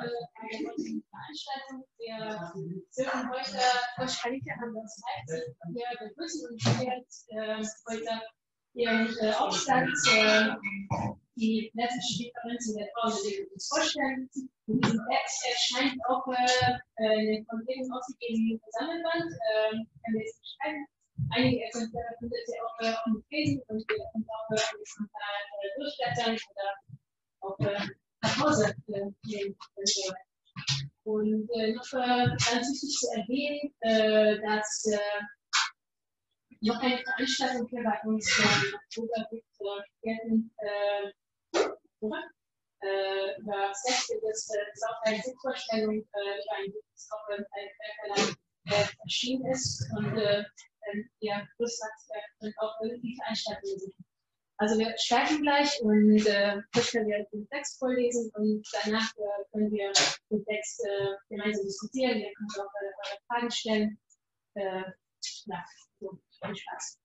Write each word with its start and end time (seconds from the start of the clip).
alle 0.00 0.16
heutigen 0.40 1.04
Veranstaltung. 1.10 1.84
Wir 1.98 2.52
sind 2.90 3.12
heute 3.12 3.60
wahrscheinlich 3.98 4.44
an 4.52 4.74
das 4.74 5.00
Leipzig. 5.04 5.56
Wir 5.74 6.08
begrüßen 6.08 6.50
uns 6.50 7.26
äh, 7.28 7.62
heute 7.88 8.22
hier 8.72 8.90
im 8.90 9.08
äh, 9.20 9.32
Aufstand 9.34 9.90
äh, 10.14 10.56
die 11.36 11.70
letzte 11.74 12.00
Differenzen 12.16 12.76
der 12.78 12.88
Frauenbewegung 12.94 13.52
uns 13.52 13.68
vorstellen. 13.68 14.30
In 14.68 14.80
diesem 14.80 15.00
Text 15.10 15.44
erscheint 15.44 15.98
auch 16.08 16.24
äh, 16.28 17.20
in 17.20 17.26
den 17.26 17.46
von 17.46 17.60
Kollegen 17.60 17.92
ausgegebenen 17.92 18.60
Sammelband. 18.78 19.30
Äh, 19.52 19.76
wir. 20.14 20.86
Einige 21.32 21.64
Exemplare 21.64 22.16
findet 22.18 22.48
ihr 22.48 22.64
auch 22.64 22.80
äh, 22.80 22.94
auf 22.94 23.04
dem 23.04 23.22
Facebook 23.28 23.68
und 23.68 23.84
ihr 23.92 24.04
könnt 24.12 24.28
auch 24.30 24.50
äh, 24.50 24.80
Exemplare 24.80 25.44
durchblättern 25.76 26.38
oder 26.48 26.68
auch 27.40 27.58
äh, 27.60 27.99
nach 28.22 28.40
Hause. 28.40 28.74
Und 31.04 31.48
äh, 31.54 31.72
noch 31.72 31.92
äh, 31.92 32.26
ganz 32.28 32.68
wichtig 32.68 32.96
zu 32.98 33.06
erwähnen, 33.16 33.74
äh, 33.80 34.40
dass 34.40 34.84
äh, 34.86 34.98
noch 36.60 36.80
eine 36.80 36.98
Veranstaltung 36.98 37.66
hier 37.68 37.82
bei 37.82 38.00
uns 38.08 38.38
im 38.38 38.74
Oktober 38.74 39.26
gibt, 39.30 39.46
werden 40.02 40.54
äh, 40.58 41.12
über 42.00 43.72
Sex, 43.74 44.08
das 44.22 44.48
ist 44.72 44.86
auch 44.88 45.02
eine 45.02 45.18
Buchvorstellung 45.18 45.96
über 45.96 46.56
ein 46.56 46.72
Buch, 46.72 46.84
das 46.92 47.08
auch 47.12 47.28
ein 47.28 48.36
Werk 48.64 48.96
erschienen 49.02 49.46
ist. 49.50 49.90
Und 49.96 50.16
äh, 50.16 50.44
ja, 51.20 51.46
Chris 51.56 51.78
sagt, 51.78 52.56
auch 52.58 52.74
die 52.82 53.16
Veranstaltungen 53.16 53.78
sind 53.78 53.94
also 54.60 54.78
wir 54.78 54.94
starten 54.98 55.40
gleich 55.40 55.80
und 55.80 56.26
äh, 56.26 56.60
können 56.92 57.08
wir 57.08 57.26
den 57.32 57.48
Text 57.48 57.78
vorlesen 57.78 58.30
und 58.34 58.62
danach 58.84 59.10
äh, 59.16 59.44
können 59.52 59.72
wir 59.72 59.90
den 60.30 60.44
Text 60.44 60.84
äh, 60.84 61.16
gemeinsam 61.30 61.64
diskutieren. 61.64 62.18
Ihr 62.18 62.30
könnt 62.34 62.58
auch 62.58 62.70
äh, 62.82 62.92
eure 63.08 63.20
Fragen 63.26 63.50
stellen. 63.50 63.98
Äh, 64.54 64.82
ja, 65.46 65.64
so, 65.98 66.20
viel 66.44 66.56
Spaß. 66.56 66.98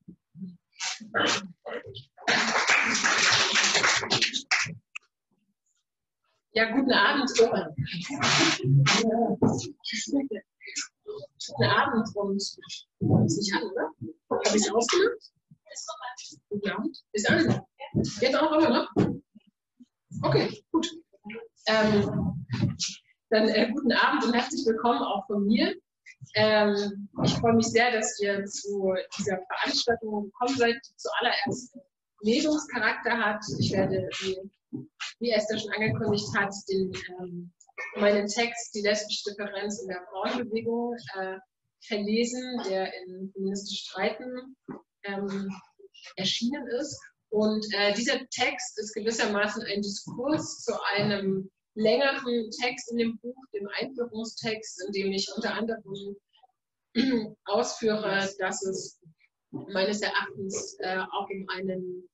Ja, 6.51 6.71
guten 6.71 6.91
Abend. 6.91 7.29
Guten 7.37 7.53
Abend 11.63 12.15
und 12.15 12.35
ist 12.35 12.59
nicht 12.99 13.53
an, 13.53 13.63
oder? 13.63 13.91
Habe 14.29 14.43
ich 14.43 14.55
es 14.55 14.69
ausgemacht? 14.69 15.34
Ja, 16.63 16.83
ist 17.11 17.29
alles. 17.29 17.59
Geht 18.19 18.35
auch, 18.35 18.51
oder? 18.55 18.69
Ne? 18.69 19.21
Okay, 20.21 20.63
gut. 20.71 20.89
Ähm, 21.67 22.45
dann 23.29 23.49
äh, 23.49 23.69
guten 23.71 23.91
Abend 23.91 24.23
und 24.23 24.33
herzlich 24.33 24.65
willkommen 24.65 25.01
auch 25.01 25.25
von 25.27 25.45
mir. 25.45 25.75
Ähm, 26.35 27.09
ich 27.23 27.33
freue 27.33 27.53
mich 27.53 27.67
sehr, 27.67 27.91
dass 27.91 28.19
ihr 28.21 28.45
zu 28.45 28.93
dieser 29.17 29.39
Veranstaltung 29.47 30.25
gekommen 30.25 30.57
seid, 30.57 30.75
die 30.75 30.95
zuallererst 30.95 31.77
Lesungscharakter 32.21 33.17
hat. 33.17 33.43
Ich 33.59 33.71
werde, 33.73 34.07
wie, 34.19 34.37
wie 35.19 35.31
Esther 35.31 35.57
schon 35.59 35.73
angekündigt 35.73 36.27
hat, 36.37 36.53
den, 36.69 36.93
ähm, 37.19 37.51
meinen 37.97 38.27
Text 38.27 38.73
Die 38.75 38.81
lesbische 38.81 39.31
Differenz 39.31 39.81
in 39.81 39.89
der 39.89 40.05
Frauenbewegung 40.09 40.95
äh, 41.15 41.37
verlesen, 41.81 42.61
der 42.69 42.93
in 43.03 43.31
Feministisch 43.33 43.89
Streiten 43.89 44.55
ähm, 45.03 45.49
erschienen 46.15 46.67
ist. 46.79 46.99
Und 47.29 47.65
äh, 47.73 47.93
dieser 47.93 48.19
Text 48.29 48.79
ist 48.79 48.93
gewissermaßen 48.93 49.63
ein 49.63 49.81
Diskurs 49.81 50.63
zu 50.63 50.73
einem 50.95 51.49
längeren 51.75 52.49
Text 52.61 52.91
in 52.91 52.97
dem 52.97 53.17
Buch, 53.19 53.35
dem 53.53 53.67
Einführungstext, 53.77 54.85
in 54.85 54.91
dem 54.93 55.11
ich 55.11 55.29
unter 55.35 55.53
anderem 55.53 56.15
ausführe, 57.45 58.29
dass 58.39 58.63
es 58.63 58.99
meines 59.51 60.01
Erachtens 60.01 60.77
äh, 60.79 60.97
auch 60.97 61.29
um 61.29 61.45
einen 61.49 62.09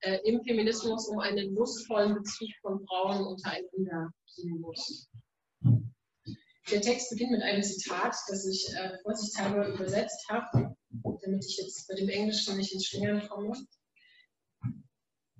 äh, 0.00 0.18
im 0.24 0.42
Feminismus 0.44 1.08
um 1.08 1.18
einen 1.18 1.54
lustvollen 1.54 2.14
Bezug 2.14 2.48
von 2.60 2.86
Frauen 2.86 3.26
untereinander 3.26 4.12
gehen 4.36 4.60
muss. 4.60 5.08
Der 6.70 6.80
Text 6.80 7.10
beginnt 7.10 7.30
mit 7.30 7.42
einem 7.42 7.62
Zitat, 7.62 8.16
das 8.28 8.46
ich 8.46 8.68
äh, 8.74 8.98
vorsichtshalber 9.02 9.68
übersetzt 9.68 10.28
habe 10.28 10.76
damit 11.26 11.44
ich 11.44 11.56
jetzt 11.58 11.88
bei 11.88 11.94
dem 11.94 12.08
Englischen 12.08 12.56
nicht 12.56 12.72
ins 12.72 12.86
Schlingern 12.86 13.28
komme. 13.28 13.52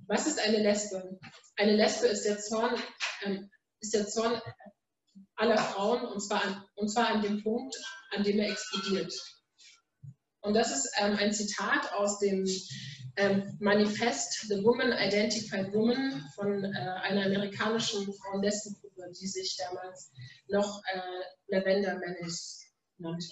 Was 0.08 0.26
ist 0.26 0.40
eine 0.40 0.58
Lesbe? 0.58 1.18
Eine 1.56 1.76
Lesbe 1.76 2.06
ist 2.06 2.24
der 2.24 2.38
Zorn, 2.38 2.76
ähm, 3.24 3.50
ist 3.80 3.94
der 3.94 4.06
Zorn 4.06 4.40
aller 5.36 5.58
Frauen 5.58 6.06
und 6.06 6.20
zwar, 6.20 6.44
an, 6.44 6.64
und 6.74 6.88
zwar 6.88 7.08
an 7.08 7.22
dem 7.22 7.42
Punkt, 7.42 7.76
an 8.10 8.22
dem 8.22 8.38
er 8.38 8.50
explodiert. 8.50 9.12
Und 10.40 10.54
das 10.54 10.72
ist 10.72 10.92
ähm, 10.98 11.16
ein 11.16 11.32
Zitat 11.32 11.92
aus 11.92 12.18
dem 12.18 12.46
ähm, 13.16 13.56
Manifest 13.60 14.46
The 14.48 14.62
Woman 14.62 14.92
Identified 14.92 15.72
Woman 15.72 16.24
von 16.34 16.64
äh, 16.64 16.68
einer 16.68 17.26
amerikanischen 17.26 18.12
Die 19.12 19.26
sich 19.26 19.56
damals 19.56 20.10
noch 20.48 20.82
äh, 20.92 21.22
Lavender 21.48 21.98
Menace 21.98 22.64
nannte. 22.98 23.28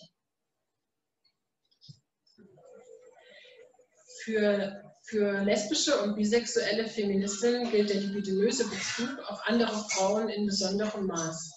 Für, 4.23 4.95
für 5.03 5.43
lesbische 5.45 6.01
und 6.03 6.17
bisexuelle 6.17 6.89
Feministinnen 6.89 7.71
gilt 7.71 7.91
der 7.91 8.01
libidinöse 8.01 8.67
Bezug 8.69 9.19
auf 9.29 9.39
andere 9.45 9.85
Frauen 9.91 10.29
in 10.31 10.47
besonderem 10.47 11.07
Maß. 11.07 11.51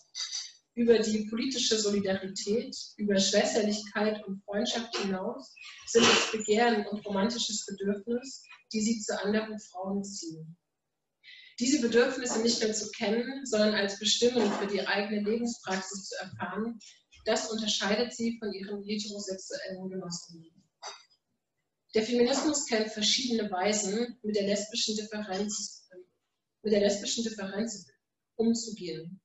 Über 0.76 1.00
die 1.00 1.28
politische 1.30 1.80
Solidarität, 1.80 2.76
über 2.98 3.18
Schwesterlichkeit 3.18 4.24
und 4.28 4.44
Freundschaft 4.44 4.96
hinaus 4.98 5.56
sind 5.88 6.04
es 6.04 6.32
Begehren 6.32 6.86
und 6.88 7.06
romantisches 7.06 7.66
Bedürfnis, 7.66 8.44
die 8.72 8.82
sie 8.82 9.00
zu 9.00 9.20
anderen 9.24 9.60
Frauen 9.60 10.04
ziehen. 10.04 10.58
Diese 11.60 11.82
Bedürfnisse 11.82 12.40
nicht 12.42 12.62
nur 12.62 12.74
zu 12.74 12.92
kennen, 12.92 13.46
sondern 13.46 13.74
als 13.74 13.98
Bestimmung 13.98 14.52
für 14.54 14.68
die 14.68 14.86
eigene 14.86 15.22
Lebenspraxis 15.22 16.10
zu 16.10 16.16
erfahren, 16.18 16.80
das 17.26 17.52
unterscheidet 17.52 18.14
sie 18.14 18.38
von 18.40 18.54
ihren 18.54 18.84
heterosexuellen 18.84 19.90
Genossinnen. 19.90 20.64
Der 21.94 22.04
Feminismus 22.04 22.68
kennt 22.68 22.92
verschiedene 22.92 23.50
Weisen, 23.50 24.20
mit 24.22 24.36
der 24.36 24.44
lesbischen 24.44 24.96
Differenz, 24.96 25.90
mit 26.62 26.74
der 26.74 26.82
lesbischen 26.82 27.24
Differenz 27.24 27.88
umzugehen. 28.36 29.20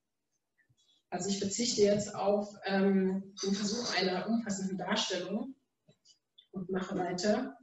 Also 1.10 1.28
ich 1.28 1.38
verzichte 1.38 1.82
jetzt 1.82 2.14
auf 2.14 2.48
ähm, 2.64 3.34
den 3.42 3.54
Versuch 3.54 3.94
einer 3.94 4.26
umfassenden 4.26 4.78
Darstellung 4.78 5.54
und 6.52 6.70
mache 6.70 6.96
weiter. 6.96 7.58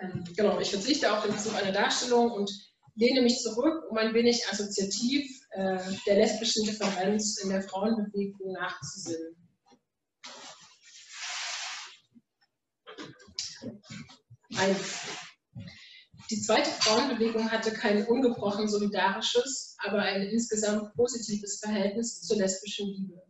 Ähm, 0.00 0.24
genau, 0.36 0.60
ich 0.60 0.70
verzichte 0.70 1.12
auf 1.12 1.24
den 1.24 1.32
Versuch 1.32 1.54
einer 1.54 1.72
Darstellung 1.72 2.30
und 2.30 2.71
lehne 2.94 3.22
mich 3.22 3.40
zurück, 3.40 3.90
um 3.90 3.96
ein 3.96 4.14
wenig 4.14 4.46
assoziativ 4.48 5.40
äh, 5.50 5.78
der 6.06 6.16
lesbischen 6.16 6.64
Differenz 6.64 7.38
in 7.42 7.50
der 7.50 7.62
Frauenbewegung 7.62 8.52
nachzusinnen. 8.52 9.36
Eins. 14.56 15.00
Die 16.30 16.40
zweite 16.40 16.70
Frauenbewegung 16.70 17.50
hatte 17.50 17.72
kein 17.72 18.06
ungebrochen 18.06 18.68
solidarisches, 18.68 19.76
aber 19.78 19.98
ein 19.98 20.22
insgesamt 20.22 20.94
positives 20.94 21.58
Verhältnis 21.60 22.22
zur 22.22 22.36
lesbischen 22.38 22.88
Liebe. 22.88 23.22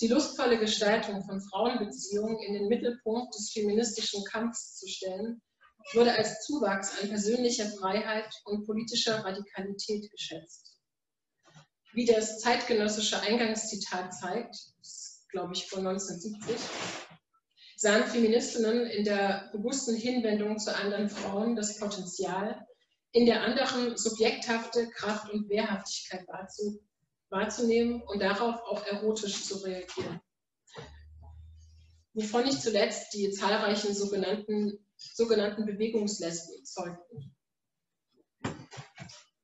Die 0.00 0.08
lustvolle 0.08 0.58
Gestaltung 0.58 1.24
von 1.24 1.40
Frauenbeziehungen 1.40 2.38
in 2.40 2.54
den 2.54 2.68
Mittelpunkt 2.68 3.34
des 3.34 3.52
feministischen 3.52 4.24
Kampfs 4.24 4.76
zu 4.76 4.88
stellen, 4.88 5.40
wurde 5.94 6.14
als 6.14 6.44
Zuwachs 6.44 7.00
an 7.00 7.08
persönlicher 7.08 7.66
Freiheit 7.66 8.32
und 8.44 8.66
politischer 8.66 9.24
Radikalität 9.24 10.10
geschätzt. 10.10 10.78
Wie 11.92 12.06
das 12.06 12.40
zeitgenössische 12.40 13.20
Eingangszitat 13.20 14.14
zeigt, 14.14 14.56
glaube 15.30 15.52
ich 15.54 15.68
von 15.68 15.86
1970, 15.86 16.56
sahen 17.76 18.04
Feministinnen 18.04 18.86
in 18.86 19.04
der 19.04 19.50
bewussten 19.52 19.94
Hinwendung 19.94 20.58
zu 20.58 20.74
anderen 20.74 21.10
Frauen 21.10 21.56
das 21.56 21.78
Potenzial, 21.78 22.66
in 23.12 23.26
der 23.26 23.42
anderen 23.42 23.96
subjekthafte 23.96 24.88
Kraft 24.90 25.30
und 25.30 25.50
Wehrhaftigkeit 25.50 26.26
wahrzunehmen 27.28 28.02
und 28.02 28.22
darauf 28.22 28.62
auch 28.62 28.86
erotisch 28.86 29.44
zu 29.44 29.58
reagieren. 29.58 30.20
Wovon 32.14 32.44
nicht 32.44 32.62
zuletzt 32.62 33.12
die 33.14 33.30
zahlreichen 33.30 33.94
sogenannten, 33.94 34.78
sogenannten 35.14 35.66
Bewegungslesben 35.66 36.64
zeugten. 36.64 37.34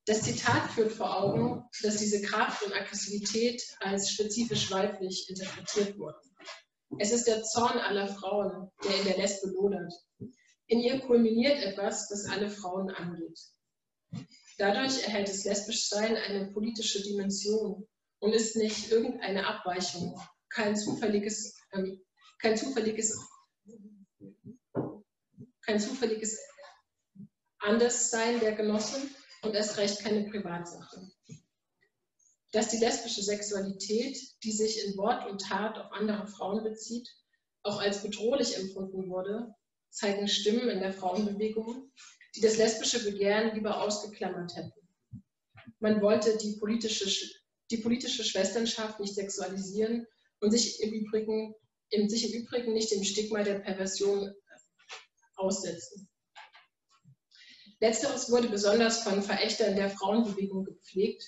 Das 0.07 0.23
Zitat 0.23 0.71
führt 0.71 0.93
vor 0.93 1.19
Augen, 1.19 1.69
dass 1.83 1.99
diese 1.99 2.23
Kraft 2.23 2.63
und 2.65 2.73
Aggressivität 2.73 3.63
als 3.81 4.11
spezifisch 4.11 4.71
weiblich 4.71 5.29
interpretiert 5.29 5.99
wurden. 5.99 6.19
Es 6.99 7.13
ist 7.13 7.27
der 7.27 7.43
Zorn 7.43 7.79
aller 7.79 8.09
Frauen, 8.09 8.71
der 8.83 8.99
in 8.99 9.05
der 9.05 9.19
Lesbe 9.19 9.49
lodert. 9.51 9.93
In 10.67 10.81
ihr 10.81 11.01
kulminiert 11.01 11.63
etwas, 11.63 12.09
das 12.09 12.25
alle 12.25 12.49
Frauen 12.49 12.91
angeht. 12.91 13.39
Dadurch 14.57 15.03
erhält 15.03 15.29
das 15.29 15.45
Lesbischsein 15.45 16.17
eine 16.17 16.51
politische 16.53 17.03
Dimension 17.03 17.87
und 18.19 18.33
ist 18.33 18.57
nicht 18.57 18.91
irgendeine 18.91 19.47
Abweichung, 19.47 20.19
kein 20.49 20.75
zufälliges, 20.75 21.55
ähm, 21.73 22.01
kein 22.41 22.57
zufälliges, 22.57 23.15
kein 25.69 25.79
zufälliges 25.79 26.41
Anderssein 27.59 28.41
der 28.41 28.53
Genossen 28.53 29.15
und 29.43 29.55
erst 29.55 29.77
recht 29.77 29.99
keine 30.01 30.31
Privatsache. 30.31 31.11
Dass 32.53 32.71
die 32.71 32.79
lesbische 32.79 33.23
Sexualität, 33.23 34.17
die 34.43 34.53
sich 34.53 34.83
in 34.87 34.97
Wort 34.97 35.31
und 35.31 35.43
Tat 35.43 35.77
auf 35.77 35.93
andere 35.93 36.27
Frauen 36.27 36.65
bezieht, 36.65 37.07
auch 37.65 37.83
als 37.83 38.03
bedrohlich 38.03 38.57
empfunden 38.57 39.11
wurde, 39.11 39.55
zeigen 39.91 40.27
Stimmen 40.27 40.71
in 40.71 40.81
der 40.81 40.95
Frauenbewegung, 40.95 41.93
die 42.35 42.41
das 42.41 42.57
lesbische 42.57 43.05
Begehren 43.05 43.55
lieber 43.55 43.83
ausgeklammert 43.83 44.57
hätten. 44.57 44.89
Man 45.81 46.01
wollte 46.01 46.39
die 46.39 46.57
politische, 46.57 47.11
die 47.71 47.79
politische 47.79 48.25
Schwesternschaft 48.25 49.01
nicht 49.01 49.15
sexualisieren 49.15 50.07
und 50.41 50.51
sich 50.51 50.81
im, 50.83 50.95
Übrigen, 50.95 51.55
sich 52.07 52.33
im 52.33 52.43
Übrigen 52.43 52.73
nicht 52.73 52.91
dem 52.91 53.05
Stigma 53.05 53.43
der 53.43 53.59
Perversion 53.59 54.35
aussetzen. 55.39 56.09
Letzteres 57.81 58.31
wurde 58.31 58.49
besonders 58.49 59.03
von 59.03 59.23
Verächtern 59.23 59.77
der 59.77 59.91
Frauenbewegung 59.91 60.65
gepflegt, 60.65 61.23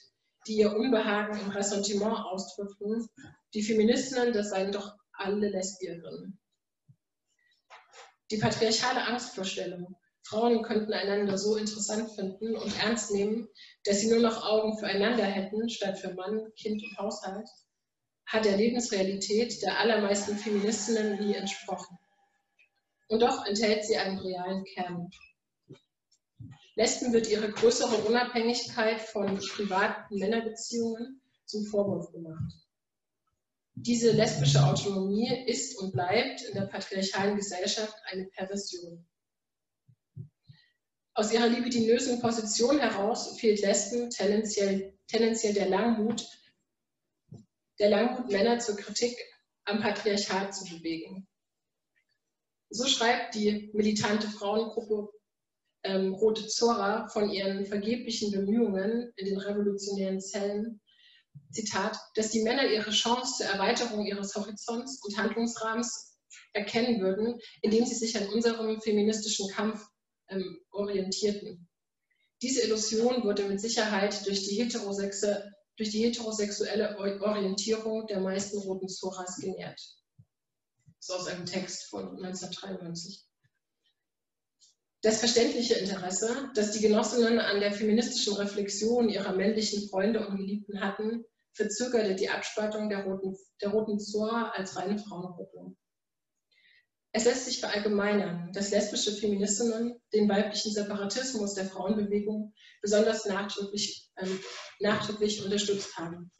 die 0.46 0.56
ihr 0.56 0.74
Unbehagen 0.74 1.38
im 1.38 1.50
Ressentiment 1.50 2.16
ausdrückten. 2.16 3.08
Die 3.54 3.62
Feministinnen, 3.62 4.32
das 4.32 4.50
seien 4.50 4.72
doch 4.72 4.96
alle 5.12 5.48
Lesbierinnen. 5.48 6.40
Die 8.30 8.38
patriarchale 8.38 9.04
Angstvorstellung, 9.04 9.96
Frauen 10.24 10.62
könnten 10.62 10.92
einander 10.92 11.36
so 11.36 11.56
interessant 11.56 12.12
finden 12.12 12.54
und 12.54 12.80
ernst 12.80 13.10
nehmen, 13.10 13.48
dass 13.84 14.00
sie 14.00 14.10
nur 14.10 14.20
noch 14.20 14.44
Augen 14.44 14.78
füreinander 14.78 15.24
hätten, 15.24 15.68
statt 15.68 15.98
für 15.98 16.14
Mann, 16.14 16.52
Kind 16.54 16.82
und 16.82 16.98
Haushalt, 16.98 17.48
hat 18.26 18.44
der 18.44 18.56
Lebensrealität 18.56 19.60
der 19.62 19.80
allermeisten 19.80 20.36
Feministinnen 20.36 21.18
nie 21.18 21.34
entsprochen. 21.34 21.98
Und 23.10 23.22
doch 23.22 23.44
enthält 23.44 23.84
sie 23.84 23.96
einen 23.96 24.20
realen 24.20 24.64
Kern. 24.64 25.10
Lesben 26.76 27.12
wird 27.12 27.28
ihre 27.28 27.50
größere 27.50 27.96
Unabhängigkeit 28.04 29.00
von 29.00 29.36
privaten 29.36 30.16
Männerbeziehungen 30.16 31.20
zum 31.44 31.66
Vorwurf 31.66 32.12
gemacht. 32.12 32.54
Diese 33.74 34.12
lesbische 34.12 34.64
Autonomie 34.64 35.44
ist 35.46 35.76
und 35.80 35.90
bleibt 35.90 36.42
in 36.42 36.54
der 36.54 36.66
patriarchalen 36.66 37.34
Gesellschaft 37.34 37.96
eine 38.04 38.26
Perversion. 38.26 39.04
Aus 41.14 41.32
ihrer 41.32 41.48
libidinösen 41.48 42.20
Position 42.20 42.78
heraus 42.78 43.40
fehlt 43.40 43.60
Lesben 43.60 44.08
tendenziell, 44.10 44.96
tendenziell 45.08 45.54
der 45.54 45.68
Langmut, 45.68 46.24
der 47.80 47.90
Langmut, 47.90 48.30
Männer 48.30 48.60
zur 48.60 48.76
Kritik 48.76 49.16
am 49.64 49.80
Patriarchat 49.80 50.54
zu 50.54 50.64
bewegen. 50.66 51.26
So 52.70 52.86
schreibt 52.86 53.34
die 53.34 53.70
militante 53.74 54.28
Frauengruppe 54.28 55.10
ähm, 55.82 56.14
Rote 56.14 56.46
Zora 56.46 57.08
von 57.08 57.30
ihren 57.30 57.66
vergeblichen 57.66 58.30
Bemühungen 58.30 59.12
in 59.16 59.26
den 59.26 59.38
revolutionären 59.38 60.20
Zellen, 60.20 60.80
Zitat, 61.50 61.98
dass 62.14 62.30
die 62.30 62.42
Männer 62.42 62.64
ihre 62.66 62.90
Chance 62.90 63.38
zur 63.38 63.46
Erweiterung 63.46 64.06
ihres 64.06 64.34
Horizonts 64.36 65.02
und 65.04 65.16
Handlungsrahmens 65.18 66.16
erkennen 66.52 67.00
würden, 67.00 67.40
indem 67.62 67.84
sie 67.84 67.94
sich 67.94 68.16
an 68.16 68.28
unserem 68.28 68.80
feministischen 68.80 69.48
Kampf 69.48 69.84
ähm, 70.28 70.60
orientierten. 70.70 71.68
Diese 72.42 72.62
Illusion 72.62 73.24
wurde 73.24 73.48
mit 73.48 73.60
Sicherheit 73.60 74.26
durch 74.26 74.48
die, 74.48 74.62
heterosexe, 74.62 75.52
durch 75.76 75.90
die 75.90 76.04
heterosexuelle 76.04 76.96
Orientierung 76.98 78.06
der 78.06 78.20
meisten 78.20 78.58
roten 78.58 78.88
Zoras 78.88 79.36
genährt. 79.40 79.80
Ist 81.00 81.12
aus 81.12 81.28
einem 81.28 81.46
Text 81.46 81.88
von 81.88 82.22
1993. 82.22 83.26
Das 85.02 85.20
verständliche 85.20 85.74
Interesse, 85.74 86.50
das 86.54 86.72
die 86.72 86.80
Genossinnen 86.80 87.38
an 87.38 87.60
der 87.60 87.72
feministischen 87.72 88.34
Reflexion 88.34 89.08
ihrer 89.08 89.32
männlichen 89.32 89.88
Freunde 89.88 90.26
und 90.26 90.36
Geliebten 90.36 90.82
hatten, 90.82 91.24
verzögerte 91.54 92.16
die 92.16 92.28
Abspaltung 92.28 92.90
der 92.90 93.04
Roten, 93.04 93.34
der 93.62 93.70
Roten 93.70 93.98
Zora 93.98 94.50
als 94.50 94.76
reine 94.76 94.98
Frauengruppe. 94.98 95.74
Es 97.12 97.24
lässt 97.24 97.46
sich 97.46 97.60
verallgemeinern, 97.60 98.52
dass 98.52 98.70
lesbische 98.70 99.12
Feministinnen 99.12 99.98
den 100.12 100.28
weiblichen 100.28 100.70
Separatismus 100.70 101.54
der 101.54 101.64
Frauenbewegung 101.64 102.52
besonders 102.82 103.24
nachdrücklich, 103.24 104.10
ähm, 104.18 104.38
nachdrücklich 104.80 105.42
unterstützt 105.42 105.96
haben. 105.96 106.30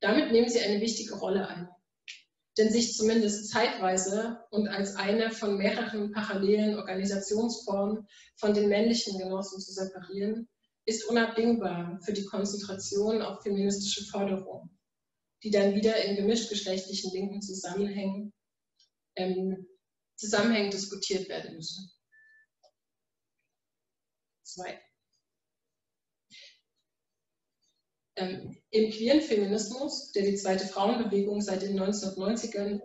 Damit 0.00 0.32
nehmen 0.32 0.48
sie 0.48 0.60
eine 0.60 0.80
wichtige 0.80 1.16
Rolle 1.16 1.46
ein 1.46 1.68
denn 2.56 2.70
sich 2.70 2.94
zumindest 2.94 3.50
zeitweise 3.50 4.44
und 4.50 4.68
als 4.68 4.94
eine 4.96 5.30
von 5.30 5.56
mehreren 5.56 6.12
parallelen 6.12 6.78
Organisationsformen 6.78 8.06
von 8.36 8.54
den 8.54 8.68
männlichen 8.68 9.18
Genossen 9.18 9.60
zu 9.60 9.72
separieren, 9.72 10.48
ist 10.86 11.04
unabdingbar 11.08 11.98
für 12.04 12.12
die 12.12 12.24
Konzentration 12.26 13.22
auf 13.22 13.42
feministische 13.42 14.04
Forderungen, 14.04 14.78
die 15.42 15.50
dann 15.50 15.74
wieder 15.74 15.96
in 16.04 16.16
gemischtgeschlechtlichen 16.16 17.12
linken 17.12 17.42
Zusammenhängen, 17.42 18.32
ähm, 19.16 19.66
Zusammenhängen 20.16 20.70
diskutiert 20.70 21.28
werden 21.28 21.56
müssen. 21.56 21.90
Zwei. 24.42 24.80
Ähm, 28.16 28.56
Im 28.70 28.90
queeren 28.90 29.20
Feminismus, 29.20 30.12
der 30.12 30.24
die 30.24 30.36
zweite 30.36 30.66
Frauenbewegung 30.66 31.40
seit 31.40 31.62
den 31.62 31.78
1990ern 31.78 32.80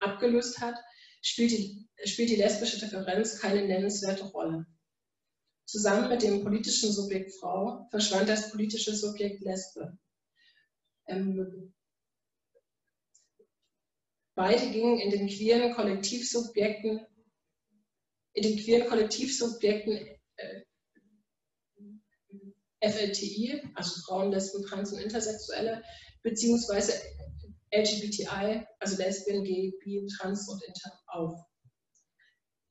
abgelöst 0.00 0.60
hat, 0.60 0.76
spielt 1.20 1.50
die, 1.50 1.88
spielt 2.04 2.30
die 2.30 2.36
lesbische 2.36 2.78
Differenz 2.78 3.38
keine 3.38 3.66
nennenswerte 3.66 4.24
Rolle. 4.24 4.66
Zusammen 5.66 6.08
mit 6.08 6.22
dem 6.22 6.42
politischen 6.42 6.90
Subjekt 6.90 7.34
Frau 7.34 7.86
verschwand 7.90 8.28
das 8.28 8.50
politische 8.50 8.94
Subjekt 8.94 9.42
Lesbe. 9.42 9.98
Ähm, 11.06 11.74
beide 14.34 14.70
gingen 14.70 14.98
in 14.98 15.10
den 15.10 15.28
queeren 15.28 15.74
Kollektivsubjekten, 15.74 17.06
in 18.32 18.42
den 18.42 18.56
queeren 18.56 18.88
Kollektivsubjekten 18.88 20.18
äh, 20.36 20.62
FLTI, 22.80 23.62
also 23.74 24.00
Frauen, 24.02 24.30
Lesben, 24.30 24.64
Trans 24.64 24.92
und 24.92 25.00
Intersexuelle, 25.00 25.82
beziehungsweise 26.22 26.92
LGBTI, 27.72 28.64
also 28.80 28.96
Lesbien, 28.96 29.44
Gay, 29.44 29.74
Bi, 29.82 30.06
Trans 30.16 30.48
und 30.48 30.62
Inter 30.62 30.92
auf. 31.08 31.34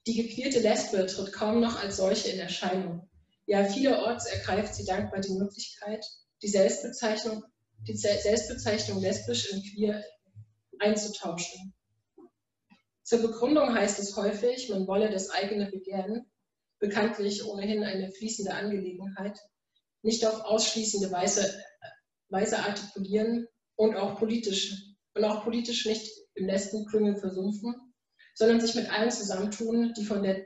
Die 0.07 0.15
gequeerte 0.15 0.59
Lesbe 0.59 1.05
tritt 1.05 1.33
kaum 1.33 1.59
noch 1.59 1.81
als 1.81 1.97
solche 1.97 2.29
in 2.29 2.39
Erscheinung. 2.39 3.09
Ja, 3.45 3.65
vielerorts 3.65 4.25
ergreift 4.25 4.75
sie 4.75 4.85
dankbar 4.85 5.21
die 5.21 5.33
Möglichkeit, 5.33 6.05
die 6.41 6.47
Selbstbezeichnung, 6.47 7.43
die 7.87 7.95
Selbstbezeichnung 7.95 9.01
lesbisch 9.01 9.51
in 9.51 9.61
queer 9.61 10.03
einzutauschen. 10.79 11.73
Zur 13.03 13.21
Begründung 13.21 13.73
heißt 13.73 13.99
es 13.99 14.15
häufig, 14.15 14.69
man 14.69 14.87
wolle 14.87 15.09
das 15.09 15.29
eigene 15.29 15.69
Begehren, 15.69 16.29
bekanntlich 16.79 17.45
ohnehin 17.45 17.83
eine 17.83 18.11
fließende 18.11 18.53
Angelegenheit, 18.53 19.39
nicht 20.01 20.25
auf 20.25 20.41
ausschließende 20.41 21.11
Weise, 21.11 21.61
Weise 22.29 22.59
artikulieren 22.59 23.47
und 23.75 23.95
auch 23.95 24.17
politisch 24.17 24.73
und 25.13 25.23
auch 25.23 25.43
politisch 25.43 25.85
nicht 25.85 26.11
im 26.35 26.47
letzten 26.47 26.87
versumpfen, 27.17 27.75
sondern 28.35 28.61
sich 28.61 28.75
mit 28.75 28.89
allen 28.91 29.11
zusammentun, 29.11 29.93
die 29.97 30.05
von, 30.05 30.21
der, 30.21 30.45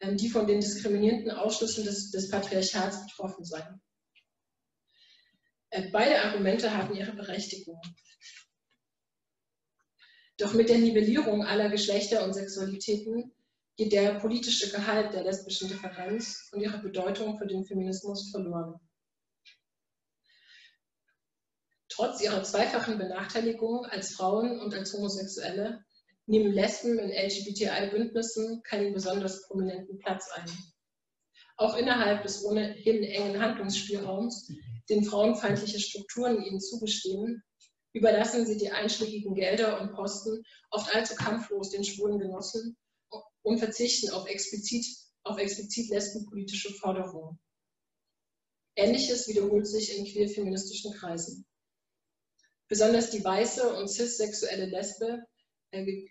ähm, 0.00 0.16
die 0.16 0.28
von 0.28 0.46
den 0.46 0.60
diskriminierenden 0.60 1.30
Ausschlüssen 1.30 1.84
des, 1.84 2.10
des 2.10 2.28
Patriarchats 2.28 3.06
betroffen 3.06 3.44
seien. 3.44 3.80
Äh, 5.70 5.90
beide 5.90 6.22
Argumente 6.22 6.76
hatten 6.76 6.94
ihre 6.94 7.12
Berechtigung. 7.12 7.80
Doch 10.36 10.52
mit 10.52 10.68
der 10.68 10.78
Nivellierung 10.78 11.44
aller 11.44 11.70
Geschlechter 11.70 12.24
und 12.24 12.34
Sexualitäten 12.34 13.32
geht 13.76 13.92
der 13.92 14.14
politische 14.20 14.70
Gehalt 14.70 15.12
der 15.14 15.24
lesbischen 15.24 15.68
Differenz 15.68 16.48
und 16.52 16.60
ihre 16.60 16.78
Bedeutung 16.78 17.38
für 17.38 17.46
den 17.46 17.64
Feminismus 17.64 18.30
verloren. 18.30 18.78
Trotz 21.88 22.20
ihrer 22.22 22.42
zweifachen 22.42 22.98
Benachteiligung 22.98 23.84
als 23.86 24.14
Frauen 24.14 24.60
und 24.60 24.74
als 24.74 24.92
Homosexuelle 24.92 25.84
nehmen 26.26 26.52
Lesben 26.52 26.98
in 26.98 27.10
LGBTI-Bündnissen 27.10 28.62
keinen 28.62 28.94
besonders 28.94 29.46
prominenten 29.46 29.98
Platz 29.98 30.28
ein. 30.34 30.50
Auch 31.56 31.76
innerhalb 31.76 32.22
des 32.22 32.44
ohnehin 32.44 33.04
engen 33.04 33.40
Handlungsspielraums, 33.40 34.50
den 34.88 35.04
frauenfeindliche 35.04 35.78
Strukturen 35.78 36.42
ihnen 36.42 36.60
zugestehen, 36.60 37.42
überlassen 37.92 38.44
sie 38.44 38.56
die 38.56 38.70
einschlägigen 38.70 39.34
Gelder 39.34 39.80
und 39.80 39.92
Posten 39.92 40.42
oft 40.70 40.92
allzu 40.94 41.14
kampflos 41.14 41.70
den 41.70 41.84
schwulen 41.84 42.18
Genossen 42.18 42.76
und 43.44 43.58
verzichten 43.58 44.10
auf 44.10 44.26
explizit 44.26 44.84
auf 45.24 45.38
explizit 45.38 45.88
lesbenpolitische 45.88 46.72
Forderungen. 46.74 47.38
Ähnliches 48.76 49.26
wiederholt 49.28 49.66
sich 49.66 49.96
in 49.96 50.04
queer-feministischen 50.04 50.92
Kreisen. 50.92 51.46
Besonders 52.68 53.10
die 53.10 53.24
weiße 53.24 53.74
und 53.76 53.88
cissexuelle 53.88 54.66
Lesbe, 54.66 55.24
äh, 55.70 56.06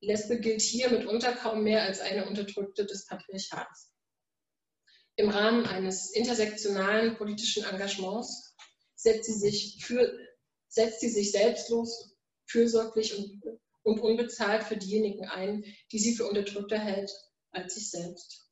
Lesbe 0.00 0.40
gilt 0.40 0.62
hier 0.62 0.90
mitunter 0.90 1.34
kaum 1.34 1.62
mehr 1.62 1.82
als 1.82 2.00
eine 2.00 2.26
Unterdrückte 2.26 2.86
des 2.86 3.06
Patriarchats. 3.06 3.92
Im 5.16 5.28
Rahmen 5.28 5.66
eines 5.66 6.12
intersektionalen 6.12 7.16
politischen 7.16 7.64
Engagements 7.64 8.54
setzt 8.96 9.26
sie 9.26 9.38
sich, 9.38 9.84
für, 9.84 10.18
setzt 10.68 11.00
sie 11.00 11.10
sich 11.10 11.30
selbstlos, 11.32 12.16
fürsorglich 12.46 13.16
und, 13.16 13.42
und 13.90 14.00
unbezahlt 14.00 14.62
für 14.62 14.76
diejenigen 14.76 15.26
ein, 15.26 15.64
die 15.90 15.98
sie 15.98 16.14
für 16.14 16.26
unterdrückter 16.26 16.78
hält 16.78 17.10
als 17.50 17.74
sich 17.74 17.90
selbst. 17.90 18.48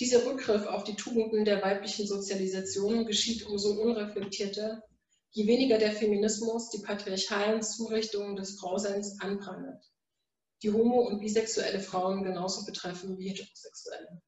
Dieser 0.00 0.26
Rückgriff 0.26 0.66
auf 0.66 0.84
die 0.84 0.96
Tugenden 0.96 1.44
der 1.44 1.62
weiblichen 1.62 2.06
Sozialisation 2.06 3.06
geschieht 3.06 3.46
umso 3.46 3.80
unreflektierter, 3.80 4.82
je 5.30 5.46
weniger 5.46 5.78
der 5.78 5.92
Feminismus 5.92 6.70
die 6.70 6.82
patriarchalen 6.82 7.62
Zurichtungen 7.62 8.36
des 8.36 8.58
Frauseins 8.58 9.20
anprangert, 9.20 9.84
die 10.62 10.70
homo- 10.70 11.06
und 11.06 11.20
bisexuelle 11.20 11.80
Frauen 11.80 12.24
genauso 12.24 12.64
betreffen 12.64 13.18
wie 13.18 13.28
heterosexuelle. 13.28 14.22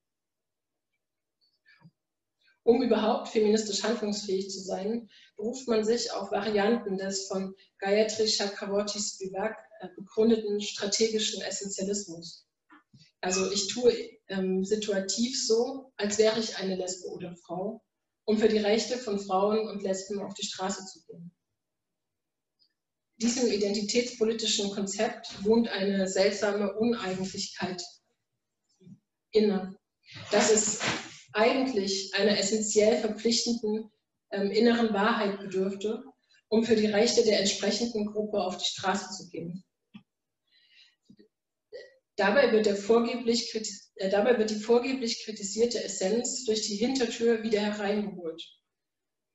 Um 2.62 2.83
überhaupt 2.83 3.28
feministisch 3.28 3.83
handlungsfähig 3.83 4.50
zu 4.50 4.61
sein, 4.61 5.09
beruft 5.37 5.68
man 5.68 5.85
sich 5.85 6.12
auf 6.12 6.30
Varianten 6.30 6.99
des 6.99 7.26
von 7.26 7.54
Gayatri 7.78 8.26
Chakravorty 8.26 8.99
Spivak 8.99 9.57
begründeten 9.97 10.61
strategischen 10.61 11.42
Essentialismus. 11.42 12.47
Also 13.20 13.50
ich 13.50 13.68
tue 13.68 13.92
ähm, 14.28 14.64
situativ 14.64 15.47
so, 15.47 15.92
als 15.97 16.18
wäre 16.18 16.38
ich 16.38 16.56
eine 16.56 16.76
Lesbe 16.76 17.08
oder 17.08 17.35
Frau 17.37 17.82
um 18.28 18.37
für 18.37 18.49
die 18.49 18.58
Rechte 18.58 18.99
von 18.99 19.18
Frauen 19.18 19.66
und 19.70 19.82
Lesben 19.82 20.20
auf 20.20 20.35
die 20.35 20.44
Straße 20.44 20.85
zu 20.85 21.02
gehen. 21.06 21.35
Diesem 23.16 23.50
identitätspolitischen 23.50 24.70
Konzept 24.70 25.42
wohnt 25.47 25.68
eine 25.68 26.06
seltsame 26.06 26.75
Uneigentlichkeit 26.76 27.82
inne, 29.30 29.78
dass 30.30 30.52
es 30.52 30.80
eigentlich 31.32 32.14
einer 32.14 32.38
essentiell 32.38 33.00
verpflichtenden 33.00 33.90
ähm, 34.30 34.50
inneren 34.50 34.92
Wahrheit 34.92 35.40
bedürfte, 35.40 36.04
um 36.49 36.64
für 36.64 36.76
die 36.76 36.87
Rechte 36.87 37.25
der 37.25 37.40
entsprechenden 37.40 38.12
Gruppe 38.12 38.42
auf 38.42 38.58
die 38.58 38.66
Straße 38.66 39.08
zu 39.16 39.30
gehen. 39.30 39.64
Dabei 42.19 42.51
wird, 42.51 42.67
vorgeblich, 42.77 43.55
äh, 43.95 44.11
dabei 44.11 44.37
wird, 44.39 44.51
die 44.51 44.57
vorgeblich 44.57 45.23
kritisierte 45.25 45.85
Essenz 45.85 46.45
durch 46.47 46.63
die 46.63 46.75
Hintertür 46.75 47.45
wieder 47.45 47.61
hereingeholt, 47.61 48.43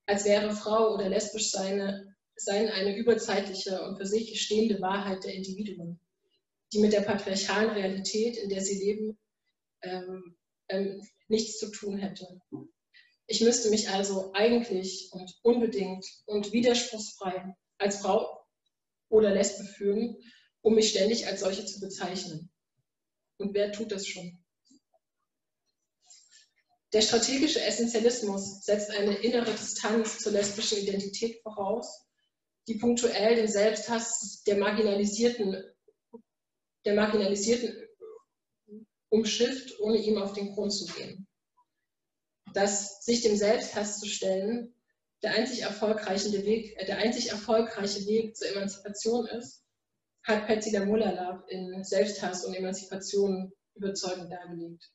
als 0.05 0.25
wäre 0.25 0.53
Frau 0.53 0.93
oder 0.93 1.07
lesbisch 1.07 1.49
sein, 1.49 2.13
sein 2.35 2.67
eine 2.67 2.97
überzeitliche 2.97 3.81
und 3.83 3.95
für 3.95 4.05
sich 4.05 4.41
stehende 4.41 4.81
Wahrheit 4.81 5.23
der 5.23 5.33
Individuen, 5.33 5.97
die 6.73 6.79
mit 6.79 6.91
der 6.91 7.01
patriarchalen 7.01 7.69
Realität, 7.69 8.35
in 8.35 8.49
der 8.49 8.59
sie 8.59 8.77
leben, 8.77 9.17
ähm, 9.81 10.35
ähm, 10.67 11.01
nichts 11.29 11.59
zu 11.59 11.71
tun 11.71 11.97
hätte. 11.97 12.41
Ich 13.27 13.39
müsste 13.39 13.69
mich 13.69 13.91
also 13.91 14.33
eigentlich 14.33 15.07
und 15.13 15.33
unbedingt 15.41 16.05
und 16.25 16.51
widerspruchsfrei 16.51 17.55
als 17.77 18.01
Frau 18.01 18.45
oder 19.07 19.33
Lesbe 19.33 19.63
fühlen, 19.63 20.17
um 20.59 20.75
mich 20.75 20.89
ständig 20.89 21.27
als 21.27 21.39
solche 21.39 21.65
zu 21.65 21.79
bezeichnen. 21.79 22.49
Und 23.43 23.53
wer 23.53 23.73
tut 23.73 23.91
das 23.91 24.07
schon? 24.07 24.41
Der 26.93 27.01
strategische 27.01 27.61
Essentialismus 27.61 28.63
setzt 28.63 28.89
eine 28.89 29.15
innere 29.17 29.51
Distanz 29.51 30.19
zur 30.19 30.31
lesbischen 30.31 30.77
Identität 30.77 31.41
voraus, 31.41 32.05
die 32.69 32.75
punktuell 32.75 33.35
den 33.35 33.49
Selbsthass 33.49 34.43
der 34.47 34.55
Marginalisierten, 34.55 35.61
der 36.85 36.95
Marginalisierten 36.95 37.85
umschifft, 39.09 39.77
ohne 39.81 39.97
ihm 39.97 40.17
auf 40.17 40.31
den 40.31 40.53
Grund 40.53 40.71
zu 40.71 40.85
gehen. 40.93 41.27
Dass 42.53 43.03
sich 43.03 43.23
dem 43.23 43.35
Selbsthass 43.35 43.99
zu 43.99 44.07
stellen 44.07 44.73
der 45.21 45.33
einzig 45.33 45.63
erfolgreiche 45.63 46.31
Weg, 46.45 46.77
äh, 46.77 46.85
der 46.85 46.99
einzig 46.99 47.31
erfolgreiche 47.31 48.05
Weg 48.05 48.37
zur 48.37 48.47
Emanzipation 48.49 49.27
ist, 49.27 49.62
hat 50.23 50.47
Patsy 50.47 50.71
Damolalab 50.71 51.43
in 51.49 51.83
Selbsthass 51.83 52.45
und 52.45 52.53
Emanzipation 52.53 53.51
überzeugend 53.75 54.31
dargelegt. 54.31 54.89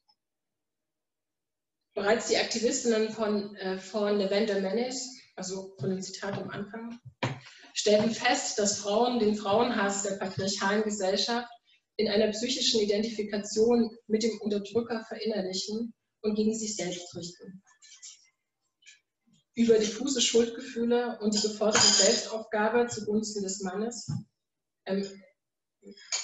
Bereits 1.95 2.29
die 2.29 2.37
Aktivistinnen 2.37 3.11
von, 3.11 3.55
äh, 3.57 3.79
von 3.79 4.19
Lavender 4.19 4.61
Menace, 4.61 5.05
also 5.37 5.75
von 5.79 5.91
dem 5.91 6.01
Zitat 6.01 6.39
am 6.39 6.49
Anfang, 6.49 6.99
stellten 7.75 8.11
fest, 8.11 8.59
dass 8.59 8.79
Frauen 8.79 9.19
den 9.19 9.35
Frauenhass 9.35 10.03
der 10.05 10.17
patriarchalen 10.17 10.85
Gesellschaft 10.85 11.49
in 11.97 12.09
einer 12.09 12.29
psychischen 12.29 12.81
Identifikation 12.81 13.91
mit 14.07 14.23
dem 14.23 14.39
Unterdrücker 14.41 15.05
verinnerlichen 15.09 15.93
und 16.23 16.35
gegen 16.37 16.55
sich 16.55 16.77
selbst 16.77 17.15
richten. 17.17 17.63
Über 19.55 19.79
diffuse 19.79 20.21
Schuldgefühle 20.21 21.19
und 21.21 21.35
die 21.35 21.41
geforderte 21.41 21.87
Selbstaufgabe 21.87 22.87
zugunsten 22.87 23.43
des 23.43 23.61
Mannes 23.63 24.09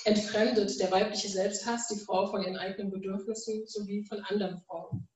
entfremdet 0.04 0.80
der 0.80 0.90
weibliche 0.90 1.28
Selbsthass 1.28 1.88
die 1.88 1.98
Frau 1.98 2.26
von 2.30 2.42
ihren 2.42 2.56
eigenen 2.56 2.90
Bedürfnissen 2.90 3.66
sowie 3.66 4.04
von 4.06 4.20
anderen 4.24 4.60
Frauen. 4.62 5.08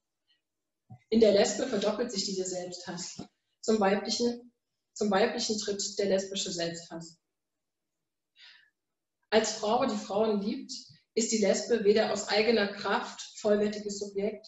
In 1.11 1.21
der 1.21 1.33
Lesbe 1.33 1.67
verdoppelt 1.67 2.13
sich 2.13 2.25
dieser 2.25 2.45
Selbsthass. 2.45 3.23
Zum 3.61 3.81
weiblichen, 3.81 4.53
zum 4.95 5.11
weiblichen 5.11 5.59
tritt 5.59 5.99
der 5.99 6.07
lesbische 6.07 6.53
Selbsthass. 6.53 7.19
Als 9.31 9.53
Frau, 9.53 9.85
die 9.87 9.97
Frauen 9.97 10.41
liebt, 10.41 10.73
ist 11.15 11.33
die 11.33 11.39
Lesbe 11.39 11.85
weder 11.85 12.13
aus 12.13 12.29
eigener 12.29 12.69
Kraft 12.69 13.21
vollwertiges 13.41 13.99
Subjekt, 13.99 14.47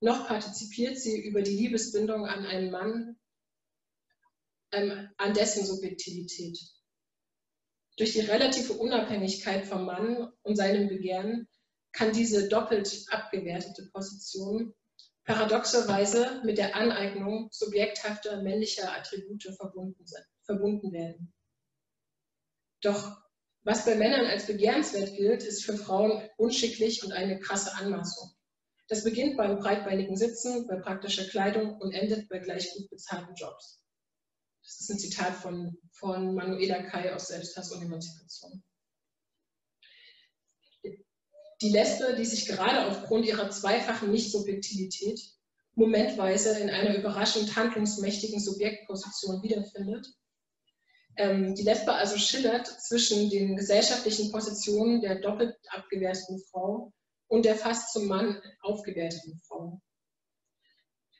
noch 0.00 0.26
partizipiert 0.26 0.98
sie 0.98 1.20
über 1.20 1.42
die 1.42 1.56
Liebesbindung 1.56 2.26
an 2.26 2.46
einen 2.46 2.70
Mann, 2.70 3.18
ähm, 4.72 5.10
an 5.18 5.34
dessen 5.34 5.66
Subjektivität. 5.66 6.58
Durch 7.96 8.12
die 8.12 8.20
relative 8.20 8.74
Unabhängigkeit 8.74 9.66
vom 9.66 9.84
Mann 9.84 10.32
und 10.42 10.56
seinem 10.56 10.88
Begehren 10.88 11.48
kann 11.92 12.12
diese 12.12 12.48
doppelt 12.48 13.04
abgewertete 13.10 13.90
Position 13.92 14.74
paradoxerweise 15.24 16.40
mit 16.44 16.58
der 16.58 16.74
Aneignung 16.76 17.48
subjekthafter 17.52 18.42
männlicher 18.42 18.92
Attribute 18.92 19.42
verbunden, 19.56 20.04
verbunden 20.44 20.92
werden. 20.92 21.32
Doch 22.80 23.20
was 23.62 23.84
bei 23.84 23.94
Männern 23.94 24.24
als 24.26 24.46
begehrenswert 24.46 25.14
gilt, 25.14 25.42
ist 25.42 25.64
für 25.64 25.76
Frauen 25.76 26.26
unschicklich 26.38 27.04
und 27.04 27.12
eine 27.12 27.38
krasse 27.38 27.74
Anmaßung. 27.74 28.30
Das 28.88 29.04
beginnt 29.04 29.36
beim 29.36 29.58
breitbeinigen 29.58 30.16
Sitzen, 30.16 30.66
bei 30.66 30.76
praktischer 30.76 31.24
Kleidung 31.24 31.76
und 31.78 31.92
endet 31.92 32.28
bei 32.28 32.38
gleich 32.38 32.72
gut 32.74 32.88
bezahlten 32.88 33.34
Jobs. 33.34 33.79
Das 34.62 34.80
ist 34.80 34.90
ein 34.90 34.98
Zitat 34.98 35.34
von, 35.34 35.76
von 35.92 36.34
Manuela 36.34 36.82
Kai 36.82 37.14
aus 37.14 37.28
Selbsthass 37.28 37.72
und 37.72 37.82
Emanzipation. 37.82 38.62
Die 41.62 41.70
Lesbe, 41.70 42.14
die 42.14 42.24
sich 42.24 42.46
gerade 42.46 42.86
aufgrund 42.86 43.26
ihrer 43.26 43.50
zweifachen 43.50 44.10
Nicht-Subjektivität 44.10 45.20
momentweise 45.74 46.58
in 46.58 46.70
einer 46.70 46.96
überraschend 46.96 47.54
handlungsmächtigen 47.54 48.40
Subjektposition 48.40 49.42
wiederfindet. 49.42 50.06
Ähm, 51.16 51.54
die 51.54 51.62
Lesbe 51.62 51.92
also 51.92 52.16
schillert 52.16 52.66
zwischen 52.66 53.28
den 53.30 53.56
gesellschaftlichen 53.56 54.30
Positionen 54.32 55.00
der 55.00 55.20
doppelt 55.20 55.54
abgewerteten 55.68 56.42
Frau 56.50 56.92
und 57.28 57.44
der 57.44 57.56
fast 57.56 57.92
zum 57.92 58.06
Mann 58.06 58.40
aufgewerteten 58.62 59.40
Frau. 59.46 59.80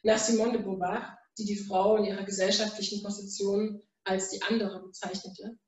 Nach 0.03 0.19
Simone 0.19 0.53
de 0.53 0.63
Beauvoir 0.63 1.19
die 1.39 1.45
die 1.45 1.59
Frau 1.59 1.97
in 1.97 2.05
ihrer 2.05 2.25
gesellschaftlichen 2.25 3.03
Position 3.03 3.83
als 4.05 4.31
die 4.31 4.43
andere 4.43 4.83
bezeichnete, 4.83 5.59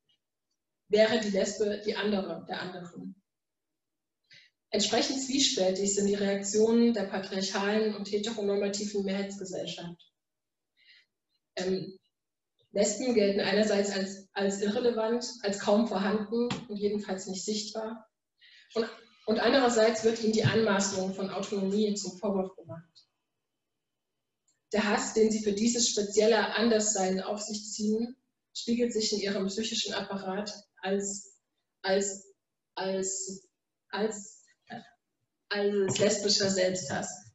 wäre 0.88 1.21
die 1.21 1.31
Lesbe 1.31 1.83
die 1.87 1.97
andere 1.97 2.45
der 2.49 2.61
anderen. 2.61 3.23
Entsprechend 4.71 5.21
zwiespältig 5.21 5.95
sind 5.95 6.07
die 6.07 6.14
Reaktionen 6.14 6.95
der 6.95 7.04
patriarchalen 7.04 7.95
und 7.95 8.11
heteronormativen 8.11 9.04
Mehrheitsgesellschaft. 9.04 10.11
Ähm, 11.57 11.99
Lesben 12.71 13.12
gelten 13.14 13.40
einerseits 13.40 13.90
als, 13.90 14.28
als 14.33 14.62
irrelevant, 14.62 15.26
als 15.42 15.59
kaum 15.59 15.87
vorhanden 15.87 16.49
und 16.69 16.76
jedenfalls 16.76 17.26
nicht 17.26 17.45
sichtbar. 17.45 18.09
Und, 18.75 18.88
und 19.26 19.40
andererseits 19.40 20.04
wird 20.04 20.23
ihnen 20.23 20.33
die 20.33 20.45
Anmaßung 20.45 21.12
von 21.12 21.28
Autonomie 21.28 21.92
zum 21.95 22.16
Vorwurf 22.19 22.57
gemacht. 22.57 23.07
Der 24.72 24.88
Hass, 24.88 25.14
den 25.14 25.30
sie 25.30 25.42
für 25.42 25.52
dieses 25.52 25.90
spezielle 25.90 26.54
Anderssein 26.54 27.20
auf 27.20 27.40
sich 27.40 27.70
ziehen, 27.70 28.16
spiegelt 28.54 28.92
sich 28.92 29.12
in 29.12 29.20
ihrem 29.20 29.46
psychischen 29.46 29.92
Apparat 29.92 30.52
als, 30.78 31.38
als, 31.82 32.32
als, 32.74 33.48
als, 33.90 34.44
als 35.48 35.98
lesbischer 35.98 36.50
Selbsthass. 36.50 37.32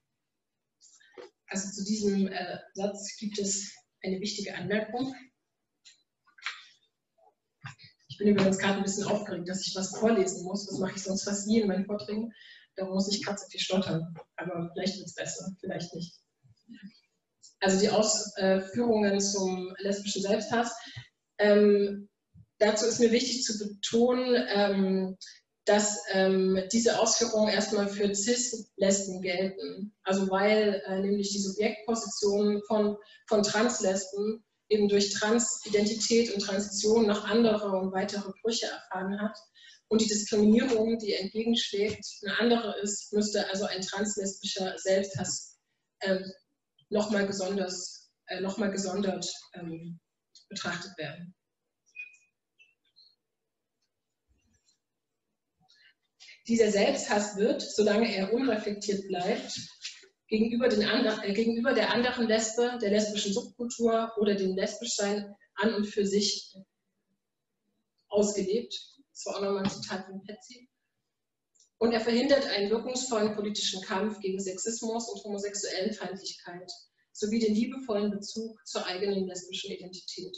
Also 1.47 1.69
zu 1.71 1.85
diesem 1.85 2.27
äh, 2.27 2.59
Satz 2.73 3.15
gibt 3.17 3.39
es 3.39 3.71
eine 4.03 4.19
wichtige 4.19 4.55
Anmerkung. 4.55 5.15
Ich 8.09 8.17
bin 8.17 8.29
übrigens 8.29 8.57
gerade 8.57 8.77
ein 8.77 8.83
bisschen 8.83 9.05
aufgeregt, 9.05 9.47
dass 9.47 9.65
ich 9.65 9.75
was 9.75 9.95
vorlesen 9.95 10.43
muss. 10.43 10.65
Das 10.65 10.79
mache 10.79 10.95
ich 10.95 11.03
sonst 11.03 11.23
fast 11.23 11.47
nie 11.47 11.61
in 11.61 11.67
meinen 11.67 11.85
Vorträgen. 11.85 12.33
Da 12.75 12.85
muss 12.85 13.13
ich 13.13 13.23
gerade 13.23 13.37
so 13.37 13.45
viel 13.47 13.59
stottern. 13.59 14.13
Aber 14.37 14.71
vielleicht 14.73 14.97
wird 14.97 15.07
es 15.07 15.13
besser, 15.13 15.55
vielleicht 15.59 15.93
nicht. 15.93 16.19
Also 17.59 17.79
die 17.79 17.89
Ausführungen 17.89 19.19
zum 19.19 19.73
lesbischen 19.79 20.21
Selbsthass. 20.21 20.75
Ähm, 21.39 22.09
dazu 22.59 22.85
ist 22.85 22.99
mir 22.99 23.11
wichtig 23.11 23.43
zu 23.43 23.57
betonen, 23.57 24.45
ähm, 24.49 25.17
dass 25.65 26.01
ähm, 26.11 26.63
diese 26.71 26.99
Ausführungen 26.99 27.49
erstmal 27.49 27.89
für 27.89 28.13
Cis-Lesben 28.13 29.21
gelten. 29.21 29.93
Also 30.03 30.29
weil 30.29 30.81
äh, 30.85 30.99
nämlich 30.99 31.31
die 31.31 31.39
Subjektposition 31.39 32.61
von, 32.67 32.97
von 33.27 33.43
Trans-Lesben 33.43 34.43
eben 34.69 34.87
durch 34.87 35.11
Transidentität 35.13 36.33
und 36.33 36.41
Transition 36.41 37.07
noch 37.07 37.25
andere 37.25 37.69
und 37.77 37.91
weitere 37.91 38.31
Brüche 38.41 38.67
erfahren 38.67 39.19
hat. 39.21 39.37
Und 39.89 40.01
die 40.01 40.07
Diskriminierung, 40.07 40.97
die 40.99 41.13
entgegenschlägt, 41.13 42.05
eine 42.23 42.39
andere 42.39 42.79
ist, 42.81 43.13
müsste 43.13 43.49
also 43.49 43.65
ein 43.65 43.81
translesbischer 43.81 44.77
Selbsthass 44.77 45.57
äh, 45.99 46.19
nochmal 46.89 47.25
besonders, 47.25 48.11
äh, 48.27 48.41
noch 48.41 48.57
gesondert 48.71 49.25
ähm, 49.53 49.99
betrachtet 50.49 50.97
werden. 50.97 51.33
Dieser 56.47 56.71
Selbsthass 56.71 57.35
wird, 57.35 57.61
solange 57.61 58.13
er 58.15 58.33
unreflektiert 58.33 59.05
bleibt, 59.07 59.59
gegenüber, 60.27 60.69
den 60.69 60.85
andre, 60.85 61.25
äh, 61.25 61.33
gegenüber 61.33 61.73
der 61.73 61.93
anderen 61.93 62.27
Lesbe, 62.27 62.77
der 62.81 62.91
lesbischen 62.91 63.33
Subkultur 63.33 64.11
oder 64.17 64.35
dem 64.35 64.55
Lesbischsein 64.55 65.35
an 65.55 65.73
und 65.73 65.85
für 65.85 66.05
sich 66.05 66.55
ausgelebt. 68.09 68.73
Das 69.11 69.25
war 69.25 69.35
auch 69.35 69.41
nochmal 69.41 69.63
ein 69.63 69.69
Zitat 69.69 70.05
von 70.05 70.23
Patsy. 70.23 70.69
Und 71.79 71.91
er 71.91 72.01
verhindert 72.01 72.45
einen 72.47 72.71
wirkungsvollen 72.71 73.35
politischen 73.35 73.81
Kampf 73.83 74.19
gegen 74.19 74.39
Sexismus 74.39 75.09
und 75.09 75.23
homosexuellen 75.23 75.93
Feindlichkeit 75.93 76.71
sowie 77.11 77.39
den 77.39 77.53
liebevollen 77.53 78.11
Bezug 78.11 78.59
zur 78.65 78.85
eigenen 78.85 79.27
lesbischen 79.27 79.71
Identität. 79.71 80.35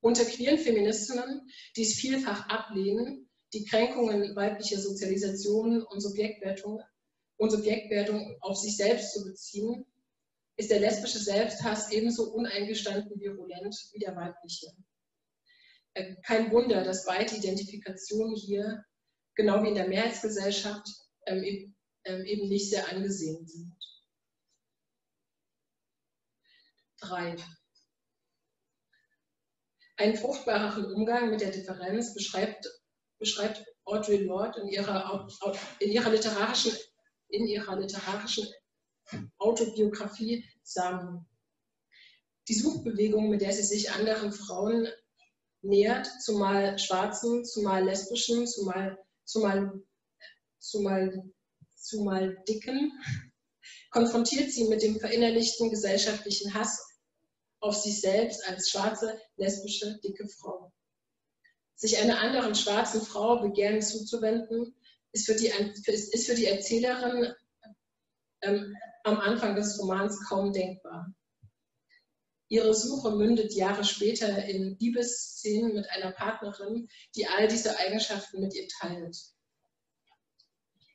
Unter 0.00 0.24
queeren 0.24 0.58
Feministinnen, 0.58 1.50
die 1.76 1.82
es 1.82 1.94
vielfach 1.94 2.48
ablehnen, 2.48 3.28
die 3.52 3.64
Kränkungen 3.64 4.36
weiblicher 4.36 4.78
Sozialisation 4.78 5.82
und 5.82 6.00
Subjektwertung 6.00 6.82
und 7.38 7.50
Subjektwertung 7.50 8.36
auf 8.40 8.56
sich 8.56 8.76
selbst 8.76 9.12
zu 9.12 9.24
beziehen, 9.24 9.86
ist 10.56 10.70
der 10.70 10.80
lesbische 10.80 11.18
Selbsthass 11.18 11.90
ebenso 11.90 12.32
uneingestanden 12.32 13.20
virulent 13.20 13.76
wie 13.92 13.98
der 13.98 14.16
weibliche. 14.16 14.68
Äh, 15.94 16.16
kein 16.24 16.50
Wunder, 16.50 16.82
dass 16.82 17.04
beide 17.04 17.34
Identifikationen 17.34 18.34
hier, 18.34 18.84
genau 19.36 19.62
wie 19.62 19.68
in 19.68 19.74
der 19.74 19.88
Mehrheitsgesellschaft, 19.88 20.88
ähm, 21.26 21.74
ähm, 22.04 22.24
eben 22.24 22.48
nicht 22.48 22.70
sehr 22.70 22.88
angesehen 22.88 23.46
sind. 23.46 23.76
Drei. 26.98 27.36
Einen 29.96 30.16
fruchtbareren 30.16 30.92
Umgang 30.92 31.30
mit 31.30 31.40
der 31.40 31.50
Differenz 31.50 32.14
beschreibt, 32.14 32.68
beschreibt 33.18 33.64
Audre 33.84 34.16
Lorde 34.16 34.60
in 34.60 34.68
ihrer, 34.68 35.28
in 35.78 35.90
ihrer 35.92 36.10
literarischen 36.10 36.72
in 37.28 37.46
ihrer 37.46 37.76
literarischen 37.76 38.46
Autobiografie 39.38 40.44
Samen. 40.62 41.26
Die 42.48 42.54
Suchbewegung, 42.54 43.28
mit 43.30 43.40
der 43.40 43.52
sie 43.52 43.62
sich 43.62 43.90
anderen 43.90 44.32
Frauen 44.32 44.88
nähert, 45.62 46.06
zumal 46.22 46.78
schwarzen, 46.78 47.44
zumal 47.44 47.84
lesbischen, 47.84 48.46
zumal, 48.46 48.98
zumal, 49.26 49.82
zumal, 50.58 51.30
zumal 51.74 52.42
dicken, 52.48 52.92
konfrontiert 53.90 54.50
sie 54.50 54.68
mit 54.68 54.82
dem 54.82 54.98
verinnerlichten 54.98 55.70
gesellschaftlichen 55.70 56.54
Hass 56.54 56.82
auf 57.60 57.74
sich 57.74 58.00
selbst 58.00 58.46
als 58.48 58.70
schwarze, 58.70 59.20
lesbische, 59.36 59.98
dicke 60.02 60.28
Frau. 60.28 60.72
Sich 61.74 61.98
einer 61.98 62.20
anderen 62.20 62.54
schwarzen 62.54 63.02
Frau 63.02 63.40
Begehren 63.40 63.82
zuzuwenden, 63.82 64.74
ist 65.12 65.26
für 65.26 65.34
die, 65.34 65.48
ist 65.48 66.26
für 66.26 66.34
die 66.34 66.46
Erzählerin 66.46 67.32
ähm, 68.42 68.74
am 69.04 69.18
Anfang 69.18 69.56
des 69.56 69.78
Romans 69.78 70.18
kaum 70.28 70.52
denkbar. 70.52 71.12
Ihre 72.48 72.74
Suche 72.74 73.10
mündet 73.10 73.54
Jahre 73.54 73.84
später 73.84 74.44
in 74.44 74.76
Liebesszenen 74.78 75.74
mit 75.74 75.90
einer 75.90 76.12
Partnerin, 76.12 76.88
die 77.16 77.26
all 77.26 77.48
diese 77.48 77.76
Eigenschaften 77.78 78.40
mit 78.40 78.54
ihr 78.54 78.68
teilt. 78.68 79.16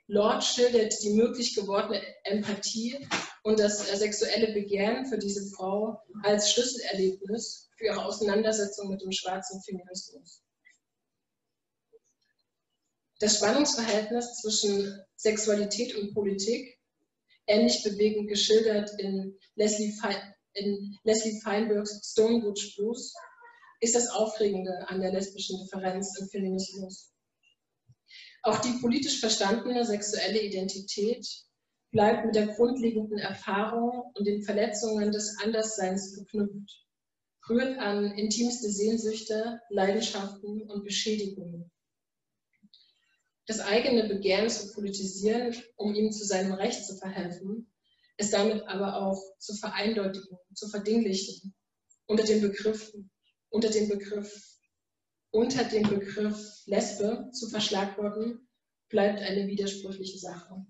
Lord 0.08 0.44
schildert 0.44 0.94
die 1.04 1.12
möglich 1.12 1.56
gewordene 1.56 2.02
Empathie 2.24 3.08
und 3.44 3.60
das 3.60 3.80
sexuelle 3.98 4.54
Begehren 4.54 5.06
für 5.06 5.18
diese 5.18 5.50
Frau 5.52 6.02
als 6.24 6.52
Schlüsselerlebnis 6.52 7.70
für 7.78 7.86
ihre 7.86 8.06
Auseinandersetzung 8.06 8.90
mit 8.90 9.02
dem 9.02 9.12
schwarzen 9.12 9.62
Feminismus. 9.62 10.44
Das 13.20 13.38
Spannungsverhältnis 13.38 14.42
zwischen 14.42 15.00
Sexualität 15.16 15.96
und 15.96 16.14
Politik, 16.14 16.80
ähnlich 17.46 17.84
bewegend 17.84 18.28
geschildert 18.28 19.00
in 19.00 19.38
Leslie, 19.56 19.94
in 20.54 20.98
Leslie 21.04 21.40
Feinbergs 21.42 22.12
Stonebridge 22.12 22.74
Blues, 22.76 23.14
ist 23.80 23.96
das 23.96 24.10
Aufregende 24.10 24.88
an 24.88 25.02
der 25.02 25.12
lesbischen 25.12 25.60
Differenz 25.60 26.18
im 26.20 26.28
Feminismus. 26.30 27.12
Auch 28.44 28.60
die 28.60 28.80
politisch 28.80 29.20
verstandene 29.20 29.86
sexuelle 29.86 30.42
Identität 30.42 31.28
bleibt 31.92 32.26
mit 32.26 32.36
der 32.36 32.48
grundlegenden 32.48 33.18
Erfahrung 33.18 34.12
und 34.14 34.26
den 34.26 34.44
Verletzungen 34.44 35.12
des 35.12 35.38
Andersseins 35.44 36.16
verknüpft, 36.16 36.86
rührt 37.50 37.78
an 37.80 38.12
intimste 38.18 38.70
Sehnsüchte, 38.70 39.60
Leidenschaften 39.70 40.70
und 40.70 40.84
Beschädigungen 40.84 41.72
das 43.52 43.60
eigene 43.60 44.08
Begehren 44.08 44.50
zu 44.50 44.72
politisieren, 44.74 45.56
um 45.76 45.94
ihm 45.94 46.12
zu 46.12 46.26
seinem 46.26 46.54
Recht 46.54 46.86
zu 46.86 46.96
verhelfen, 46.96 47.71
es 48.22 48.30
damit 48.30 48.64
aber 48.68 48.96
auch 48.98 49.20
zu 49.40 49.56
vereindeutigen, 49.56 50.38
zu 50.54 50.70
verdinglichen, 50.70 51.54
unter 52.06 52.24
dem 52.24 52.42
Begriff, 52.42 52.94
unter 53.50 53.70
dem 53.70 53.90
Begriff, 53.90 54.58
unter 55.32 55.64
dem 55.64 55.84
Begriff 55.90 56.62
Lesbe 56.66 57.30
zu 57.34 57.50
verschlagworten, 57.50 58.48
bleibt 58.90 59.20
eine 59.20 59.48
widersprüchliche 59.48 60.20
Sache. 60.20 60.66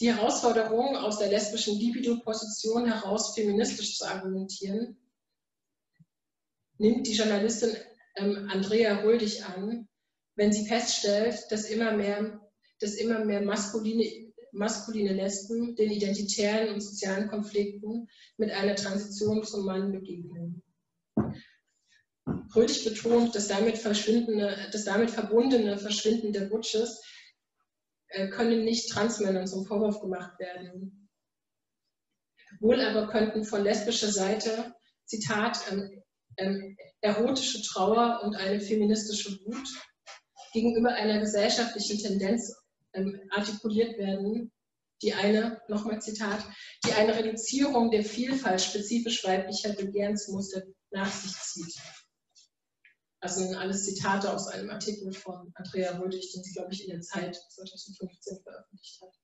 Die 0.00 0.12
Herausforderung, 0.12 0.96
aus 0.96 1.18
der 1.18 1.28
lesbischen 1.28 1.78
Libido-Position 1.78 2.86
heraus 2.86 3.34
feministisch 3.34 3.96
zu 3.96 4.04
argumentieren, 4.04 4.98
nimmt 6.76 7.06
die 7.06 7.14
Journalistin 7.14 7.74
ähm, 8.16 8.50
Andrea 8.50 9.00
Rödig 9.00 9.42
an, 9.44 9.88
wenn 10.34 10.52
sie 10.52 10.66
feststellt, 10.66 11.46
dass 11.50 11.70
immer 11.70 11.92
mehr, 11.92 12.46
dass 12.80 12.96
immer 12.96 13.24
mehr 13.24 13.40
maskuline, 13.40 14.25
maskuline 14.56 15.12
Lesben 15.12 15.76
den 15.76 15.90
identitären 15.90 16.74
und 16.74 16.80
sozialen 16.80 17.28
Konflikten 17.28 18.08
mit 18.36 18.50
einer 18.50 18.74
Transition 18.74 19.44
zum 19.44 19.64
Mann 19.64 19.92
begegnen. 19.92 20.62
Rödig 22.54 22.84
betont, 22.84 23.34
dass 23.34 23.48
damit, 23.48 23.84
das 23.84 24.84
damit 24.84 25.10
verbundene 25.10 25.78
Verschwinden 25.78 26.32
der 26.32 26.46
Butches 26.46 27.02
äh, 28.08 28.28
können 28.28 28.64
nicht 28.64 28.90
Transmännern 28.90 29.46
zum 29.46 29.64
Vorwurf 29.64 30.00
gemacht 30.00 30.38
werden. 30.38 31.08
Wohl 32.60 32.80
aber 32.80 33.08
könnten 33.08 33.44
von 33.44 33.62
lesbischer 33.62 34.10
Seite, 34.10 34.74
Zitat, 35.04 35.60
ähm, 35.70 36.02
ähm, 36.38 36.76
erotische 37.00 37.62
Trauer 37.62 38.20
und 38.24 38.36
eine 38.36 38.60
feministische 38.60 39.38
Wut 39.44 39.68
gegenüber 40.52 40.90
einer 40.90 41.20
gesellschaftlichen 41.20 41.98
Tendenz 41.98 42.54
ähm, 42.96 43.20
artikuliert 43.30 43.98
werden, 43.98 44.50
die 45.02 45.12
eine, 45.12 45.60
nochmal 45.68 46.00
Zitat, 46.00 46.44
die 46.84 46.92
eine 46.92 47.14
Reduzierung 47.14 47.90
der 47.90 48.04
Vielfalt 48.04 48.60
spezifisch 48.60 49.24
weiblicher 49.24 49.72
Begehrensmuster 49.74 50.62
nach 50.90 51.12
sich 51.12 51.32
zieht. 51.32 51.80
Also 53.20 53.56
alles 53.56 53.84
Zitate 53.84 54.32
aus 54.32 54.48
einem 54.48 54.70
Artikel 54.70 55.12
von 55.12 55.52
Andrea 55.54 55.98
Rödig, 55.98 56.32
den 56.32 56.42
sie, 56.42 56.52
glaube 56.52 56.72
ich, 56.72 56.84
in 56.84 56.90
der 56.90 57.00
Zeit 57.00 57.36
2015 57.36 58.42
veröffentlicht 58.42 59.02
hat. 59.02 59.14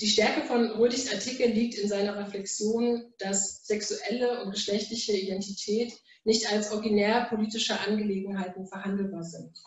Die 0.00 0.08
Stärke 0.08 0.46
von 0.46 0.70
Rödigs 0.72 1.10
Artikel 1.10 1.48
liegt 1.50 1.74
in 1.78 1.88
seiner 1.88 2.18
Reflexion, 2.18 3.14
dass 3.18 3.64
sexuelle 3.64 4.42
und 4.42 4.50
geschlechtliche 4.50 5.12
Identität 5.12 5.92
nicht 6.24 6.52
als 6.52 6.70
originär 6.70 7.26
politische 7.30 7.80
Angelegenheiten 7.80 8.66
verhandelbar 8.66 9.24
sind. 9.24 9.58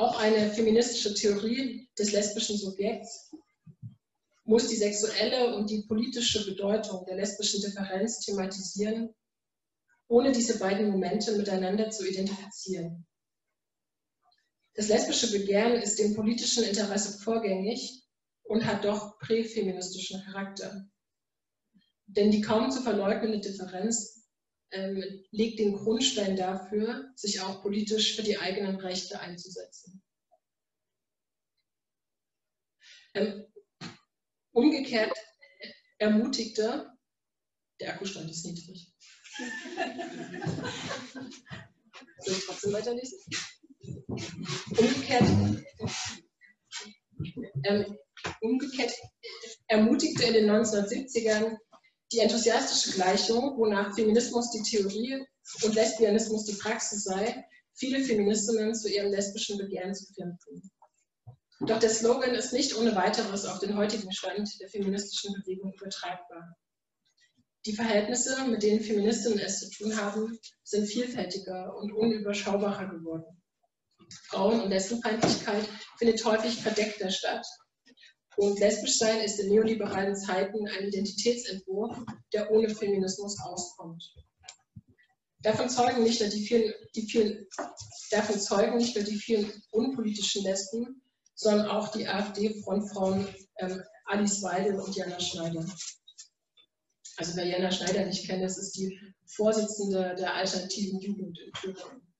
Auch 0.00 0.18
eine 0.18 0.50
feministische 0.50 1.12
Theorie 1.12 1.86
des 1.98 2.12
lesbischen 2.12 2.56
Subjekts 2.56 3.36
muss 4.44 4.66
die 4.66 4.76
sexuelle 4.76 5.54
und 5.54 5.68
die 5.68 5.82
politische 5.82 6.42
Bedeutung 6.46 7.04
der 7.04 7.16
lesbischen 7.16 7.60
Differenz 7.60 8.20
thematisieren, 8.20 9.14
ohne 10.08 10.32
diese 10.32 10.58
beiden 10.58 10.88
Momente 10.88 11.36
miteinander 11.36 11.90
zu 11.90 12.08
identifizieren. 12.08 13.06
Das 14.72 14.88
lesbische 14.88 15.32
Begehren 15.32 15.74
ist 15.82 15.98
dem 15.98 16.14
politischen 16.14 16.64
Interesse 16.64 17.18
vorgängig 17.18 18.02
und 18.44 18.64
hat 18.64 18.86
doch 18.86 19.18
präfeministischen 19.18 20.24
Charakter. 20.24 20.88
Denn 22.06 22.30
die 22.30 22.40
kaum 22.40 22.70
zu 22.70 22.80
verleugnende 22.80 23.40
Differenz 23.40 24.19
ähm, 24.72 25.24
legt 25.30 25.58
den 25.58 25.74
Grundstein 25.76 26.36
dafür, 26.36 27.12
sich 27.16 27.40
auch 27.40 27.62
politisch 27.62 28.16
für 28.16 28.22
die 28.22 28.38
eigenen 28.38 28.76
Rechte 28.76 29.20
einzusetzen. 29.20 30.02
Ähm, 33.14 33.46
umgekehrt 34.52 35.12
ermutigte, 35.98 36.90
der 37.80 37.94
Akkustand 37.94 38.30
ist 38.30 38.44
niedrig. 38.46 38.92
Soll 42.20 42.34
ich 42.34 42.46
trotzdem 42.46 42.72
weiterlesen? 42.72 43.18
Umgekehrt, 44.08 45.24
ähm, 47.64 47.98
umgekehrt 48.40 48.92
ermutigte 49.66 50.24
in 50.24 50.32
den 50.34 50.50
1970ern 50.50 51.56
die 52.12 52.18
enthusiastische 52.18 52.92
Gleichung, 52.92 53.56
wonach 53.56 53.94
Feminismus 53.94 54.50
die 54.50 54.62
Theorie 54.62 55.24
und 55.62 55.74
Lesbianismus 55.74 56.44
die 56.44 56.54
Praxis 56.54 57.04
sei, 57.04 57.44
viele 57.74 58.02
Feministinnen 58.02 58.74
zu 58.74 58.88
ihrem 58.88 59.10
lesbischen 59.10 59.58
Begehren 59.58 59.94
zu 59.94 60.12
finden. 60.12 60.38
Doch 61.60 61.78
der 61.78 61.90
Slogan 61.90 62.34
ist 62.34 62.52
nicht 62.52 62.74
ohne 62.76 62.96
weiteres 62.96 63.44
auf 63.44 63.58
den 63.58 63.76
heutigen 63.76 64.10
Stand 64.12 64.48
der 64.60 64.68
feministischen 64.68 65.34
Bewegung 65.34 65.72
übertragbar. 65.74 66.56
Die 67.66 67.74
Verhältnisse, 67.74 68.46
mit 68.46 68.62
denen 68.62 68.80
Feministinnen 68.80 69.38
es 69.38 69.60
zu 69.60 69.70
tun 69.70 69.96
haben, 70.00 70.38
sind 70.64 70.86
vielfältiger 70.86 71.76
und 71.76 71.92
unüberschaubarer 71.92 72.88
geworden. 72.88 73.42
Frauen- 74.28 74.62
und 74.62 74.70
Lesbenfeindlichkeit 74.70 75.68
findet 75.98 76.24
häufig 76.24 76.56
verdeckter 76.62 77.10
statt 77.10 77.46
und 78.40 78.58
lesbisch 78.58 78.96
sein 78.96 79.20
ist 79.20 79.38
in 79.38 79.50
neoliberalen 79.50 80.16
Zeiten 80.16 80.66
ein 80.66 80.88
Identitätsentwurf, 80.88 81.94
der 82.32 82.50
ohne 82.50 82.70
Feminismus 82.70 83.38
auskommt. 83.38 84.02
Davon 85.42 85.68
zeugen 85.68 86.02
nicht 86.02 86.20
nur 86.20 86.30
die 86.30 86.46
vielen, 86.46 86.72
die 86.94 87.02
vielen, 87.02 87.46
davon 88.10 88.40
zeugen 88.40 88.78
nicht 88.78 88.96
nur 88.96 89.04
die 89.04 89.16
vielen 89.16 89.52
unpolitischen 89.72 90.42
Lesben, 90.42 91.02
sondern 91.34 91.68
auch 91.68 91.88
die 91.88 92.08
AfD-Frontfrauen 92.08 93.28
ähm, 93.58 93.82
Alice 94.06 94.42
Weidel 94.42 94.80
und 94.80 94.96
Jana 94.96 95.20
Schneider. 95.20 95.66
Also 97.18 97.36
wer 97.36 97.44
Jana 97.44 97.70
Schneider 97.70 98.06
nicht 98.06 98.26
kennt, 98.26 98.42
das 98.42 98.56
ist 98.56 98.72
die 98.72 98.98
Vorsitzende 99.26 100.14
der 100.18 100.34
alternativen 100.34 100.98
Jugend 101.00 101.38
in 101.38 101.52
Thüringen. 101.52 102.14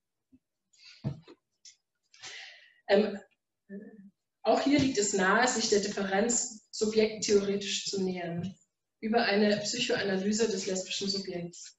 Ähm, 2.88 3.18
auch 4.42 4.60
hier 4.60 4.78
liegt 4.78 4.98
es 4.98 5.12
nahe, 5.12 5.46
sich 5.46 5.68
der 5.68 5.80
Differenz 5.80 6.68
subjekttheoretisch 6.70 7.86
zu 7.86 8.02
nähern, 8.02 8.54
über 9.00 9.22
eine 9.22 9.56
Psychoanalyse 9.58 10.48
des 10.48 10.66
lesbischen 10.66 11.08
Subjekts. 11.08 11.76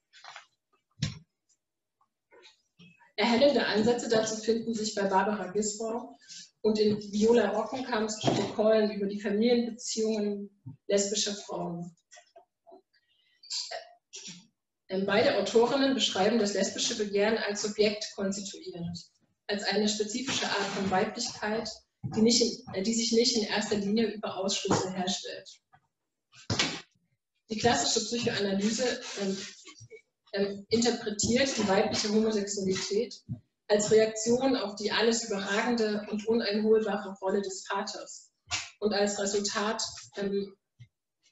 Erhellende 3.16 3.66
Ansätze 3.66 4.08
dazu 4.08 4.36
finden 4.36 4.74
sich 4.74 4.94
bei 4.94 5.02
Barbara 5.02 5.52
Gisborg 5.52 6.16
und 6.62 6.78
in 6.78 6.98
Viola 7.12 7.50
Rockenkamps 7.50 8.20
Protokollen 8.20 8.90
über 8.92 9.06
die 9.06 9.20
Familienbeziehungen 9.20 10.50
lesbischer 10.86 11.34
Frauen. 11.34 11.94
Ähm, 14.88 15.06
beide 15.06 15.38
Autorinnen 15.38 15.94
beschreiben 15.94 16.38
das 16.38 16.54
lesbische 16.54 16.96
Begehren 16.96 17.38
als 17.38 17.62
Subjekt 17.62 18.12
konstituierend, 18.14 18.98
als 19.46 19.64
eine 19.64 19.88
spezifische 19.88 20.46
Art 20.46 20.66
von 20.76 20.90
Weiblichkeit, 20.90 21.68
die, 22.02 22.22
nicht 22.22 22.64
äh, 22.72 22.82
die 22.82 22.94
sich 22.94 23.12
nicht 23.12 23.36
in 23.36 23.44
erster 23.44 23.76
Linie 23.76 24.12
über 24.12 24.36
Ausschlüsse 24.36 24.92
herstellt. 24.92 25.48
Die 27.50 27.58
klassische 27.58 28.04
Psychoanalyse 28.04 29.00
ähm, 29.20 29.38
ähm, 30.32 30.66
interpretiert 30.70 31.56
die 31.56 31.68
weibliche 31.68 32.08
Homosexualität 32.08 33.22
als 33.68 33.90
Reaktion 33.90 34.56
auf 34.56 34.76
die 34.76 34.90
alles 34.90 35.24
überragende 35.24 36.06
und 36.10 36.26
uneinholbare 36.26 37.14
Rolle 37.20 37.42
des 37.42 37.66
Vaters 37.66 38.32
und 38.80 38.92
als 38.92 39.18
Resultat 39.18 39.82
ähm, 40.16 40.54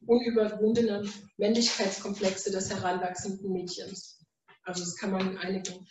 unüberwundener 0.06 1.04
Männlichkeitskomplexe 1.36 2.50
des 2.50 2.70
heranwachsenden 2.70 3.52
Mädchens. 3.52 4.24
Also 4.64 4.84
das 4.84 4.96
kann 4.96 5.10
man 5.10 5.32
in 5.32 5.38
einigen 5.38 5.86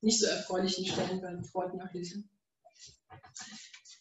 nicht 0.00 0.20
so 0.20 0.26
erfreulichen 0.26 0.86
Stellen 0.86 1.20
beim 1.20 1.44
Freud 1.44 1.76
nachlesen. 1.76 2.28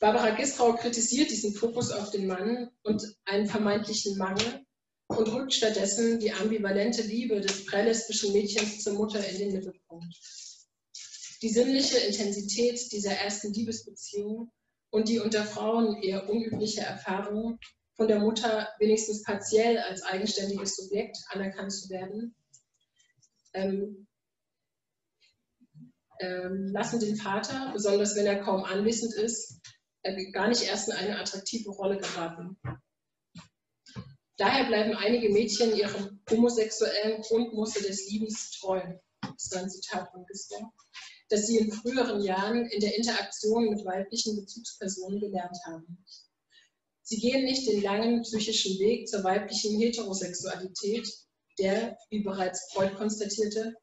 Barbara 0.01 0.31
Gistrau 0.31 0.73
kritisiert 0.73 1.29
diesen 1.29 1.53
Fokus 1.53 1.91
auf 1.91 2.09
den 2.09 2.25
Mann 2.25 2.71
und 2.81 3.03
einen 3.23 3.45
vermeintlichen 3.45 4.17
Mangel 4.17 4.65
und 5.05 5.31
rückt 5.31 5.53
stattdessen 5.53 6.19
die 6.19 6.33
ambivalente 6.33 7.03
Liebe 7.03 7.39
des 7.39 7.67
prälesbischen 7.67 8.33
Mädchens 8.33 8.83
zur 8.83 8.93
Mutter 8.93 9.23
in 9.23 9.37
den 9.37 9.53
Mittelpunkt. 9.53 10.15
Die 11.43 11.49
sinnliche 11.49 11.99
Intensität 11.99 12.91
dieser 12.91 13.11
ersten 13.11 13.53
Liebesbeziehung 13.53 14.51
und 14.89 15.07
die 15.07 15.19
unter 15.19 15.43
Frauen 15.45 16.01
eher 16.01 16.27
unübliche 16.27 16.81
Erfahrung, 16.81 17.59
von 17.95 18.07
der 18.07 18.21
Mutter 18.21 18.69
wenigstens 18.79 19.21
partiell 19.21 19.77
als 19.77 20.01
eigenständiges 20.01 20.77
Subjekt 20.77 21.17
anerkannt 21.29 21.73
zu 21.73 21.91
werden, 21.91 22.33
ähm, 23.53 24.07
ähm, 26.19 26.69
lassen 26.71 26.99
den 26.99 27.17
Vater, 27.17 27.69
besonders 27.71 28.15
wenn 28.15 28.25
er 28.25 28.41
kaum 28.41 28.63
anwesend 28.63 29.13
ist, 29.13 29.61
gar 30.31 30.47
nicht 30.47 30.63
erst 30.63 30.89
in 30.89 30.95
eine 30.95 31.19
attraktive 31.19 31.69
Rolle 31.71 31.97
geraten. 31.97 32.57
Daher 34.37 34.65
bleiben 34.65 34.95
einige 34.95 35.29
Mädchen 35.29 35.75
ihrem 35.75 36.19
homosexuellen 36.29 37.21
Grundmuster 37.21 37.81
des 37.81 38.09
Liebens 38.09 38.51
treu. 38.59 38.81
Das 39.21 39.45
ist 39.45 39.55
ein 39.55 39.69
Zitat 39.69 40.09
von 40.11 40.25
Gisler, 40.25 40.71
das 41.29 41.45
sie 41.45 41.57
in 41.57 41.71
früheren 41.71 42.23
Jahren 42.23 42.65
in 42.65 42.79
der 42.79 42.95
Interaktion 42.97 43.69
mit 43.69 43.85
weiblichen 43.85 44.35
Bezugspersonen 44.37 45.19
gelernt 45.19 45.57
haben. 45.65 46.03
Sie 47.03 47.17
gehen 47.17 47.43
nicht 47.43 47.67
den 47.67 47.83
langen 47.83 48.21
psychischen 48.23 48.79
Weg 48.79 49.07
zur 49.07 49.23
weiblichen 49.23 49.79
Heterosexualität, 49.79 51.07
der, 51.59 51.97
wie 52.09 52.23
bereits 52.23 52.71
Freud 52.71 52.95
konstatierte, 52.95 53.75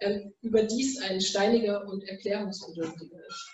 ähm, 0.00 0.32
überdies 0.40 1.00
ein 1.02 1.20
steiniger 1.20 1.86
und 1.86 2.04
erklärungsbedürftiger 2.04 3.18
ist. 3.26 3.50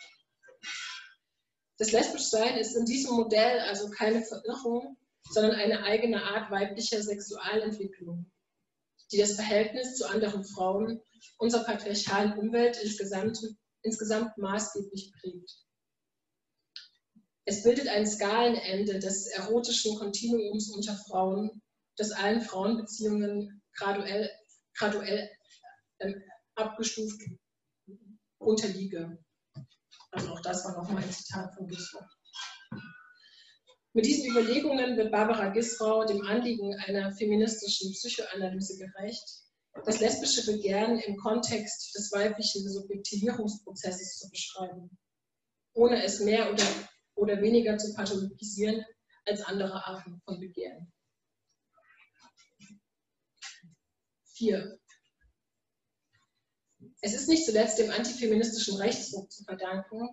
Das 1.79 1.93
Lesbischsein 1.93 2.59
ist 2.59 2.75
in 2.75 2.85
diesem 2.85 3.15
Modell 3.15 3.61
also 3.61 3.89
keine 3.91 4.23
Verirrung, 4.23 4.97
sondern 5.31 5.53
eine 5.53 5.85
eigene 5.85 6.23
Art 6.23 6.51
weiblicher 6.51 7.01
Sexualentwicklung, 7.01 8.31
die 9.13 9.19
das 9.19 9.35
Verhältnis 9.35 9.95
zu 9.97 10.09
anderen 10.09 10.45
Frauen 10.45 11.01
unserer 11.39 11.65
patriarchalen 11.65 12.37
Umwelt 12.37 12.79
insgesamt, 12.83 13.39
insgesamt 13.83 14.37
maßgeblich 14.39 15.13
prägt. 15.21 15.69
Es 17.45 17.63
bildet 17.63 17.89
ein 17.89 18.07
Skalenende 18.07 18.99
des 18.99 19.29
erotischen 19.29 19.97
Kontinuums 19.97 20.71
unter 20.71 20.97
Frauen, 21.09 21.63
das 21.97 22.11
allen 22.11 22.43
Frauenbeziehungen 22.43 23.63
graduell, 23.73 24.31
graduell 24.77 25.31
äh, 25.99 26.15
abgestuft 26.57 27.23
unterliege. 28.39 29.19
Also 30.11 30.31
auch 30.31 30.41
das 30.41 30.65
war 30.65 30.83
nochmal 30.83 31.03
ein 31.03 31.11
Zitat 31.11 31.55
von 31.55 31.67
Gisrau. 31.67 32.01
Mit 33.93 34.07
diesen 34.07 34.31
Überlegungen 34.31 34.97
wird 34.97 35.11
Barbara 35.11 35.49
Gisrau 35.49 36.05
dem 36.05 36.23
Anliegen 36.27 36.75
einer 36.87 37.13
feministischen 37.13 37.93
Psychoanalyse 37.93 38.79
gerecht, 38.79 39.25
das 39.85 40.01
lesbische 40.01 40.45
Begehren 40.47 40.99
im 41.01 41.17
Kontext 41.17 41.95
des 41.95 42.13
weiblichen 42.13 42.69
Subjektivierungsprozesses 42.69 44.19
zu 44.19 44.31
beschreiben, 44.31 44.99
ohne 45.75 46.03
es 46.03 46.21
mehr 46.21 46.53
oder, 46.53 46.65
oder 47.15 47.41
weniger 47.41 47.79
zu 47.79 47.95
pathologisieren 47.95 48.85
als 49.27 49.43
andere 49.43 49.85
Arten 49.87 50.21
von 50.25 50.41
Begehren. 50.41 50.93
4. 54.35 54.79
Es 57.01 57.15
ist 57.15 57.29
nicht 57.29 57.45
zuletzt 57.45 57.79
dem 57.79 57.91
antifeministischen 57.91 58.77
Rechtsruck 58.77 59.31
zu 59.31 59.45
verdanken, 59.45 60.09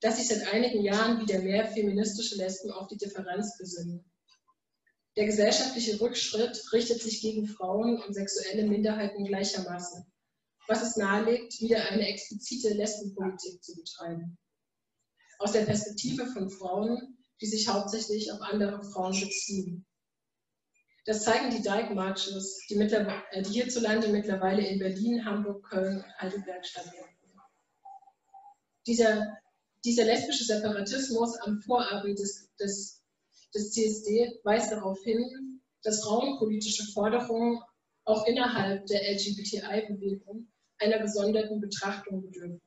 dass 0.00 0.18
sich 0.18 0.28
seit 0.28 0.52
einigen 0.52 0.82
Jahren 0.82 1.20
wieder 1.20 1.38
mehr 1.40 1.66
feministische 1.66 2.36
Lesben 2.36 2.70
auf 2.70 2.88
die 2.88 2.98
Differenz 2.98 3.56
besinnen. 3.58 4.04
Der 5.16 5.24
gesellschaftliche 5.24 5.98
Rückschritt 5.98 6.62
richtet 6.74 7.00
sich 7.00 7.22
gegen 7.22 7.46
Frauen 7.46 8.02
und 8.02 8.12
sexuelle 8.12 8.68
Minderheiten 8.68 9.24
gleichermaßen, 9.24 10.04
was 10.68 10.82
es 10.82 10.96
nahelegt, 10.96 11.58
wieder 11.60 11.88
eine 11.88 12.06
explizite 12.06 12.74
Lesbenpolitik 12.74 13.64
zu 13.64 13.74
betreiben. 13.74 14.36
aus 15.38 15.52
der 15.52 15.64
Perspektive 15.64 16.26
von 16.26 16.50
Frauen, 16.50 17.18
die 17.40 17.46
sich 17.46 17.68
hauptsächlich 17.68 18.32
auf 18.32 18.40
andere 18.40 18.82
Frauen 18.82 19.18
beziehen. 19.18 19.86
Das 21.06 21.22
zeigen 21.22 21.50
die 21.50 21.62
Dyke 21.62 21.94
Marches, 21.94 22.66
die, 22.68 22.74
äh, 22.74 23.42
die 23.42 23.50
hierzulande 23.50 24.08
mittlerweile 24.08 24.66
in 24.66 24.80
Berlin, 24.80 25.24
Hamburg, 25.24 25.64
Köln 25.68 25.98
und 25.98 26.20
Heidelberg 26.20 26.66
stattfinden. 26.66 27.14
Dieser, 28.88 29.38
dieser 29.84 30.04
lesbische 30.04 30.44
Separatismus 30.44 31.36
am 31.42 31.60
Vorabend 31.60 32.18
des, 32.18 32.52
des, 32.56 33.04
des 33.54 33.72
CSD 33.72 34.40
weist 34.42 34.72
darauf 34.72 35.00
hin, 35.04 35.62
dass 35.84 36.02
frauenpolitische 36.02 36.84
Forderungen 36.92 37.60
auch 38.04 38.26
innerhalb 38.26 38.84
der 38.86 39.02
LGBTI-Bewegung 39.12 40.48
einer 40.78 40.98
gesonderten 40.98 41.60
Betrachtung 41.60 42.22
bedürfen. 42.22 42.60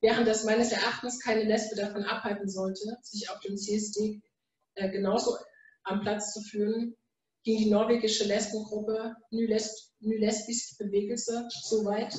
Während 0.00 0.26
das 0.26 0.44
meines 0.44 0.72
Erachtens 0.72 1.20
keine 1.20 1.44
Lesbe 1.44 1.76
davon 1.76 2.04
abhalten 2.04 2.48
sollte, 2.48 2.96
sich 3.02 3.28
auf 3.28 3.40
dem 3.40 3.58
CSD 3.58 4.22
äh, 4.76 4.90
genauso 4.90 5.36
am 5.86 6.00
Platz 6.00 6.32
zu 6.32 6.40
führen, 6.42 6.96
ging 7.44 7.58
die 7.58 7.70
norwegische 7.70 8.24
Lesbengruppe 8.24 9.14
Ny 9.30 9.46
Lesbisk 9.46 10.78
Bewegelse 10.78 11.48
so 11.62 11.84
weit, 11.84 12.14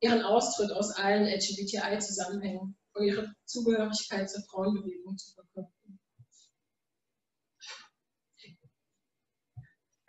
ihren 0.00 0.22
Austritt 0.22 0.72
aus 0.72 0.92
allen 0.92 1.26
LGBTI-Zusammenhängen 1.26 2.76
und 2.94 3.04
ihre 3.04 3.32
Zugehörigkeit 3.44 4.30
zur 4.30 4.42
Frauenbewegung 4.44 5.18
zu 5.18 5.34
verkünden. 5.34 6.00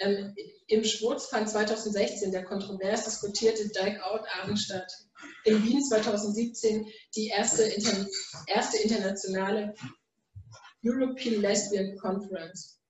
Ähm, 0.01 0.33
Im 0.67 0.83
Schwurz 0.83 1.27
fand 1.27 1.49
2016 1.49 2.31
der 2.31 2.43
kontrovers 2.43 3.05
diskutierte 3.05 3.67
Dyke-Out-Abend 3.69 4.59
statt. 4.59 4.91
In 5.45 5.63
Wien 5.63 5.83
2017 5.83 6.87
die 7.15 7.27
erste, 7.27 7.63
Inter 7.63 8.07
erste 8.47 8.77
internationale 8.77 9.75
European 10.83 11.41
Lesbian 11.41 11.95
Conference. 11.97 12.80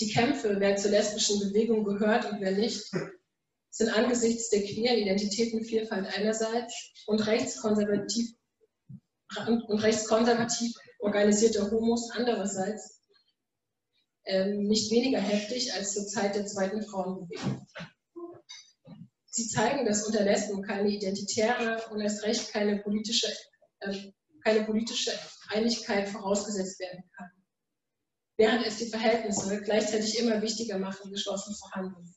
Die 0.00 0.10
Kämpfe, 0.10 0.56
wer 0.58 0.76
zur 0.76 0.90
lesbischen 0.90 1.38
Bewegung 1.38 1.84
gehört 1.84 2.30
und 2.30 2.40
wer 2.40 2.52
nicht, 2.52 2.90
sind 3.70 3.90
angesichts 3.90 4.50
der 4.50 4.62
queeren 4.62 4.98
Identitätenvielfalt 4.98 6.06
einerseits 6.16 6.92
und 7.06 7.24
rechtskonservativ, 7.26 8.34
und 9.46 9.82
rechtskonservativ 9.82 10.72
organisierter 10.98 11.70
Homos 11.70 12.10
andererseits 12.12 13.02
ähm, 14.26 14.64
nicht 14.66 14.90
weniger 14.90 15.20
heftig 15.20 15.72
als 15.74 15.92
zur 15.92 16.06
Zeit 16.06 16.34
der 16.34 16.46
zweiten 16.46 16.82
Frauenbewegung. 16.82 17.66
Sie 19.26 19.48
zeigen, 19.48 19.84
dass 19.84 20.06
unter 20.06 20.24
Lesben 20.24 20.62
keine 20.62 20.88
identitäre 20.88 21.84
und 21.90 22.00
erst 22.00 22.22
recht 22.24 22.52
keine 22.52 22.78
politische, 22.78 23.28
äh, 23.80 24.12
keine 24.44 24.64
politische 24.64 25.12
Einigkeit 25.48 26.08
vorausgesetzt 26.08 26.80
werden 26.80 27.04
kann 27.16 27.30
während 28.36 28.66
es 28.66 28.78
die 28.78 28.90
Verhältnisse 28.90 29.60
gleichzeitig 29.62 30.18
immer 30.18 30.40
wichtiger 30.42 30.78
machen, 30.78 31.10
geschlossen 31.10 31.54
zu 31.54 31.70
handeln. 31.72 32.14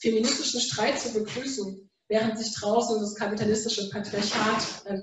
Feministischen 0.00 0.60
Streit 0.60 0.98
zu 0.98 1.12
begrüßen, 1.12 1.90
während 2.08 2.38
sich 2.38 2.54
draußen 2.54 3.00
das 3.00 3.14
kapitalistische 3.14 3.90
Patriarchat 3.90 4.86
äh, 4.86 5.02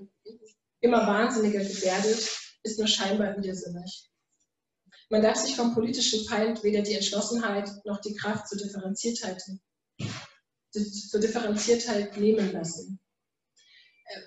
immer 0.79 1.05
wahnsinniger 1.05 1.63
gebärdet, 1.63 2.29
ist 2.63 2.79
nur 2.79 2.87
scheinbar 2.87 3.37
widersinnig. 3.37 4.09
Man 5.09 5.21
darf 5.21 5.37
sich 5.37 5.55
vom 5.55 5.73
politischen 5.73 6.25
Feind 6.25 6.63
weder 6.63 6.81
die 6.81 6.93
Entschlossenheit 6.93 7.69
noch 7.85 8.01
die 8.01 8.15
Kraft 8.15 8.47
zur 8.47 8.57
Differenziertheit, 8.57 9.43
zur 10.71 11.19
Differenziertheit 11.19 12.17
nehmen 12.17 12.51
lassen. 12.53 12.99
Äh, 14.05 14.21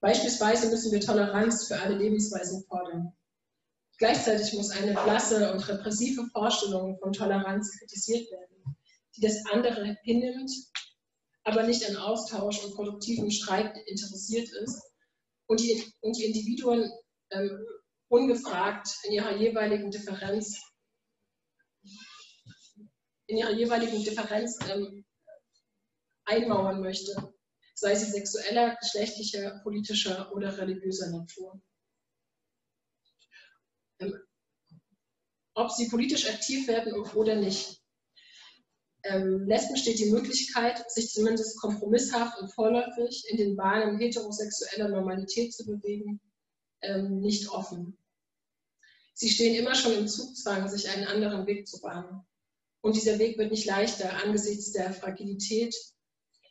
beispielsweise 0.00 0.68
müssen 0.68 0.92
wir 0.92 1.00
Toleranz 1.00 1.68
für 1.68 1.80
alle 1.80 1.96
Lebensweisen 1.96 2.64
fordern. 2.64 3.16
Gleichzeitig 4.00 4.54
muss 4.54 4.70
eine 4.70 4.94
blasse 4.94 5.52
und 5.52 5.68
repressive 5.68 6.26
Vorstellung 6.32 6.98
von 7.00 7.12
Toleranz 7.12 7.78
kritisiert 7.78 8.30
werden, 8.30 8.76
die 9.14 9.20
das 9.20 9.44
andere 9.52 9.94
hinnimmt, 10.04 10.50
aber 11.44 11.64
nicht 11.64 11.86
an 11.86 11.96
Austausch 11.96 12.64
und 12.64 12.74
produktiven 12.74 13.30
Streit 13.30 13.76
interessiert 13.86 14.48
ist 14.62 14.82
und 15.48 15.60
die, 15.60 15.84
und 16.00 16.16
die 16.16 16.24
Individuen 16.24 16.90
ähm, 17.30 17.62
ungefragt 18.08 18.88
in 19.04 19.12
ihrer 19.12 19.36
jeweiligen 19.36 19.90
Differenz 19.90 20.58
in 23.26 23.36
ihrer 23.36 23.52
jeweiligen 23.52 24.02
Differenz 24.02 24.58
ähm, 24.70 25.04
einmauern 26.24 26.80
möchte, 26.80 27.34
sei 27.74 27.94
sie 27.94 28.10
sexueller, 28.10 28.76
geschlechtlicher, 28.80 29.60
politischer 29.62 30.32
oder 30.32 30.56
religiöser 30.56 31.10
Natur. 31.10 31.60
Ähm, 34.00 34.14
ob 35.54 35.70
sie 35.70 35.88
politisch 35.88 36.28
aktiv 36.28 36.68
werden 36.68 36.92
oder 37.14 37.36
nicht. 37.36 37.80
Ähm, 39.02 39.46
Lesben 39.46 39.76
steht 39.76 39.98
die 39.98 40.10
Möglichkeit, 40.10 40.90
sich 40.90 41.10
zumindest 41.10 41.58
kompromisshaft 41.58 42.38
und 42.40 42.52
vorläufig 42.52 43.24
in 43.28 43.38
den 43.38 43.56
Bahnen 43.56 43.98
heterosexueller 43.98 44.88
Normalität 44.88 45.54
zu 45.54 45.64
bewegen, 45.64 46.20
ähm, 46.82 47.20
nicht 47.20 47.48
offen. 47.48 47.96
Sie 49.14 49.30
stehen 49.30 49.54
immer 49.54 49.74
schon 49.74 49.92
im 49.92 50.08
Zugzwang, 50.08 50.68
sich 50.68 50.88
einen 50.88 51.06
anderen 51.06 51.46
Weg 51.46 51.66
zu 51.66 51.80
bahnen. 51.80 52.22
Und 52.82 52.96
dieser 52.96 53.18
Weg 53.18 53.38
wird 53.38 53.50
nicht 53.50 53.66
leichter 53.66 54.22
angesichts 54.22 54.72
der 54.72 54.92
Fragilität 54.92 55.74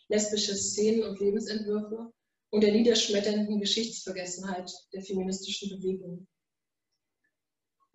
lesbischer 0.07 0.55
Szenen 0.55 1.03
und 1.03 1.19
Lebensentwürfe 1.19 2.11
und 2.51 2.61
der 2.61 2.71
niederschmetternden 2.71 3.59
Geschichtsvergessenheit 3.59 4.71
der 4.93 5.03
feministischen 5.03 5.69
Bewegung. 5.69 6.27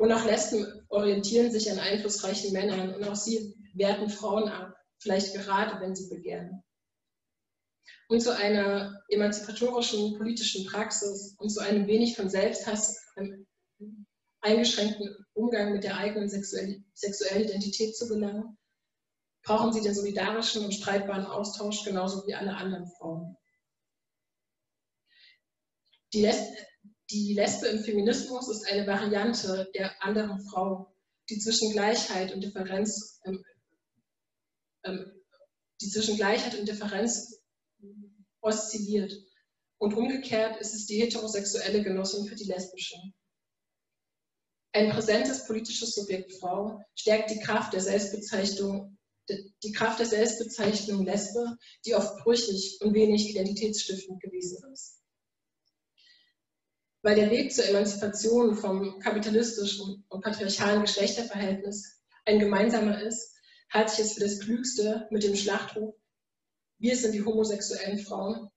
Und 0.04 0.12
auch 0.12 0.26
Lesben 0.26 0.66
orientieren 0.90 1.50
sich 1.50 1.72
an 1.72 1.78
einflussreichen 1.78 2.52
Männern 2.52 2.94
und 2.94 3.04
auch 3.04 3.16
sie 3.16 3.54
werten 3.72 4.10
Frauen 4.10 4.50
ab, 4.50 4.76
vielleicht 4.98 5.32
gerade, 5.32 5.80
wenn 5.80 5.96
sie 5.96 6.14
begehren. 6.14 6.62
Und 8.08 8.20
zu 8.20 8.36
einer 8.36 9.02
emanzipatorischen 9.08 10.18
politischen 10.18 10.66
Praxis 10.66 11.34
und 11.38 11.48
zu 11.48 11.60
einem 11.60 11.86
wenig 11.86 12.16
von 12.16 12.28
Selbsthass, 12.28 13.02
eingeschränkten 14.42 15.16
Umgang 15.32 15.72
mit 15.72 15.84
der 15.84 15.96
eigenen 15.96 16.28
sexuellen 16.28 16.84
Identität 17.42 17.96
zu 17.96 18.06
gelangen, 18.06 18.58
brauchen 19.42 19.72
sie 19.72 19.80
den 19.80 19.94
solidarischen 19.94 20.66
und 20.66 20.74
streitbaren 20.74 21.24
Austausch 21.24 21.82
genauso 21.82 22.26
wie 22.26 22.34
alle 22.34 22.54
anderen 22.54 22.86
Frauen. 22.98 23.38
Die, 26.12 26.20
Les 26.20 26.36
die 27.10 27.34
Lesbe 27.34 27.66
im 27.66 27.84
Feminismus 27.84 28.48
ist 28.48 28.66
eine 28.70 28.86
Variante 28.86 29.70
der 29.74 30.02
anderen 30.02 30.40
Frau, 30.40 30.94
die 31.28 31.38
zwischen 31.38 31.72
Gleichheit 31.72 32.32
und 32.32 32.42
Differenz, 32.42 33.20
ähm, 33.24 33.44
ähm, 34.84 35.12
die 35.80 35.88
zwischen 35.90 36.16
Gleichheit 36.16 36.58
und 36.58 36.68
Differenz 36.68 37.42
oszilliert. 38.40 39.12
Und 39.78 39.94
umgekehrt 39.94 40.60
ist 40.60 40.74
es 40.74 40.86
die 40.86 41.00
heterosexuelle 41.00 41.82
Genossin 41.82 42.26
für 42.26 42.36
die 42.36 42.44
lesbische. 42.44 42.96
Ein 44.72 44.90
präsentes 44.90 45.46
politisches 45.46 45.94
Subjekt 45.94 46.32
Frau 46.34 46.80
stärkt 46.94 47.30
die 47.30 47.38
Kraft 47.38 47.74
der 47.74 47.80
Selbstbezeichnung, 47.80 48.98
die 49.28 49.72
Kraft 49.72 49.98
der 49.98 50.06
Selbstbezeichnung 50.06 51.04
Lesbe, 51.04 51.56
die 51.84 51.94
oft 51.94 52.18
brüchig 52.24 52.78
und 52.80 52.94
wenig 52.94 53.28
identitätsstiftend 53.30 54.20
gewesen 54.20 54.72
ist. 54.72 55.03
Weil 57.04 57.16
der 57.16 57.30
Weg 57.30 57.52
zur 57.52 57.68
Emanzipation 57.68 58.56
vom 58.56 58.98
kapitalistischen 58.98 60.06
und 60.08 60.24
patriarchalen 60.24 60.80
Geschlechterverhältnis 60.80 62.02
ein 62.24 62.38
gemeinsamer 62.38 62.98
ist, 63.02 63.36
halte 63.68 63.92
ich 63.92 63.98
es 63.98 64.14
für 64.14 64.20
das 64.20 64.40
Klügste 64.40 65.06
mit 65.10 65.22
dem 65.22 65.36
Schlachtruf, 65.36 65.94
wir 66.78 66.96
sind 66.96 67.12
die 67.12 67.22
homosexuellen 67.22 67.98
Frauen, 67.98 68.48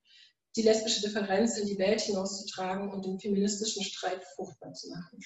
die 0.56 0.62
lesbische 0.62 1.02
Differenz 1.02 1.58
in 1.58 1.66
die 1.66 1.78
Welt 1.78 2.00
hinauszutragen 2.00 2.90
und 2.90 3.04
den 3.04 3.20
feministischen 3.20 3.84
Streit 3.84 4.24
fruchtbar 4.34 4.72
zu 4.72 4.88
machen. 4.88 5.20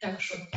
Dankeschön. 0.00 0.48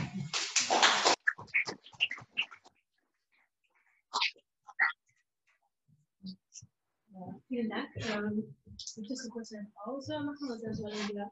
vielen 7.48 7.70
Dank. 7.70 8.56
Möchtest 8.74 9.26
du 9.26 9.30
kurz 9.30 9.52
eine 9.54 9.72
Pause 9.76 10.20
machen 10.22 10.62
dann 10.62 10.74
sollen 10.74 10.94
wir 10.94 11.10
wieder 11.10 11.32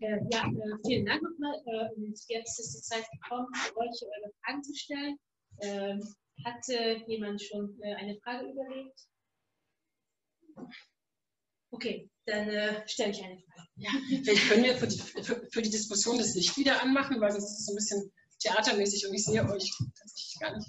äh, 0.00 0.18
ja, 0.30 0.46
äh, 0.46 0.78
vielen 0.84 1.06
Dank 1.06 1.22
nochmal. 1.22 1.54
Äh, 1.66 1.88
jetzt 2.28 2.58
ist 2.60 2.74
die 2.74 2.82
Zeit 2.82 3.06
gekommen, 3.12 3.48
euch 3.76 4.02
eure 4.02 4.32
Fragen 4.42 4.62
zu 4.62 4.74
stellen. 4.74 5.18
Ähm, 5.60 6.14
hatte 6.44 7.02
jemand 7.06 7.40
schon 7.42 7.78
äh, 7.82 7.94
eine 7.94 8.18
Frage 8.20 8.46
überlegt? 8.50 9.00
Okay, 11.70 12.10
dann 12.26 12.48
äh, 12.48 12.88
stelle 12.88 13.12
ich 13.12 13.22
eine 13.22 13.40
Frage. 13.40 13.68
Ja, 13.76 13.90
vielleicht 14.22 14.48
können 14.48 14.64
wir 14.64 14.76
für 14.76 14.86
die, 14.86 14.98
für, 14.98 15.48
für 15.50 15.62
die 15.62 15.70
Diskussion 15.70 16.18
das 16.18 16.34
Licht 16.34 16.56
wieder 16.56 16.82
anmachen, 16.82 17.20
weil 17.20 17.32
sonst 17.32 17.52
ist 17.52 17.60
es 17.60 17.68
ein 17.68 17.76
bisschen 17.76 18.12
theatermäßig 18.38 19.06
und 19.06 19.14
ich 19.14 19.24
sehe 19.24 19.42
euch 19.42 19.72
tatsächlich 19.98 20.36
gar 20.40 20.56
nicht. 20.56 20.68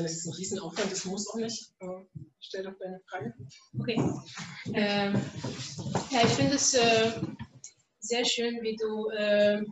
Also 0.00 0.08
wenn 0.08 0.16
es 0.16 0.26
ein 0.26 0.32
Riesenaufwand 0.32 0.92
ist, 0.92 1.04
muss 1.04 1.28
auch 1.28 1.36
nicht. 1.36 1.72
Aber 1.80 2.06
stell 2.40 2.64
doch 2.64 2.74
deine 2.78 3.00
Frage. 3.08 3.34
Okay. 3.78 3.96
Ähm, 4.74 5.20
ja, 6.10 6.20
ich 6.24 6.32
finde 6.32 6.54
es 6.54 6.74
äh, 6.74 7.12
sehr 8.00 8.24
schön, 8.24 8.62
wie 8.62 8.76
du 8.76 9.10
äh, 9.10 9.62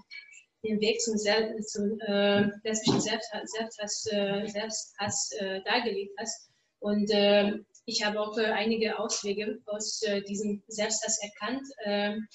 den 0.65 0.81
Weg 0.81 1.01
zum, 1.01 1.17
Sel 1.17 1.57
zum 1.65 1.99
äh, 2.01 2.43
lesbischen 2.63 3.01
Selbsthass, 3.01 3.51
Selbsthass, 3.57 4.07
äh, 4.11 4.47
Selbsthass 4.47 5.31
äh, 5.39 5.63
dargelegt 5.65 6.13
hast. 6.19 6.51
Und 6.81 7.11
äh, 7.11 7.55
ich 7.87 8.05
habe 8.05 8.21
auch 8.21 8.37
einige 8.37 8.99
Auswege 8.99 9.61
aus 9.65 10.01
diesem 10.29 10.63
Selbsthass 10.69 11.19
erkannt. 11.23 11.67
Ähm, 11.87 12.29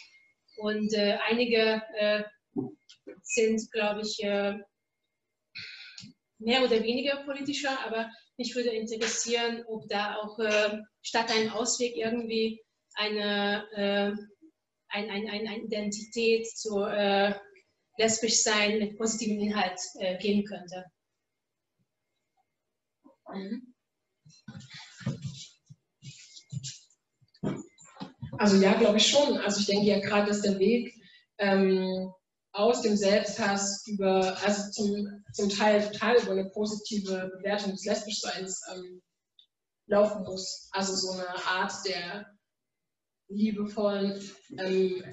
und 0.58 0.95
einige 0.95 1.82
sind, 3.21 3.71
glaube 3.71 4.01
ich, 4.01 4.19
mehr 6.43 6.63
oder 6.63 6.84
weniger 6.84 7.23
politischer, 7.23 7.77
aber 7.86 8.10
mich 8.38 8.56
würde 8.56 8.69
interessieren, 8.69 9.63
ob 9.67 9.88
da 9.88 10.17
auch 10.17 10.39
äh, 10.39 10.79
statt 11.01 11.32
einem 11.32 11.51
Ausweg 11.51 11.95
irgendwie 11.95 12.62
eine, 12.95 13.65
äh, 13.73 14.12
ein, 14.89 15.10
ein, 15.10 15.27
eine 15.29 15.63
Identität 15.63 16.47
zu 16.47 16.82
äh, 16.82 17.34
lesbisch 17.97 18.41
sein 18.41 18.79
mit 18.79 18.97
positivem 18.97 19.39
Inhalt 19.39 19.79
äh, 19.99 20.17
geben 20.17 20.45
könnte. 20.45 20.86
Mhm. 23.32 23.73
Also 28.38 28.58
ja, 28.58 28.73
glaube 28.73 28.97
ich 28.97 29.08
schon. 29.08 29.38
Also 29.38 29.60
ich 29.60 29.67
denke 29.67 29.86
ja 29.86 29.99
gerade, 29.99 30.27
dass 30.27 30.41
der 30.41 30.60
Weg 30.60 30.93
ähm, 31.38 32.12
aus 32.54 32.84
dem 32.84 32.96
Selbsthass 32.96 33.84
über, 33.88 34.38
also 34.44 34.70
zum, 34.72 35.24
zum 35.34 35.50
Teil 35.50 35.89
total 35.92 36.22
über 36.22 36.32
eine 36.32 36.50
positive 36.52 37.32
Bewertung 37.38 37.72
des 37.72 37.84
Lesbischseins 37.86 38.62
ähm, 38.74 39.02
laufen 39.88 40.24
muss. 40.24 40.70
Also 40.72 40.96
so 40.96 41.12
eine 41.13 41.46
Art 41.46 41.74
der 41.86 42.28
liebevollen 43.28 44.22
ähm, 44.60 45.04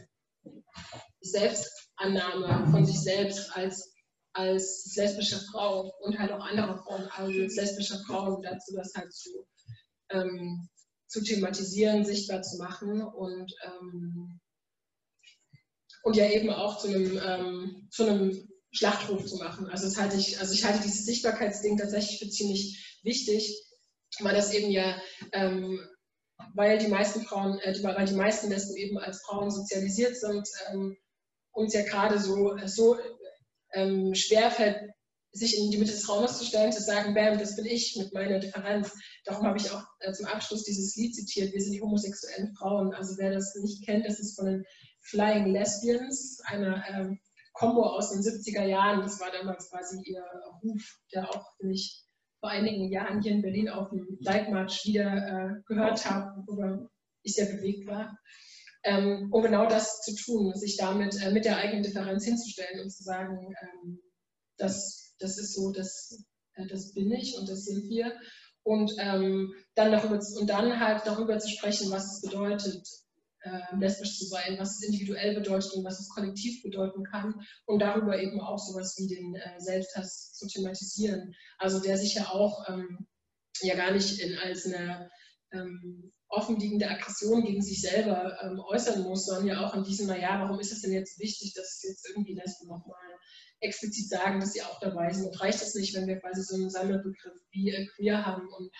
Selbstannahme 1.20 2.70
von 2.70 2.84
sich 2.84 3.00
selbst 3.00 3.56
als, 3.56 3.90
als 4.34 4.92
lesbische 4.96 5.40
Frau 5.50 5.90
und 6.00 6.18
halt 6.18 6.32
auch 6.32 6.44
andere 6.44 6.76
Frauen 6.76 7.08
als 7.08 7.56
lesbische 7.56 7.98
Frauen 8.06 8.42
dazu, 8.42 8.74
das 8.76 8.92
halt 8.94 9.12
zu, 9.14 9.46
ähm, 10.10 10.68
zu 11.06 11.22
thematisieren, 11.22 12.04
sichtbar 12.04 12.42
zu 12.42 12.58
machen 12.58 13.02
und 13.02 13.50
ähm, 13.64 14.40
und 16.02 16.16
ja 16.16 16.26
eben 16.28 16.50
auch 16.50 16.78
zu 16.78 16.88
einem, 16.88 17.20
ähm, 17.24 17.88
zu 17.90 18.04
einem 18.04 18.48
Schlachtruf 18.72 19.26
zu 19.26 19.36
machen. 19.36 19.68
Also, 19.68 19.86
das 19.86 19.98
halte 19.98 20.16
ich, 20.16 20.38
also 20.38 20.52
ich 20.52 20.64
halte 20.64 20.82
dieses 20.82 21.04
Sichtbarkeitsding 21.04 21.76
tatsächlich 21.76 22.18
für 22.18 22.28
ziemlich 22.28 22.98
wichtig, 23.02 23.54
weil 24.20 24.34
das 24.34 24.52
eben 24.52 24.70
ja, 24.70 25.00
ähm, 25.32 25.80
weil 26.54 26.78
die 26.78 26.88
meisten 26.88 27.22
Frauen, 27.22 27.58
äh, 27.60 27.74
weil 27.82 28.06
die 28.06 28.14
meisten 28.14 28.50
Lesben 28.50 28.76
eben 28.76 28.98
als 28.98 29.22
Frauen 29.22 29.50
sozialisiert 29.50 30.16
sind, 30.16 30.48
ähm, 30.70 30.96
uns 31.52 31.74
ja 31.74 31.82
gerade 31.82 32.18
so, 32.18 32.56
so 32.66 32.96
ähm, 33.72 34.14
schwerfällt, 34.14 34.90
sich 35.32 35.56
in 35.56 35.70
die 35.70 35.78
Mitte 35.78 35.92
des 35.92 36.08
Raumes 36.08 36.38
zu 36.38 36.44
stellen, 36.44 36.72
zu 36.72 36.82
sagen, 36.82 37.14
bam, 37.14 37.38
das 37.38 37.56
bin 37.56 37.66
ich 37.66 37.96
mit 37.96 38.12
meiner 38.12 38.38
Differenz. 38.38 38.92
Darum 39.24 39.46
habe 39.46 39.58
ich 39.58 39.70
auch 39.70 39.84
äh, 40.00 40.12
zum 40.12 40.26
Abschluss 40.26 40.64
dieses 40.64 40.96
Lied 40.96 41.14
zitiert, 41.14 41.52
wir 41.52 41.60
sind 41.60 41.72
die 41.72 41.82
homosexuellen 41.82 42.54
Frauen. 42.54 42.92
Also 42.94 43.16
wer 43.18 43.32
das 43.32 43.54
nicht 43.56 43.84
kennt, 43.84 44.06
das 44.06 44.18
ist 44.18 44.36
von 44.36 44.46
den 44.46 44.64
Flying 45.02 45.52
Lesbians, 45.52 46.40
eine 46.46 46.82
ähm, 46.88 47.20
Combo 47.52 47.82
aus 47.82 48.10
den 48.10 48.22
70er 48.22 48.66
Jahren. 48.66 49.02
Das 49.02 49.20
war 49.20 49.30
damals 49.30 49.70
quasi 49.70 50.00
ihr 50.04 50.24
Ruf, 50.62 50.98
der 51.12 51.28
auch, 51.28 51.56
den 51.58 51.70
ich 51.70 52.04
vor 52.40 52.50
einigen 52.50 52.90
Jahren 52.90 53.22
hier 53.22 53.32
in 53.32 53.42
Berlin 53.42 53.68
auf 53.68 53.90
dem 53.90 54.18
Leitmarsch 54.20 54.84
wieder 54.86 55.12
äh, 55.12 55.62
gehört 55.66 56.08
habe, 56.10 56.42
worüber 56.46 56.90
ich 57.22 57.34
sehr 57.34 57.46
bewegt 57.46 57.86
war. 57.86 58.18
Ähm, 58.82 59.28
um 59.30 59.42
genau 59.42 59.68
das 59.68 60.00
zu 60.00 60.14
tun, 60.14 60.54
sich 60.54 60.78
damit 60.78 61.20
äh, 61.22 61.32
mit 61.32 61.44
der 61.44 61.58
eigenen 61.58 61.82
Differenz 61.82 62.24
hinzustellen 62.24 62.80
und 62.80 62.90
zu 62.90 63.02
sagen, 63.02 63.54
ähm, 63.60 64.00
das, 64.56 65.09
das 65.20 65.38
ist 65.38 65.54
so, 65.54 65.70
das, 65.70 66.24
äh, 66.54 66.66
das 66.66 66.92
bin 66.92 67.10
ich 67.12 67.36
und 67.38 67.48
das 67.48 67.64
sind 67.64 67.88
wir. 67.88 68.12
Und 68.62 68.92
ähm, 68.98 69.54
dann 69.74 69.92
darüber 69.92 70.20
und 70.38 70.50
dann 70.50 70.80
halt 70.80 71.06
darüber 71.06 71.38
zu 71.38 71.48
sprechen, 71.48 71.90
was 71.90 72.16
es 72.16 72.20
bedeutet, 72.20 72.86
äh, 73.42 73.76
lesbisch 73.78 74.18
zu 74.18 74.26
sein, 74.26 74.58
was 74.58 74.76
es 74.76 74.82
individuell 74.82 75.34
bedeutet 75.34 75.72
und 75.72 75.84
was 75.84 75.98
es 75.98 76.10
kollektiv 76.10 76.62
bedeuten 76.62 77.04
kann 77.04 77.34
und 77.64 77.80
darüber 77.80 78.20
eben 78.20 78.40
auch 78.40 78.58
sowas 78.58 78.96
wie 78.98 79.06
den 79.06 79.34
äh, 79.34 79.58
Selbsthass 79.58 80.34
zu 80.34 80.46
thematisieren. 80.46 81.34
Also 81.58 81.80
der 81.80 81.96
sich 81.96 82.14
ja 82.14 82.28
auch 82.28 82.68
ähm, 82.68 83.06
ja 83.62 83.76
gar 83.76 83.92
nicht 83.92 84.20
in, 84.20 84.36
als 84.38 84.66
eine 84.66 85.10
ähm, 85.52 86.12
offenliegende 86.30 86.88
Aggression 86.88 87.44
gegen 87.44 87.60
sich 87.60 87.80
selber 87.80 88.38
ähm, 88.42 88.60
äußern 88.60 89.02
muss, 89.02 89.26
sondern 89.26 89.46
ja 89.46 89.66
auch 89.66 89.74
in 89.74 89.84
diesem, 89.84 90.06
naja, 90.06 90.40
warum 90.40 90.60
ist 90.60 90.72
es 90.72 90.82
denn 90.82 90.92
jetzt 90.92 91.18
wichtig, 91.18 91.52
dass 91.54 91.82
jetzt 91.82 92.08
irgendwie 92.08 92.34
Lesben 92.34 92.68
nochmal 92.68 92.96
explizit 93.60 94.08
sagen, 94.08 94.40
dass 94.40 94.52
sie 94.52 94.62
auch 94.62 94.80
dabei 94.80 95.12
sind. 95.12 95.26
Und 95.26 95.40
reicht 95.40 95.60
es 95.60 95.74
nicht, 95.74 95.94
wenn 95.94 96.06
wir 96.06 96.18
quasi 96.20 96.42
so 96.42 96.54
einen 96.54 96.70
Sammelbegriff 96.70 97.34
wie 97.50 97.70
äh, 97.70 97.86
queer 97.86 98.24
haben 98.24 98.48
und 98.48 98.70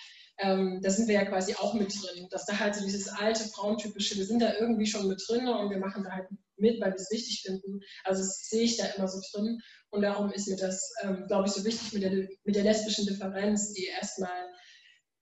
ähm, 0.42 0.80
da 0.82 0.90
sind 0.90 1.06
wir 1.06 1.14
ja 1.16 1.24
quasi 1.26 1.54
auch 1.54 1.74
mit 1.74 1.92
drin. 1.92 2.26
Dass 2.30 2.46
da 2.46 2.58
halt 2.58 2.74
so 2.74 2.84
dieses 2.84 3.08
alte 3.08 3.44
Frauentypische, 3.44 4.16
wir 4.16 4.24
sind 4.24 4.40
da 4.40 4.54
irgendwie 4.58 4.86
schon 4.86 5.06
mit 5.06 5.22
drin 5.28 5.46
und 5.48 5.70
wir 5.70 5.78
machen 5.78 6.02
da 6.02 6.12
halt 6.12 6.28
mit, 6.56 6.80
weil 6.80 6.92
wir 6.92 6.96
es 6.96 7.10
wichtig 7.10 7.42
finden. 7.42 7.80
Also 8.04 8.22
das 8.22 8.48
sehe 8.48 8.64
ich 8.64 8.76
da 8.76 8.86
immer 8.96 9.08
so 9.08 9.20
drin. 9.32 9.58
Und 9.90 10.02
darum 10.02 10.30
ist 10.32 10.48
mir 10.48 10.56
das, 10.56 10.92
ähm, 11.02 11.24
glaube 11.26 11.48
ich, 11.48 11.52
so 11.52 11.64
wichtig 11.64 11.92
mit 11.92 12.02
der, 12.02 12.28
mit 12.44 12.54
der 12.54 12.64
lesbischen 12.64 13.06
Differenz, 13.06 13.72
die 13.72 13.86
erstmal 13.86 14.48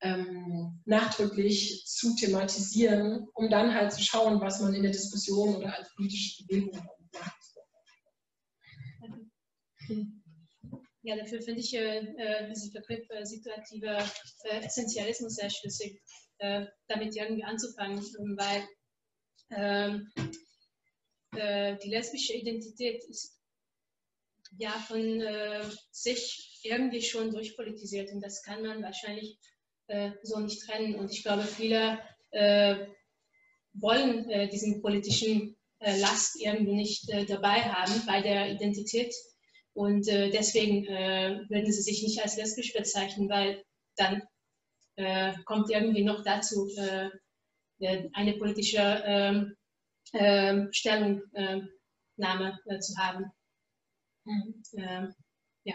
ähm, 0.00 0.80
nachdrücklich 0.84 1.84
zu 1.86 2.14
thematisieren, 2.14 3.28
um 3.34 3.50
dann 3.50 3.74
halt 3.74 3.92
zu 3.92 4.02
schauen, 4.02 4.40
was 4.40 4.60
man 4.60 4.74
in 4.74 4.82
der 4.82 4.92
Diskussion 4.92 5.56
oder 5.56 5.76
als 5.76 5.92
politische 5.94 6.44
Bewegung 6.44 6.78
macht. 7.12 7.38
Ja, 11.02 11.16
dafür 11.16 11.40
finde 11.40 11.60
ich 11.60 11.74
äh, 11.74 12.00
äh, 12.00 12.48
diesen 12.48 12.72
Begriff 12.72 13.08
äh, 13.08 13.24
situativer 13.24 13.98
äh, 14.44 14.64
Essentialismus 14.64 15.36
sehr 15.36 15.48
schlüssig, 15.48 16.02
äh, 16.38 16.66
damit 16.86 17.16
irgendwie 17.16 17.44
anzufangen, 17.44 17.98
weil 18.36 18.68
ähm, 19.50 20.12
äh, 21.34 21.78
die 21.78 21.88
lesbische 21.88 22.34
Identität 22.34 23.02
ist 23.04 23.40
ja 24.58 24.70
von 24.86 25.22
sich 25.90 26.60
irgendwie 26.62 27.02
schon 27.02 27.30
durchpolitisiert 27.30 28.12
und 28.12 28.20
das 28.20 28.42
kann 28.42 28.62
man 28.62 28.82
wahrscheinlich 28.82 29.38
so 30.22 30.38
nicht 30.38 30.62
trennen. 30.66 30.94
Und 30.96 31.10
ich 31.12 31.22
glaube, 31.22 31.42
viele 31.42 31.98
wollen 33.72 34.28
diesen 34.50 34.82
politischen 34.82 35.56
Last 35.80 36.40
irgendwie 36.40 36.74
nicht 36.74 37.08
dabei 37.28 37.62
haben 37.62 38.02
bei 38.06 38.20
der 38.20 38.50
Identität 38.50 39.14
und 39.78 40.08
äh, 40.08 40.28
deswegen 40.30 40.84
äh, 40.86 41.40
würden 41.48 41.70
sie 41.70 41.82
sich 41.82 42.02
nicht 42.02 42.20
als 42.20 42.36
lesbisch 42.36 42.72
bezeichnen, 42.72 43.28
weil 43.28 43.62
dann 43.94 44.22
äh, 44.96 45.32
kommt 45.44 45.70
irgendwie 45.70 46.02
noch 46.02 46.24
dazu, 46.24 46.68
äh, 46.76 47.10
eine 48.12 48.32
politische 48.38 49.02
ähm, 49.06 49.56
ähm, 50.14 50.68
Stellungnahme 50.72 52.58
äh, 52.66 52.80
zu 52.80 52.96
haben. 52.98 53.30
Mhm. 54.24 54.62
Ähm, 54.78 55.14
ja. 55.62 55.74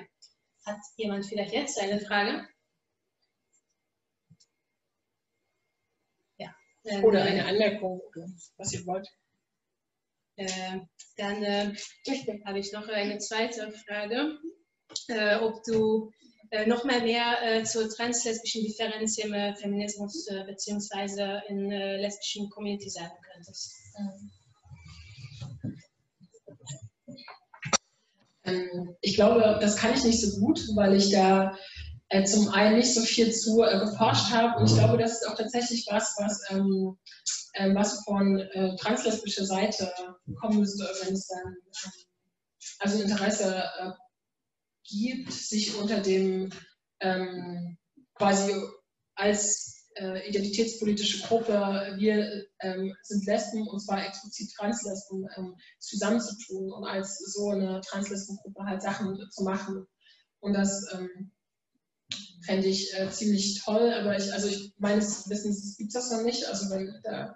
Hat 0.66 0.80
jemand 0.98 1.26
vielleicht 1.26 1.54
jetzt 1.54 1.80
eine 1.80 2.02
Frage? 2.02 2.46
Ja. 6.38 6.54
Oder 7.02 7.24
eine 7.24 7.46
Anmerkung, 7.46 8.02
was 8.58 8.74
ihr 8.74 8.86
wollt. 8.86 9.08
Äh, 10.36 10.80
dann 11.18 11.44
äh, 11.44 11.74
habe 12.46 12.60
ich 12.60 12.74
noch 12.74 12.88
eine 12.88 13.20
zweite 13.20 13.72
Frage, 13.72 14.38
äh, 15.08 15.36
ob 15.38 15.64
du 15.64 16.12
äh, 16.50 16.66
noch 16.66 16.84
mal 16.84 17.02
mehr 17.02 17.38
äh, 17.42 17.64
zur 17.64 17.90
translesbischen 17.90 18.64
Differenz 18.64 19.18
im 19.18 19.34
äh, 19.34 19.56
Feminismus 19.56 20.28
äh, 20.28 20.44
bzw. 20.46 21.42
in 21.50 21.70
lesbischen 21.70 22.50
Community 22.50 22.90
sagen 22.90 23.16
könntest. 23.32 23.76
Ähm, 28.46 28.96
ich 29.02 29.16
glaube, 29.16 29.58
das 29.62 29.78
kann 29.78 29.94
ich 29.94 30.04
nicht 30.04 30.22
so 30.22 30.40
gut, 30.40 30.62
weil 30.76 30.96
ich 30.96 31.12
da 31.12 31.58
zum 32.26 32.50
einen 32.50 32.78
nicht 32.78 32.94
so 32.94 33.02
viel 33.02 33.34
zu 33.34 33.58
geforscht 33.58 34.32
habe. 34.32 34.60
Und 34.60 34.70
ich 34.70 34.78
glaube, 34.78 34.98
das 34.98 35.14
ist 35.14 35.28
auch 35.28 35.36
tatsächlich 35.36 35.88
was, 35.90 36.16
was 36.20 36.42
ähm, 36.50 36.98
ähm, 37.56 37.76
was 37.76 38.04
von 38.04 38.40
äh, 38.40 38.76
translesbischer 38.78 39.46
Seite 39.46 39.94
kommen 40.40 40.60
müsste, 40.60 40.84
wenn 41.04 41.14
es 41.14 41.28
dann 41.28 41.46
ähm, 41.46 41.92
also 42.80 43.02
Interesse 43.02 43.64
äh, 43.80 43.92
gibt, 44.84 45.32
sich 45.32 45.76
unter 45.76 46.00
dem 46.02 46.50
ähm, 47.00 47.78
quasi 48.16 48.54
als 49.16 49.90
äh, 49.96 50.28
identitätspolitische 50.28 51.28
Gruppe, 51.28 51.96
wir 51.98 52.46
ähm, 52.62 52.96
sind 53.04 53.26
Lesben 53.28 53.68
und 53.68 53.80
zwar 53.80 54.06
explizit 54.06 54.52
Translesben, 54.56 55.28
ähm, 55.38 55.56
zusammenzutun 55.80 56.72
und 56.72 56.86
als 56.86 57.20
so 57.34 57.50
eine 57.50 57.82
Translesbengruppe 57.82 58.64
halt 58.64 58.82
Sachen 58.82 59.30
zu 59.30 59.44
machen. 59.44 59.86
Und 60.40 60.54
das 60.54 60.92
ähm, 60.94 61.32
fände 62.46 62.68
ich 62.68 62.94
äh, 62.98 63.10
ziemlich 63.10 63.62
toll, 63.64 63.94
aber 63.94 64.18
ich, 64.18 64.32
also 64.34 64.48
ich, 64.48 64.74
meines 64.78 65.30
Wissens 65.30 65.78
gibt 65.78 65.90
es 65.90 65.94
das 65.94 66.12
noch 66.12 66.24
nicht. 66.24 66.46
Also 66.48 66.70
wenn 66.70 66.94
da 67.04 67.36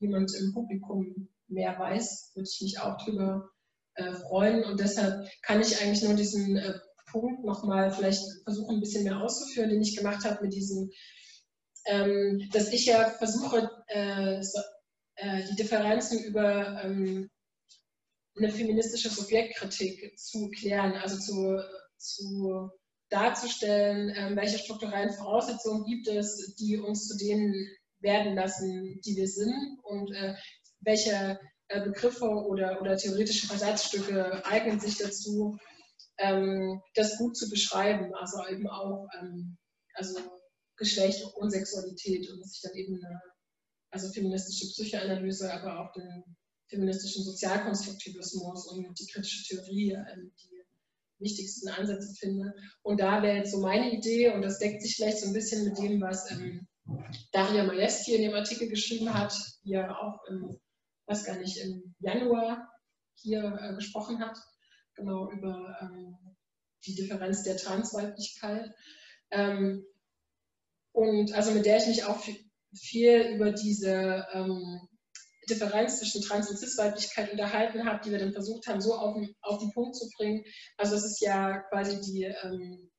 jemand 0.00 0.34
im 0.34 0.52
Publikum 0.52 1.28
mehr 1.48 1.78
weiß, 1.78 2.32
würde 2.34 2.48
ich 2.48 2.60
mich 2.60 2.80
auch 2.80 2.96
drüber 3.04 3.50
äh, 3.94 4.12
freuen. 4.12 4.64
Und 4.64 4.80
deshalb 4.80 5.28
kann 5.42 5.60
ich 5.60 5.80
eigentlich 5.80 6.02
nur 6.02 6.14
diesen 6.14 6.56
äh, 6.56 6.78
Punkt 7.10 7.44
nochmal 7.44 7.92
vielleicht 7.92 8.22
versuchen, 8.44 8.76
ein 8.76 8.80
bisschen 8.80 9.04
mehr 9.04 9.20
auszuführen, 9.20 9.70
den 9.70 9.82
ich 9.82 9.96
gemacht 9.96 10.24
habe 10.24 10.42
mit 10.42 10.54
diesem, 10.54 10.90
ähm, 11.86 12.48
dass 12.52 12.72
ich 12.72 12.86
ja 12.86 13.10
versuche, 13.10 13.70
äh, 13.88 14.42
so, 14.42 14.60
äh, 15.16 15.42
die 15.50 15.56
Differenzen 15.56 16.22
über 16.24 16.82
ähm, 16.84 17.28
eine 18.36 18.50
feministische 18.50 19.10
Subjektkritik 19.10 20.18
zu 20.18 20.48
klären, 20.50 20.92
also 20.94 21.18
zu, 21.18 21.62
zu 21.96 22.70
darzustellen, 23.10 24.12
ähm, 24.16 24.36
welche 24.36 24.58
strukturellen 24.58 25.12
Voraussetzungen 25.12 25.84
gibt 25.84 26.08
es, 26.08 26.54
die 26.56 26.78
uns 26.78 27.08
zu 27.08 27.16
denen 27.16 27.54
werden 28.00 28.34
lassen, 28.34 29.00
die 29.04 29.16
wir 29.16 29.28
sind 29.28 29.78
und 29.82 30.12
äh, 30.14 30.34
welche 30.80 31.38
äh, 31.68 31.82
Begriffe 31.82 32.24
oder, 32.24 32.80
oder 32.80 32.96
theoretische 32.96 33.46
Versatzstücke 33.46 34.44
eignen 34.46 34.80
sich 34.80 34.96
dazu, 34.98 35.58
ähm, 36.18 36.80
das 36.94 37.18
gut 37.18 37.36
zu 37.36 37.50
beschreiben, 37.50 38.14
also 38.14 38.38
eben 38.48 38.68
auch 38.68 39.06
ähm, 39.20 39.58
also 39.94 40.18
Geschlecht 40.76 41.22
und 41.34 41.50
Sexualität 41.50 42.30
und 42.30 42.48
sich 42.48 42.62
dann 42.62 42.74
eben 42.74 43.04
eine 43.04 43.20
also 43.90 44.08
feministische 44.12 44.66
Psychoanalyse, 44.68 45.52
aber 45.52 45.80
auch 45.80 45.92
den 45.92 46.24
feministischen 46.68 47.24
Sozialkonstruktivismus 47.24 48.68
und 48.68 48.98
die 48.98 49.06
kritische 49.06 49.44
Theorie, 49.48 49.92
ähm, 49.92 50.32
die 50.42 50.59
wichtigsten 51.20 51.68
Ansätze 51.68 52.14
finde. 52.18 52.54
Und 52.82 53.00
da 53.00 53.22
wäre 53.22 53.36
jetzt 53.36 53.52
so 53.52 53.60
meine 53.60 53.92
Idee, 53.92 54.30
und 54.30 54.42
das 54.42 54.58
deckt 54.58 54.82
sich 54.82 54.96
vielleicht 54.96 55.18
so 55.18 55.26
ein 55.26 55.32
bisschen 55.32 55.64
mit 55.64 55.78
dem, 55.78 56.00
was 56.00 56.30
ähm, 56.30 56.66
Daria 57.32 57.64
Majewski 57.64 58.14
in 58.14 58.22
dem 58.22 58.34
Artikel 58.34 58.68
geschrieben 58.68 59.12
hat, 59.12 59.34
die 59.64 59.70
ja 59.70 59.96
auch 59.96 60.18
im, 60.28 60.58
weiß 61.06 61.24
gar 61.24 61.36
nicht, 61.36 61.58
im 61.58 61.94
Januar 62.00 62.68
hier 63.14 63.58
äh, 63.60 63.74
gesprochen 63.74 64.20
hat, 64.20 64.36
genau 64.94 65.30
über 65.30 65.76
ähm, 65.80 66.16
die 66.86 66.94
Differenz 66.94 67.42
der 67.42 67.56
Transweiblichkeit. 67.56 68.70
Ähm, 69.30 69.84
und 70.92 71.32
also 71.34 71.52
mit 71.52 71.66
der 71.66 71.76
ich 71.78 71.86
mich 71.86 72.04
auch 72.04 72.20
viel, 72.74 73.34
über 73.34 73.52
diese 73.52 74.26
ähm, 74.32 74.80
Differenz 75.48 75.98
zwischen 75.98 76.22
Trans- 76.22 76.50
und 76.50 76.58
Cis-Weiblichkeit 76.58 77.32
unterhalten 77.32 77.86
habe, 77.86 78.00
die 78.04 78.10
wir 78.10 78.18
dann 78.18 78.32
versucht 78.32 78.66
haben, 78.66 78.80
so 78.80 78.94
auf 78.94 79.14
den, 79.14 79.34
auf 79.42 79.58
den 79.58 79.72
Punkt 79.72 79.96
zu 79.96 80.08
bringen. 80.16 80.44
Also 80.76 80.96
es 80.96 81.04
ist 81.04 81.20
ja 81.20 81.58
quasi 81.70 82.00
die, 82.00 82.24
ähm, 82.24 82.90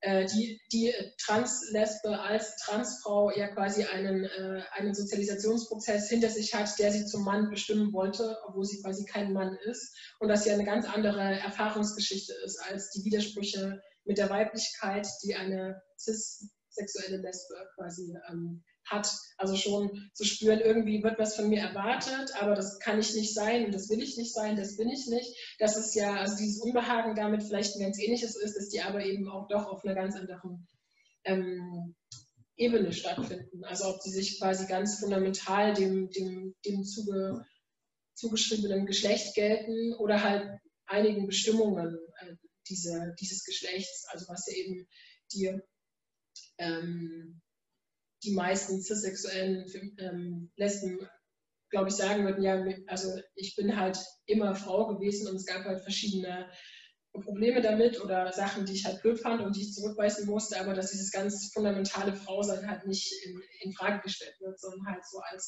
äh, 0.00 0.26
die, 0.26 0.60
die 0.72 0.92
Translesbe 1.24 2.18
als 2.18 2.56
Transfrau 2.56 3.30
ja 3.30 3.48
quasi 3.48 3.84
einen, 3.84 4.24
äh, 4.24 4.62
einen 4.72 4.94
Sozialisationsprozess 4.94 6.08
hinter 6.08 6.28
sich 6.28 6.54
hat, 6.54 6.76
der 6.78 6.90
sie 6.90 7.06
zum 7.06 7.24
Mann 7.24 7.50
bestimmen 7.50 7.92
wollte, 7.92 8.36
obwohl 8.48 8.64
sie 8.64 8.82
quasi 8.82 9.04
kein 9.04 9.32
Mann 9.32 9.56
ist. 9.64 9.96
Und 10.18 10.28
das 10.28 10.44
ja 10.44 10.54
eine 10.54 10.64
ganz 10.64 10.86
andere 10.86 11.20
Erfahrungsgeschichte 11.20 12.34
ist 12.44 12.58
als 12.68 12.90
die 12.90 13.04
Widersprüche 13.04 13.80
mit 14.04 14.18
der 14.18 14.30
Weiblichkeit, 14.30 15.06
die 15.22 15.36
eine 15.36 15.80
cis-sexuelle 15.98 17.18
Lesbe 17.18 17.54
quasi 17.76 18.16
ähm, 18.28 18.64
hat. 18.84 19.10
Also 19.36 19.56
schon 19.56 20.10
zu 20.12 20.24
spüren, 20.24 20.60
irgendwie 20.60 21.02
wird 21.02 21.18
was 21.18 21.36
von 21.36 21.48
mir 21.48 21.60
erwartet, 21.60 22.34
aber 22.40 22.54
das 22.54 22.78
kann 22.78 22.98
ich 22.98 23.14
nicht 23.14 23.34
sein 23.34 23.64
und 23.64 23.74
das 23.74 23.88
will 23.88 24.02
ich 24.02 24.16
nicht 24.16 24.32
sein, 24.32 24.56
das 24.56 24.76
bin 24.76 24.88
ich 24.88 25.06
nicht. 25.06 25.36
Das 25.58 25.76
ist 25.76 25.94
ja, 25.94 26.16
also 26.16 26.36
dieses 26.36 26.60
Unbehagen 26.60 27.14
damit 27.14 27.42
vielleicht 27.42 27.74
ein 27.74 27.82
ganz 27.82 27.98
ähnliches 27.98 28.36
ist, 28.36 28.56
dass 28.56 28.68
die 28.68 28.82
aber 28.82 29.04
eben 29.04 29.28
auch 29.28 29.48
doch 29.48 29.66
auf 29.66 29.84
einer 29.84 29.94
ganz 29.94 30.16
anderen 30.16 30.66
ähm, 31.24 31.94
Ebene 32.56 32.92
stattfinden. 32.92 33.64
Also 33.64 33.86
ob 33.86 34.00
die 34.02 34.10
sich 34.10 34.38
quasi 34.38 34.66
ganz 34.66 35.00
fundamental 35.00 35.74
dem, 35.74 36.10
dem, 36.10 36.54
dem 36.64 36.84
zuge, 36.84 37.44
zugeschriebenen 38.14 38.86
Geschlecht 38.86 39.34
gelten 39.34 39.94
oder 39.94 40.22
halt 40.22 40.60
einigen 40.86 41.26
Bestimmungen 41.26 41.98
äh, 42.20 42.34
diese, 42.68 43.14
dieses 43.20 43.44
Geschlechts, 43.44 44.06
also 44.10 44.26
was 44.28 44.46
ja 44.46 44.56
eben 44.56 44.86
die 45.32 45.58
ähm, 46.58 47.40
die 48.22 48.34
meisten 48.34 48.80
cissexuellen 48.80 49.66
ähm, 49.98 50.50
Lesben, 50.56 50.98
glaube 51.70 51.88
ich, 51.88 51.94
sagen 51.94 52.24
würden, 52.24 52.42
ja, 52.42 52.62
also 52.86 53.08
ich 53.34 53.56
bin 53.56 53.76
halt 53.76 53.98
immer 54.26 54.54
Frau 54.54 54.86
gewesen 54.88 55.28
und 55.28 55.36
es 55.36 55.46
gab 55.46 55.64
halt 55.64 55.82
verschiedene 55.82 56.50
Probleme 57.12 57.60
damit 57.60 58.00
oder 58.00 58.32
Sachen, 58.32 58.64
die 58.64 58.72
ich 58.72 58.84
halt 58.86 59.02
blöd 59.02 59.20
fand 59.20 59.42
und 59.42 59.54
die 59.54 59.62
ich 59.62 59.74
zurückweisen 59.74 60.26
musste, 60.26 60.58
aber 60.58 60.72
dass 60.72 60.90
dieses 60.90 61.10
ganz 61.10 61.50
fundamentale 61.52 62.14
Frausein 62.14 62.68
halt 62.68 62.86
nicht 62.86 63.12
in, 63.24 63.40
in 63.60 63.72
Frage 63.74 64.00
gestellt 64.02 64.34
wird, 64.40 64.58
sondern 64.58 64.86
halt 64.86 65.04
so 65.06 65.18
als 65.30 65.46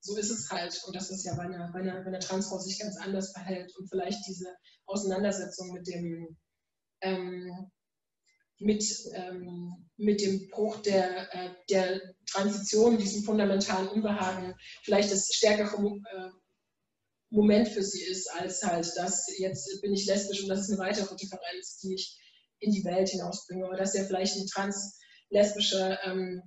so 0.00 0.16
ist 0.16 0.30
es 0.30 0.50
halt. 0.50 0.80
Und 0.86 0.96
das 0.96 1.10
ist 1.10 1.24
ja 1.24 1.34
bei 1.36 1.44
einer, 1.44 1.70
bei 1.72 1.80
einer, 1.80 2.20
Transfrau 2.20 2.58
sich 2.58 2.78
ganz 2.78 2.96
anders 2.96 3.32
verhält. 3.32 3.72
Und 3.76 3.88
vielleicht 3.88 4.26
diese 4.26 4.48
Auseinandersetzung 4.86 5.72
mit 5.72 5.86
dem, 5.86 6.36
ähm, 7.02 7.70
mit, 8.60 8.84
ähm, 9.14 9.74
mit 9.96 10.20
dem 10.20 10.48
Bruch 10.48 10.80
der, 10.82 11.34
äh, 11.34 11.50
der 11.68 12.00
Transition, 12.30 12.98
diesem 12.98 13.24
fundamentalen 13.24 13.88
Unbehagen, 13.88 14.54
vielleicht 14.82 15.10
das 15.10 15.32
stärkere 15.32 15.76
äh, 15.76 16.30
Moment 17.30 17.68
für 17.68 17.82
sie 17.82 18.02
ist, 18.02 18.30
als 18.32 18.62
halt 18.62 18.90
das, 18.96 19.26
jetzt 19.38 19.80
bin 19.82 19.94
ich 19.94 20.06
lesbisch 20.06 20.42
und 20.42 20.48
das 20.48 20.60
ist 20.60 20.70
eine 20.70 20.80
weitere 20.80 21.14
Differenz, 21.16 21.78
die 21.78 21.94
ich 21.94 22.18
in 22.58 22.72
die 22.72 22.84
Welt 22.84 23.08
hinausbringe. 23.08 23.66
Oder 23.66 23.78
dass 23.78 23.94
ja 23.94 24.04
vielleicht 24.04 24.36
eine 24.36 24.46
translesbische, 24.46 25.98
ähm, 26.04 26.42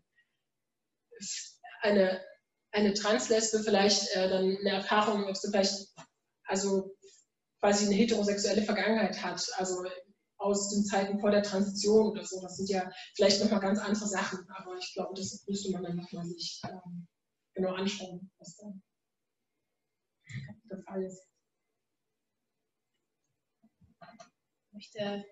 eine, 1.82 2.22
eine 2.72 2.93
Translesbe 2.93 3.64
vielleicht 3.64 4.14
äh, 4.16 4.30
dann 4.30 4.57
eine 4.57 4.72
Erfahrung, 4.72 5.26
ob 5.26 5.38
sie 5.38 5.49
vielleicht 5.49 5.88
also 6.45 6.91
quasi 7.59 7.86
eine 7.86 7.95
heterosexuelle 7.95 8.64
Vergangenheit 8.64 9.24
hat. 9.24 9.41
Also 9.55 9.86
aus 10.43 10.69
den 10.69 10.83
Zeiten 10.83 11.19
vor 11.19 11.31
der 11.31 11.41
Transition 11.41 12.11
oder 12.11 12.25
so. 12.25 12.41
Das 12.41 12.57
sind 12.57 12.69
ja 12.69 12.89
vielleicht 13.15 13.41
nochmal 13.41 13.61
ganz 13.61 13.79
andere 13.79 14.07
Sachen, 14.07 14.45
aber 14.49 14.77
ich 14.77 14.93
glaube, 14.93 15.13
das 15.15 15.45
müsste 15.47 15.71
man 15.71 15.83
dann 15.83 15.95
nochmal 15.95 16.25
sich 16.25 16.61
ähm, 16.67 17.07
genau 17.53 17.73
anschauen, 17.73 18.29
was 18.37 18.57
da 18.57 18.73
der 20.69 20.83
Fall 20.83 21.03
ist. 21.03 21.25
Möchte 24.71 25.25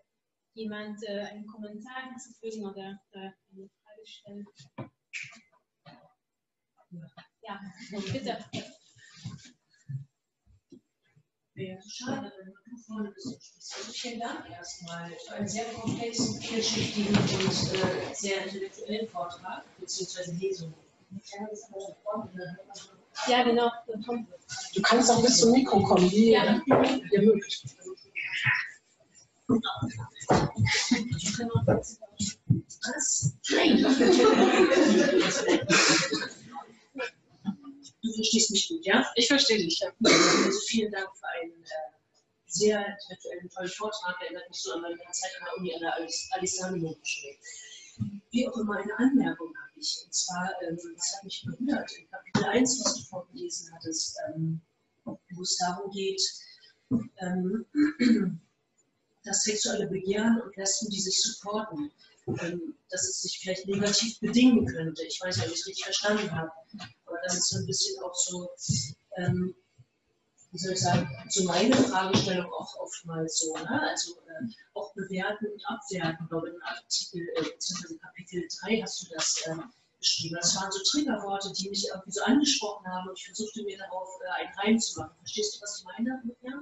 jemand 0.53 1.03
äh, 1.03 1.21
einen 1.21 1.45
Kommentar 1.45 2.09
hinzufügen 2.09 2.65
oder 2.65 2.99
äh, 3.11 3.31
eine 3.51 3.69
Frage 3.69 4.05
stellen? 4.05 4.45
Ja, 7.41 7.59
bitte. 7.89 8.37
Schade, 11.55 12.31
wenn 12.37 12.53
du 12.53 12.77
vorne 12.85 13.11
bist 13.11 14.01
vielen 14.01 14.19
Dank 14.19 14.49
erstmal 14.49 15.11
für 15.27 15.35
einen 15.35 15.47
sehr 15.47 15.65
komplexen, 15.65 16.41
vielschichtigen 16.41 17.15
und 17.15 17.31
äh, 17.31 18.13
sehr 18.13 18.43
intellektuellen 18.45 19.07
Vortrag 19.09 19.63
bzw. 19.79 20.31
Lesung. 20.39 20.73
Ja, 23.27 23.43
genau. 23.43 23.71
Du 24.73 24.81
kannst 24.81 25.11
auch 25.11 25.21
bis 25.21 25.37
zum 25.39 25.51
Mikro 25.51 25.83
kommen, 25.83 26.09
wie 26.09 26.31
ja. 26.31 26.59
ihr 27.11 27.21
mögt. 27.21 27.63
Was? 32.83 33.35
Nein! 33.51 33.85
Du 38.11 38.17
verstehst 38.17 38.51
mich 38.51 38.67
gut, 38.67 38.85
ja? 38.85 39.05
Ich 39.15 39.27
verstehe 39.27 39.57
dich, 39.57 39.79
ja. 39.79 39.89
Also 40.03 40.59
vielen 40.67 40.91
Dank 40.91 41.07
für 41.15 41.27
einen 41.29 41.63
äh, 41.63 41.67
sehr 42.45 42.85
intellektuellen, 42.85 43.49
tollen 43.49 43.69
Vortrag. 43.69 44.21
Erinnert 44.21 44.49
mich 44.49 44.59
so 44.59 44.73
an 44.73 44.81
meine 44.81 44.97
Zeit 44.97 45.31
an 45.39 45.45
der 45.45 45.57
Uni 45.57 45.73
an 45.75 45.79
der 45.79 45.95
Alessandro-Schule. 46.31 47.35
Wie 48.31 48.47
auch 48.49 48.57
immer, 48.57 48.77
eine 48.77 48.97
Anmerkung 48.99 49.53
habe 49.55 49.79
ich. 49.79 50.01
Und 50.03 50.13
zwar, 50.13 50.51
ähm, 50.61 50.77
das 50.93 51.15
hat 51.15 51.23
mich 51.23 51.45
berührt, 51.45 51.91
in 51.97 52.09
Kapitel 52.09 52.43
1, 52.43 52.81
was 52.83 52.95
du 52.95 53.03
vorgelesen 53.03 53.73
hattest, 53.73 54.17
ähm, 54.27 54.61
wo 55.05 55.41
es 55.41 55.55
darum 55.57 55.89
geht, 55.91 56.21
ähm, 57.21 57.65
das 59.23 59.43
sexuelle 59.43 59.87
Begehren 59.87 60.41
und 60.41 60.55
Lesben, 60.57 60.89
die 60.89 60.99
sich 60.99 61.21
supporten, 61.21 61.89
ähm, 62.27 62.75
dass 62.89 63.07
es 63.07 63.21
sich 63.21 63.39
vielleicht 63.39 63.67
negativ 63.67 64.19
bedingen 64.19 64.65
könnte. 64.65 65.01
Ich 65.05 65.21
weiß 65.21 65.37
nicht, 65.37 65.47
ob 65.47 65.53
ich 65.53 65.61
es 65.61 65.67
richtig 65.67 65.85
verstanden 65.85 66.31
habe 66.35 66.51
das 67.23 67.37
ist 67.37 67.49
so 67.49 67.59
ein 67.59 67.65
bisschen 67.65 68.01
auch 68.03 68.15
so, 68.15 68.49
ähm, 69.17 69.55
wie 70.51 70.57
soll 70.57 70.73
ich 70.73 70.81
sagen, 70.81 71.09
so 71.29 71.43
meine 71.45 71.75
Fragestellung 71.75 72.51
auch 72.53 72.75
oftmals 72.77 73.39
so, 73.39 73.53
ne? 73.55 73.81
also 73.89 74.13
äh, 74.13 74.47
auch 74.73 74.93
bewerten 74.93 75.47
und 75.47 75.65
abwerten, 75.65 76.27
glaube 76.27 76.49
ich, 76.49 76.55
in 76.55 76.61
Artikel, 76.61 77.27
äh, 77.35 77.97
Kapitel 77.99 78.47
3 78.61 78.75
3 78.75 78.81
hast 78.81 79.01
du 79.01 79.13
das 79.13 79.41
äh, 79.45 79.55
beschrieben. 79.99 80.37
Das 80.41 80.55
waren 80.55 80.71
so 80.71 80.79
Triggerworte, 80.83 81.53
die 81.53 81.69
mich 81.69 81.87
irgendwie 81.87 82.11
so 82.11 82.21
angesprochen 82.23 82.85
haben 82.87 83.07
und 83.07 83.17
ich 83.17 83.25
versuchte 83.25 83.63
mir 83.63 83.77
darauf 83.77 84.09
äh, 84.23 84.41
einen 84.41 84.59
Reim 84.59 84.79
zu 84.79 84.99
machen. 84.99 85.15
Verstehst 85.19 85.55
du, 85.55 85.61
was 85.61 85.79
ich 85.79 85.85
meine? 85.85 86.21
Ja? 86.41 86.59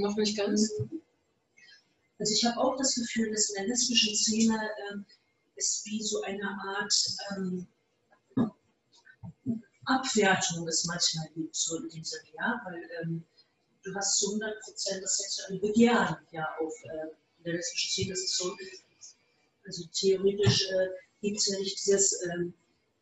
Noch 0.00 0.16
nicht 0.16 0.36
ganz. 0.36 0.72
Also 2.18 2.34
ich 2.34 2.44
habe 2.44 2.58
auch 2.58 2.76
das 2.76 2.94
Gefühl, 2.96 3.30
dass 3.30 3.50
in 3.50 3.56
der 3.56 3.68
lesbischen 3.68 4.16
Szene 4.16 4.58
ähm, 4.90 5.06
es 5.54 5.82
wie 5.84 6.02
so 6.02 6.22
eine 6.22 6.48
Art 6.48 6.94
ähm, 7.36 7.68
Abwertung 9.88 10.68
es 10.68 10.84
manchmal 10.84 11.28
gibt, 11.34 11.56
so 11.56 11.76
in 11.76 11.88
diesem 11.88 12.20
Jahr, 12.34 12.60
weil 12.66 12.88
ähm, 13.00 13.24
du 13.82 13.94
hast 13.94 14.18
zu 14.18 14.28
100 14.28 14.60
Prozent 14.60 15.02
das 15.02 15.16
sexuelle 15.16 15.60
Begehren 15.60 16.16
ja 16.30 16.46
auf 16.60 16.74
äh, 16.84 17.42
der 17.44 17.54
lesbischen 17.54 17.90
Szene. 17.90 18.10
Das 18.10 18.20
ist 18.20 18.36
so, 18.36 18.56
also 19.64 19.84
theoretisch 19.92 20.68
äh, 20.70 20.88
gibt 21.22 21.38
es 21.38 21.46
ja 21.46 21.58
nicht 21.58 21.78
dieses 21.78 22.22
ähm, 22.24 22.52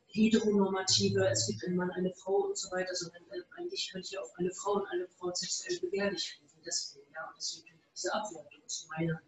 heteronormative, 0.07 1.29
es 1.29 1.47
gibt 1.49 1.65
einen 1.65 1.77
Mann, 1.77 1.91
eine 1.91 2.15
Frau 2.15 2.47
und 2.47 2.57
so 2.57 2.71
weiter, 2.71 2.95
sondern 2.95 3.23
äh, 3.31 3.43
eigentlich 3.59 3.91
könnte 3.91 4.09
ich 4.11 4.19
auf 4.19 4.31
alle 4.39 4.53
Frauen, 4.53 4.85
alle 4.93 5.09
Frauen 5.09 5.35
sexuell 5.35 5.81
begehrlich 5.81 6.41
rufen. 6.41 6.63
Deswegen, 6.65 7.07
ja, 7.13 7.29
und 7.29 7.37
deswegen 7.37 7.81
diese 7.93 8.15
Abwertung 8.15 8.63
ist 8.65 8.87
meine 8.97 9.21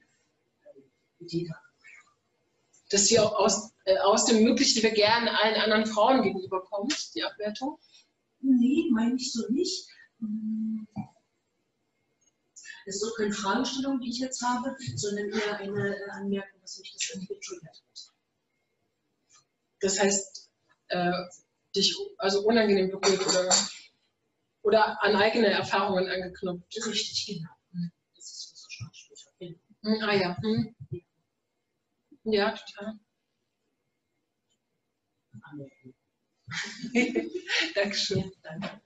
äh, 0.64 1.24
Idee 1.24 1.48
da. 1.48 1.67
Dass 2.90 3.06
sie 3.06 3.18
auch 3.18 3.34
aus, 3.34 3.72
äh, 3.84 3.98
aus 3.98 4.24
dem 4.24 4.42
möglichen 4.42 4.82
Begehren 4.82 5.28
allen 5.28 5.56
anderen 5.56 5.86
Frauen 5.86 6.22
gegenüberkommt, 6.22 7.14
die 7.14 7.22
Abwertung? 7.22 7.78
Nee, 8.40 8.88
meine 8.92 9.16
ich 9.16 9.32
so 9.32 9.46
nicht. 9.50 9.88
Das 12.86 12.96
ist 12.96 13.04
auch 13.04 13.16
keine 13.16 13.32
Fragestellung, 13.32 14.00
die 14.00 14.08
ich 14.08 14.18
jetzt 14.18 14.42
habe, 14.42 14.74
sondern 14.96 15.28
eher 15.30 15.58
eine 15.58 15.96
äh, 15.96 16.10
Anmerkung, 16.10 16.60
dass 16.62 16.78
mich 16.78 16.92
das 16.94 17.10
irgendwie 17.10 17.34
getriggert 17.34 17.76
hat. 17.76 18.14
Das 19.80 20.00
heißt, 20.00 20.50
äh, 20.88 21.12
dich 21.76 21.94
also 22.16 22.42
unangenehm 22.46 22.90
berührt 22.90 23.26
oder, 23.26 23.54
oder 24.62 25.02
an 25.02 25.16
eigene 25.16 25.48
Erfahrungen 25.48 26.08
angeknüpft. 26.08 26.86
Richtig, 26.86 27.26
genau. 27.26 27.50
Mhm. 27.72 27.92
Das 28.16 28.24
ist 28.24 28.56
so. 28.56 29.30
Genau. 29.38 29.58
Hm, 29.82 30.02
ah 30.02 30.14
ja. 30.14 30.36
Hm. 30.42 30.74
Ja, 32.30 32.52
total. 32.54 32.98
Dankeschön. 37.74 38.18
Ja, 38.18 38.24
danke. 38.42 38.80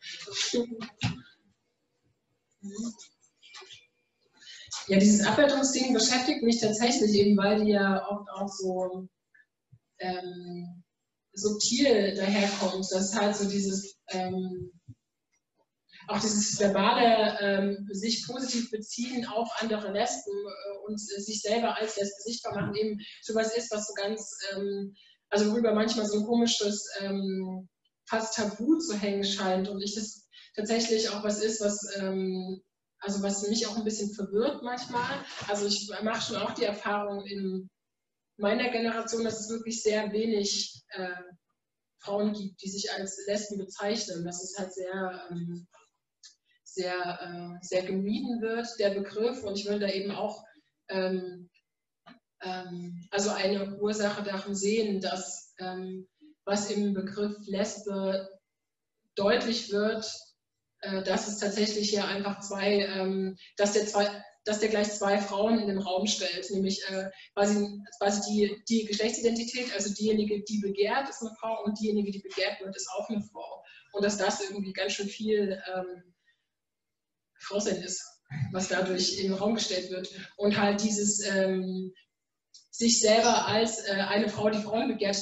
Ja, 4.88 4.98
dieses 4.98 5.26
Abwertungsding 5.26 5.92
beschäftigt 5.92 6.42
mich 6.42 6.60
tatsächlich 6.60 7.12
eben, 7.14 7.36
weil 7.36 7.64
die 7.64 7.72
ja 7.72 8.06
oft 8.08 8.28
auch 8.30 8.48
so 8.48 9.08
ähm, 9.98 10.84
subtil 11.32 12.14
daherkommt. 12.14 12.86
Das 12.90 13.10
ist 13.10 13.18
halt 13.18 13.36
so 13.36 13.48
dieses, 13.48 13.96
ähm, 14.08 14.72
auch 16.08 16.20
dieses 16.20 16.58
verbale 16.58 17.38
ähm, 17.40 17.88
sich 17.92 18.26
positiv 18.26 18.70
beziehen 18.70 19.26
auf 19.26 19.48
andere 19.60 19.92
Lesben 19.92 20.32
äh, 20.32 20.86
und 20.86 20.94
äh, 20.94 21.20
sich 21.20 21.40
selber 21.42 21.76
als 21.76 21.96
Lesbe 21.96 22.22
sichtbar 22.22 22.54
machen, 22.54 22.74
eben 22.74 23.00
sowas 23.22 23.56
ist, 23.56 23.70
was 23.70 23.86
so 23.86 23.94
ganz, 23.94 24.38
ähm, 24.52 24.94
also 25.30 25.50
worüber 25.50 25.74
manchmal 25.74 26.06
so 26.06 26.18
ein 26.18 26.26
komisches, 26.26 26.88
ähm, 27.00 27.68
fast 28.06 28.34
Tabu 28.34 28.78
zu 28.78 28.98
hängen 28.98 29.24
scheint. 29.24 29.68
Und 29.68 29.80
ich 29.80 29.94
das 29.94 30.28
tatsächlich 30.54 31.08
auch 31.10 31.24
was 31.24 31.42
ist, 31.42 31.60
was 31.60 31.96
ähm, 31.96 32.62
also 33.02 33.22
was 33.22 33.48
mich 33.48 33.66
auch 33.66 33.76
ein 33.76 33.84
bisschen 33.84 34.14
verwirrt 34.14 34.62
manchmal. 34.62 35.24
Also 35.48 35.66
ich 35.66 35.90
mache 36.02 36.22
schon 36.22 36.36
auch 36.36 36.52
die 36.52 36.64
Erfahrung 36.64 37.24
in 37.26 37.68
meiner 38.36 38.70
Generation, 38.70 39.24
dass 39.24 39.40
es 39.40 39.50
wirklich 39.50 39.82
sehr 39.82 40.12
wenig 40.12 40.82
äh, 40.90 41.08
Frauen 41.98 42.32
gibt, 42.32 42.62
die 42.62 42.68
sich 42.68 42.92
als 42.92 43.18
Lesben 43.26 43.58
bezeichnen. 43.58 44.24
Das 44.24 44.42
ist 44.42 44.58
halt 44.58 44.72
sehr, 44.72 45.28
ähm, 45.30 45.66
sehr, 46.74 47.20
äh, 47.20 47.64
sehr 47.64 47.82
gemieden 47.82 48.40
wird, 48.40 48.66
der 48.78 48.90
Begriff. 48.90 49.44
Und 49.44 49.58
ich 49.58 49.66
will 49.66 49.78
da 49.78 49.88
eben 49.88 50.10
auch 50.10 50.44
ähm, 50.88 51.50
ähm, 52.42 53.06
also 53.10 53.30
eine 53.30 53.78
Ursache 53.78 54.22
darin 54.22 54.54
sehen, 54.54 55.00
dass 55.00 55.54
ähm, 55.58 56.08
was 56.44 56.70
im 56.70 56.92
Begriff 56.94 57.36
Lesbe 57.46 58.28
deutlich 59.14 59.70
wird, 59.70 60.10
äh, 60.80 61.02
dass 61.02 61.28
es 61.28 61.38
tatsächlich 61.38 61.90
hier 61.90 62.06
einfach 62.06 62.40
zwei, 62.40 62.80
ähm, 62.80 63.36
dass 63.56 63.72
der 63.72 63.86
zwei, 63.86 64.08
dass 64.44 64.58
der 64.58 64.70
gleich 64.70 64.90
zwei 64.90 65.18
Frauen 65.18 65.60
in 65.60 65.68
den 65.68 65.78
Raum 65.78 66.06
stellt, 66.06 66.50
nämlich 66.50 66.82
äh, 66.88 67.10
quasi, 67.34 67.80
quasi 67.98 68.20
die, 68.28 68.64
die 68.68 68.84
Geschlechtsidentität, 68.86 69.72
also 69.74 69.94
diejenige, 69.94 70.42
die 70.42 70.58
begehrt, 70.58 71.08
ist 71.08 71.22
eine 71.22 71.34
Frau 71.38 71.62
und 71.64 71.78
diejenige, 71.78 72.10
die 72.10 72.20
begehrt 72.22 72.60
wird, 72.60 72.74
ist 72.74 72.90
auch 72.96 73.08
eine 73.08 73.22
Frau. 73.22 73.62
Und 73.92 74.04
dass 74.04 74.18
das 74.18 74.40
irgendwie 74.40 74.72
ganz 74.72 74.92
schön 74.92 75.06
viel 75.06 75.62
ähm, 75.72 76.11
Frausein 77.42 77.82
ist, 77.82 78.02
was 78.52 78.68
dadurch 78.68 79.18
in 79.18 79.30
den 79.30 79.34
Raum 79.34 79.54
gestellt 79.54 79.90
wird. 79.90 80.08
Und 80.36 80.58
halt 80.58 80.82
dieses 80.82 81.24
ähm, 81.26 81.92
sich 82.70 83.00
selber 83.00 83.46
als 83.46 83.86
äh, 83.86 83.92
eine 83.92 84.28
Frau, 84.28 84.50
die 84.50 84.62
Frauen 84.62 84.88
begehrt, 84.88 85.18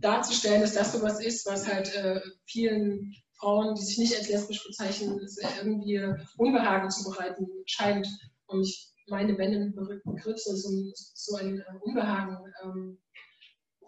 darzustellen, 0.00 0.60
dass 0.60 0.74
das 0.74 0.92
sowas 0.92 1.20
ist, 1.20 1.46
was 1.46 1.66
halt 1.66 1.94
äh, 1.94 2.20
vielen 2.46 3.14
Frauen, 3.34 3.74
die 3.74 3.82
sich 3.82 3.98
nicht 3.98 4.16
als 4.16 4.28
lesbisch 4.28 4.64
bezeichnen, 4.64 5.20
irgendwie 5.58 6.00
Unbehagen 6.36 6.90
zu 6.90 7.10
bereiten 7.10 7.46
scheint. 7.66 8.06
Und 8.46 8.62
ich 8.62 8.92
meine, 9.08 9.36
wenn 9.36 9.52
ein 9.52 9.74
Begriff 9.74 10.38
so, 10.38 10.54
so 10.54 11.36
ein 11.36 11.58
äh, 11.58 11.78
Unbehagen 11.80 12.38
ähm, 12.62 12.98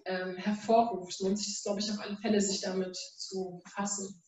ähm, 0.06 0.36
hervorruft, 0.36 1.20
lohnt 1.20 1.38
sich 1.38 1.54
es, 1.54 1.62
glaube 1.62 1.80
ich, 1.80 1.90
auf 1.90 2.00
alle 2.00 2.16
Fälle, 2.16 2.40
sich 2.40 2.60
damit 2.60 2.96
zu 2.96 3.60
befassen. 3.64 4.22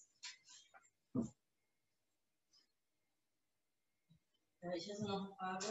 Ich 4.74 4.88
hätte 4.88 5.04
noch 5.04 5.28
eine 5.40 5.58
Frage. 5.60 5.66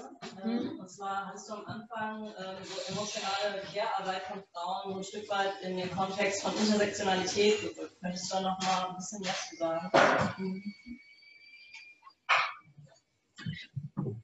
Mhm. 0.46 0.80
Und 0.80 0.90
zwar 0.90 1.34
hast 1.34 1.50
du 1.50 1.54
am 1.54 1.66
Anfang 1.66 2.26
ähm, 2.26 2.64
so 2.64 2.94
emotionale 2.94 3.62
Care-Arbeit 3.74 4.24
von 4.24 4.44
Frauen 4.54 4.98
ein 4.98 5.04
Stück 5.04 5.30
weit 5.30 5.54
in 5.64 5.78
den 5.78 5.92
Kontext 5.92 6.44
von 6.44 6.56
Intersektionalität 6.58 7.62
gerückt. 7.62 7.96
Könntest 8.02 8.32
du 8.32 8.36
da 8.36 8.42
noch 8.42 8.60
mal 8.62 8.90
ein 8.90 8.96
bisschen 8.96 9.22
mehr 9.22 9.36
zu 9.50 9.56
sagen? 9.58 10.64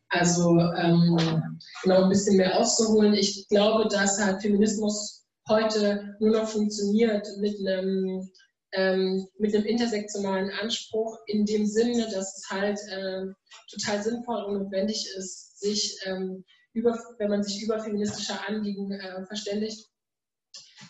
Also 0.09 0.59
ähm, 0.59 1.59
genau 1.83 2.03
ein 2.03 2.09
bisschen 2.09 2.37
mehr 2.37 2.57
auszuholen. 2.57 3.13
Ich 3.13 3.47
glaube, 3.47 3.87
dass 3.87 4.19
halt 4.23 4.41
Feminismus 4.41 5.25
heute 5.49 6.15
nur 6.19 6.37
noch 6.37 6.47
funktioniert 6.47 7.27
mit 7.39 7.55
einem 7.59 8.29
ähm, 8.73 9.27
mit 9.37 9.53
einem 9.53 9.65
intersektionalen 9.65 10.49
Anspruch 10.51 11.17
in 11.27 11.45
dem 11.45 11.65
Sinne, 11.65 12.09
dass 12.09 12.37
es 12.37 12.49
halt 12.49 12.79
äh, 12.89 13.25
total 13.69 14.03
sinnvoll 14.03 14.43
und 14.43 14.63
notwendig 14.63 15.07
ist, 15.17 15.59
sich 15.59 15.97
ähm, 16.05 16.43
über, 16.73 16.97
wenn 17.17 17.29
man 17.29 17.43
sich 17.43 17.61
über 17.63 17.79
feministische 17.79 18.39
Anliegen 18.47 18.91
äh, 18.91 19.25
verständigt, 19.25 19.89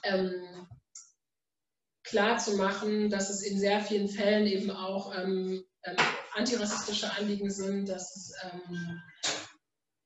ähm, 0.04 0.68
klar 2.04 2.38
dass 3.10 3.30
es 3.30 3.42
in 3.44 3.60
sehr 3.60 3.82
vielen 3.82 4.08
Fällen 4.08 4.46
eben 4.46 4.70
auch 4.72 5.16
ähm, 5.18 5.64
ähm, 5.84 5.96
antirassistische 6.34 7.12
Anliegen 7.14 7.50
sind, 7.50 7.90
dass 7.90 8.16
es, 8.16 8.34
ähm, 8.44 9.02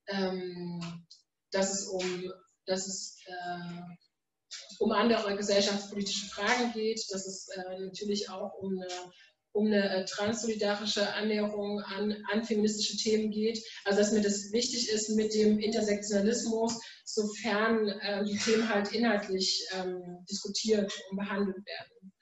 ähm, 0.08 1.06
dass 1.50 1.72
es 1.72 1.88
um, 1.88 2.32
dass 2.66 2.86
es 2.86 3.18
äh, 3.26 3.96
um 4.78 4.92
andere 4.92 5.36
gesellschaftspolitische 5.36 6.26
Fragen 6.26 6.72
geht, 6.72 7.00
dass 7.10 7.26
es 7.26 7.48
äh, 7.48 7.78
natürlich 7.80 8.30
auch 8.30 8.54
um 8.54 8.72
eine, 8.72 8.88
um 9.52 9.66
eine 9.66 10.02
äh, 10.02 10.04
transsolidarische 10.04 11.12
Annäherung 11.14 11.80
an, 11.80 12.16
an 12.30 12.44
feministische 12.44 12.96
Themen 12.96 13.30
geht. 13.30 13.62
Also 13.84 14.00
dass 14.00 14.12
mir 14.12 14.22
das 14.22 14.52
wichtig 14.52 14.90
ist 14.90 15.10
mit 15.10 15.34
dem 15.34 15.58
Intersektionalismus, 15.58 16.80
sofern 17.04 17.88
äh, 17.88 18.24
die 18.24 18.38
Themen 18.38 18.68
halt 18.68 18.92
inhaltlich 18.92 19.66
ähm, 19.72 20.24
diskutiert 20.28 20.92
und 21.10 21.18
behandelt 21.18 21.64
werden. 21.66 22.12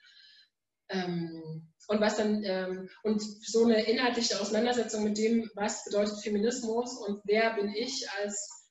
Ähm, 0.89 1.71
und 1.87 2.01
was 2.01 2.17
dann 2.17 2.43
ähm, 2.43 2.89
und 3.03 3.21
so 3.21 3.65
eine 3.65 3.85
inhaltliche 3.85 4.39
Auseinandersetzung 4.39 5.03
mit 5.03 5.17
dem, 5.17 5.49
was 5.55 5.83
bedeutet 5.83 6.19
Feminismus 6.19 6.97
und 6.97 7.21
wer 7.25 7.55
bin 7.55 7.69
ich 7.69 8.07
als 8.21 8.64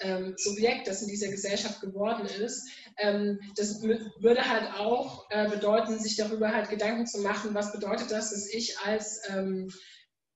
ähm, 0.00 0.34
Subjekt, 0.36 0.86
das 0.86 1.02
in 1.02 1.08
dieser 1.08 1.28
Gesellschaft 1.28 1.80
geworden 1.80 2.26
ist, 2.26 2.68
ähm, 2.98 3.40
das 3.56 3.82
würde 3.82 4.48
halt 4.48 4.72
auch 4.78 5.28
äh, 5.30 5.48
bedeuten, 5.48 5.98
sich 5.98 6.16
darüber 6.16 6.52
halt 6.52 6.68
Gedanken 6.70 7.06
zu 7.06 7.20
machen, 7.20 7.54
was 7.54 7.72
bedeutet 7.72 8.10
das, 8.10 8.30
dass 8.30 8.48
ich 8.52 8.78
als, 8.78 9.20
ähm, 9.28 9.70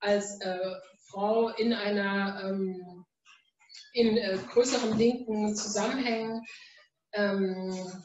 als 0.01 0.41
äh, 0.41 0.75
Frau 1.11 1.49
in 1.51 1.73
einer 1.73 2.43
ähm, 2.45 3.05
in 3.95 4.17
äh, 4.17 4.39
größeren 4.53 4.97
linken 4.97 5.55
Zusammenhängen 5.55 6.43
ähm, 7.13 8.03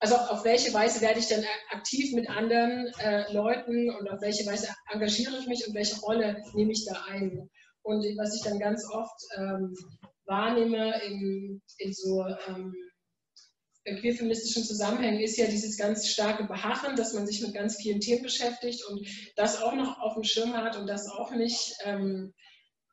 also 0.00 0.16
auf 0.16 0.44
welche 0.44 0.72
Weise 0.74 1.00
werde 1.00 1.20
ich 1.20 1.28
dann 1.28 1.44
aktiv 1.70 2.14
mit 2.14 2.28
anderen 2.28 2.92
äh, 2.98 3.32
Leuten 3.32 3.90
und 3.90 4.10
auf 4.10 4.20
welche 4.20 4.46
Weise 4.46 4.68
engagiere 4.92 5.38
ich 5.38 5.46
mich 5.46 5.66
und 5.66 5.74
welche 5.74 5.98
Rolle 6.00 6.42
nehme 6.54 6.72
ich 6.72 6.84
da 6.84 7.04
ein? 7.08 7.48
Und 7.82 8.04
was 8.18 8.34
ich 8.34 8.42
dann 8.42 8.58
ganz 8.58 8.84
oft 8.90 9.20
ähm, 9.36 9.74
wahrnehme 10.26 11.02
in, 11.04 11.62
in 11.78 11.92
so 11.92 12.24
ähm, 12.48 12.74
queerfeministischen 13.94 14.64
Zusammenhängen 14.64 15.20
ist 15.20 15.36
ja 15.36 15.46
dieses 15.46 15.76
ganz 15.76 16.08
starke 16.08 16.44
Beharren, 16.44 16.96
dass 16.96 17.12
man 17.12 17.26
sich 17.26 17.40
mit 17.40 17.54
ganz 17.54 17.76
vielen 17.76 18.00
Themen 18.00 18.22
beschäftigt 18.22 18.84
und 18.86 19.06
das 19.36 19.62
auch 19.62 19.74
noch 19.74 20.00
auf 20.00 20.14
dem 20.14 20.24
Schirm 20.24 20.56
hat 20.56 20.76
und 20.76 20.88
das 20.88 21.08
auch 21.08 21.30
nicht 21.30 21.74
ähm, 21.84 22.34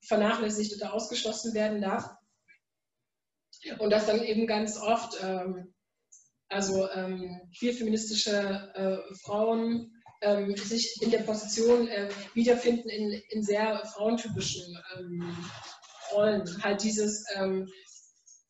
vernachlässigt 0.05 0.75
oder 0.75 0.93
ausgeschlossen 0.93 1.53
werden 1.53 1.81
darf. 1.81 2.09
Und 3.79 3.89
dass 3.91 4.05
dann 4.05 4.21
eben 4.23 4.45
ganz 4.45 4.77
oft, 4.77 5.17
ähm, 5.23 5.73
also 6.49 6.89
ähm, 6.91 7.41
queerfeministische 7.57 8.71
äh, 8.75 9.15
Frauen 9.23 9.91
ähm, 10.21 10.55
sich 10.55 11.01
in 11.01 11.11
der 11.11 11.19
Position 11.19 11.87
äh, 11.87 12.09
wiederfinden 12.33 12.89
in, 12.89 13.11
in 13.29 13.43
sehr 13.43 13.83
frauentypischen 13.85 14.77
ähm, 14.97 15.35
Rollen. 16.13 16.63
Halt 16.63 16.83
dieses, 16.83 17.25
ähm, 17.35 17.67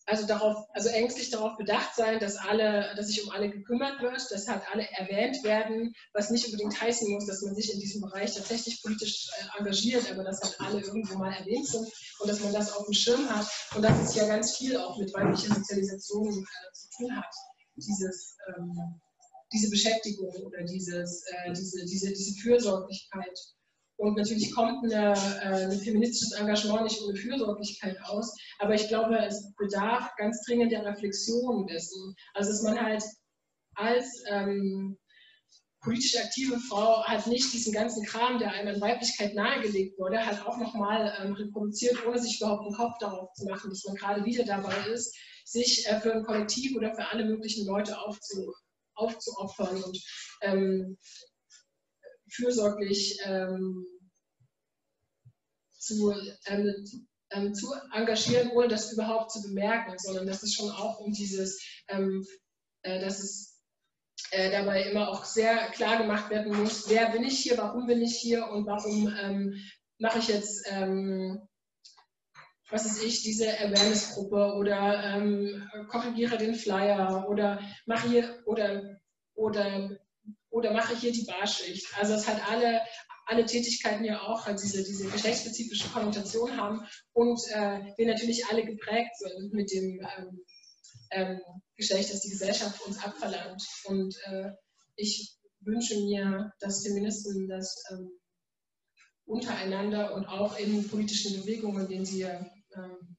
also 0.06 0.28
darauf, 0.28 0.68
also 0.74 0.90
ängstlich 0.90 1.30
darauf 1.30 1.58
bedacht 1.58 1.96
sein, 1.96 2.20
dass 2.20 2.36
alle, 2.36 2.94
dass 2.96 3.08
sich 3.08 3.24
um 3.24 3.32
alle 3.32 3.50
gekümmert 3.50 4.02
wird, 4.02 4.20
dass 4.32 4.48
halt 4.48 4.62
alle 4.72 4.86
erwähnt 4.92 5.44
werden, 5.44 5.94
was 6.14 6.30
nicht 6.30 6.46
unbedingt 6.46 6.80
heißen 6.80 7.10
muss, 7.12 7.26
dass 7.26 7.42
man 7.42 7.56
sich 7.56 7.74
in 7.74 7.80
diesem 7.80 8.02
Bereich 8.02 8.34
tatsächlich 8.34 8.82
politisch 8.82 9.30
äh, 9.38 9.60
engagiert, 9.60 10.12
aber 10.12 10.24
dass 10.24 10.42
halt 10.42 10.60
alle 10.60 10.82
irgendwo 10.82 11.18
mal 11.18 11.34
erwähnt 11.34 11.68
sind 11.68 11.88
und 12.20 12.30
dass 12.30 12.42
man 12.42 12.54
das 12.54 12.74
auf 12.74 12.86
dem 12.86 12.94
Schirm 12.94 13.30
hat 13.30 13.48
und 13.76 13.82
dass 13.82 13.98
es 14.00 14.16
ja 14.16 14.28
ganz 14.28 14.58
viel 14.58 14.76
auch 14.78 14.98
mit 14.98 15.14
weiblicher 15.14 15.56
Sozialisation 15.56 16.28
äh, 16.28 16.74
zu 16.74 16.90
tun 16.98 17.16
hat. 17.16 17.34
Dieses, 17.76 18.36
ähm, 18.50 19.02
diese 19.54 19.70
Beschäftigung 19.70 20.34
oder 20.44 20.64
dieses, 20.64 21.24
äh, 21.28 21.54
diese, 21.54 21.86
diese, 21.86 22.10
diese 22.10 22.42
Fürsorglichkeit. 22.42 23.40
Und 23.98 24.18
natürlich 24.18 24.54
kommt 24.54 24.84
eine, 24.84 25.14
äh, 25.14 25.72
ein 25.72 25.80
feministisches 25.80 26.34
Engagement 26.34 26.84
nicht 26.84 27.02
ohne 27.02 27.16
Fürsorglichkeit 27.16 27.98
aus, 28.04 28.36
aber 28.60 28.74
ich 28.74 28.88
glaube, 28.88 29.18
es 29.18 29.54
bedarf 29.56 30.10
ganz 30.18 30.44
dringend 30.46 30.72
der 30.72 30.86
Reflexion 30.86 31.68
dessen. 31.68 32.16
Also, 32.34 32.52
dass 32.52 32.64
man 32.64 32.82
halt 32.82 33.04
als 33.76 34.24
ähm, 34.30 34.98
politisch 35.84 36.18
aktive 36.18 36.58
Frau 36.60 37.04
halt 37.06 37.28
nicht 37.28 37.54
diesen 37.54 37.74
ganzen 37.74 38.06
Kram, 38.06 38.40
der 38.40 38.52
einem 38.52 38.76
an 38.76 38.82
Weiblichkeit 38.82 39.36
nahegelegt 39.36 40.00
wurde, 40.00 40.26
halt 40.26 40.46
auch 40.46 40.58
nochmal 40.58 41.14
ähm, 41.22 41.34
reproduziert, 41.34 42.06
ohne 42.06 42.20
sich 42.20 42.40
überhaupt 42.40 42.66
einen 42.66 42.76
Kopf 42.76 42.98
darauf 43.00 43.32
zu 43.34 43.46
machen, 43.46 43.70
dass 43.70 43.84
man 43.86 43.96
gerade 43.96 44.26
wieder 44.26 44.46
dabei 44.46 44.76
ist, 44.88 45.16
sich 45.46 45.86
äh, 45.88 46.00
für 46.00 46.14
ein 46.14 46.24
Kollektiv 46.24 46.76
oder 46.76 46.96
für 46.96 47.06
alle 47.10 47.26
möglichen 47.26 47.68
Leute 47.68 48.00
aufzu, 48.00 48.54
aufzuopfern 48.96 49.84
und 49.84 50.00
ähm, 50.42 50.98
fürsorglich 52.36 53.20
ähm, 53.24 53.86
zu, 55.78 56.14
ähm, 56.46 56.86
ähm, 57.32 57.54
zu 57.54 57.74
engagieren, 57.94 58.52
ohne 58.52 58.68
das 58.68 58.92
überhaupt 58.94 59.32
zu 59.32 59.42
bemerken, 59.42 59.98
sondern 59.98 60.28
dass 60.28 60.44
es 60.44 60.54
schon 60.54 60.70
auch 60.72 61.00
um 61.00 61.14
dieses, 61.14 61.62
ähm, 61.88 62.26
äh, 62.84 63.00
dass 63.00 63.20
es 63.20 63.62
äh, 64.32 64.52
dabei 64.52 64.84
immer 64.84 65.10
auch 65.10 65.26
sehr 65.26 65.58
klar 65.72 65.98
gemacht 65.98 66.30
werden 66.30 66.56
muss, 66.56 66.90
wer 66.90 67.10
bin 67.10 67.24
ich 67.24 67.40
hier, 67.40 67.58
warum 67.58 67.88
bin 67.88 68.02
ich 68.02 68.16
hier 68.18 68.48
und 68.48 68.66
warum 68.66 69.14
ähm, 69.22 69.56
mache 69.98 70.20
ich 70.20 70.28
jetzt 70.28 70.66
ähm, 70.70 71.48
was 72.74 72.88
ist 72.88 73.04
ich, 73.04 73.22
diese 73.22 73.48
Awareness-Gruppe 73.60 74.56
oder 74.56 75.04
ähm, 75.04 75.70
korrigiere 75.90 76.38
den 76.40 76.56
Flyer 76.56 77.30
oder 77.30 77.60
mache 77.86 78.10
hier 78.10 78.42
oder, 78.46 79.00
oder, 79.36 79.92
oder 80.54 80.72
mache 80.72 80.96
hier 80.96 81.12
die 81.12 81.26
Barschicht. 81.26 81.88
Also 81.98 82.14
es 82.14 82.28
hat 82.28 82.48
alle, 82.50 82.82
alle 83.26 83.46
Tätigkeiten 83.46 84.06
ja 84.06 84.22
auch 84.22 84.46
halt 84.46 84.62
diese, 84.62 84.84
diese 84.84 85.10
geschlechtsspezifische 85.10 85.90
Konnotation 85.90 86.56
haben 86.56 86.88
und 87.14 87.40
äh, 87.50 87.80
wir 87.98 88.06
natürlich 88.06 88.46
alle 88.46 88.64
geprägt 88.64 89.18
sind 89.18 89.52
mit 89.52 89.72
dem 89.72 90.00
ähm, 90.18 90.46
ähm, 91.12 91.40
Geschlecht, 91.76 92.14
das 92.14 92.22
die 92.22 92.30
Gesellschaft 92.30 92.86
uns 92.86 93.04
abverlangt. 93.04 93.64
Und 93.86 94.16
äh, 94.26 94.52
ich 94.96 95.36
wünsche 95.62 96.00
mir, 96.02 96.52
dass 96.60 96.84
Feministen 96.84 97.48
das 97.48 97.84
ähm, 97.92 98.12
untereinander 99.26 100.14
und 100.14 100.28
auch 100.28 100.58
in 100.60 100.88
politischen 100.88 101.42
Bewegungen, 101.42 101.84
in 101.84 101.90
denen 101.90 102.06
sie 102.06 102.22
ähm, 102.22 103.18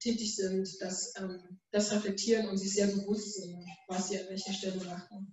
tätig 0.00 0.34
sind, 0.34 0.68
das, 0.80 1.12
ähm, 1.18 1.60
das 1.70 1.92
reflektieren 1.92 2.48
und 2.48 2.56
sich 2.56 2.72
sehr 2.72 2.86
bewusst 2.86 3.34
sind, 3.34 3.64
was 3.86 4.08
sie 4.08 4.18
an 4.18 4.28
welcher 4.30 4.52
Stelle 4.52 4.82
machen. 4.84 5.32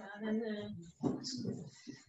Ja, 0.00 0.09
dann, 0.20 0.40
äh, 0.40 0.70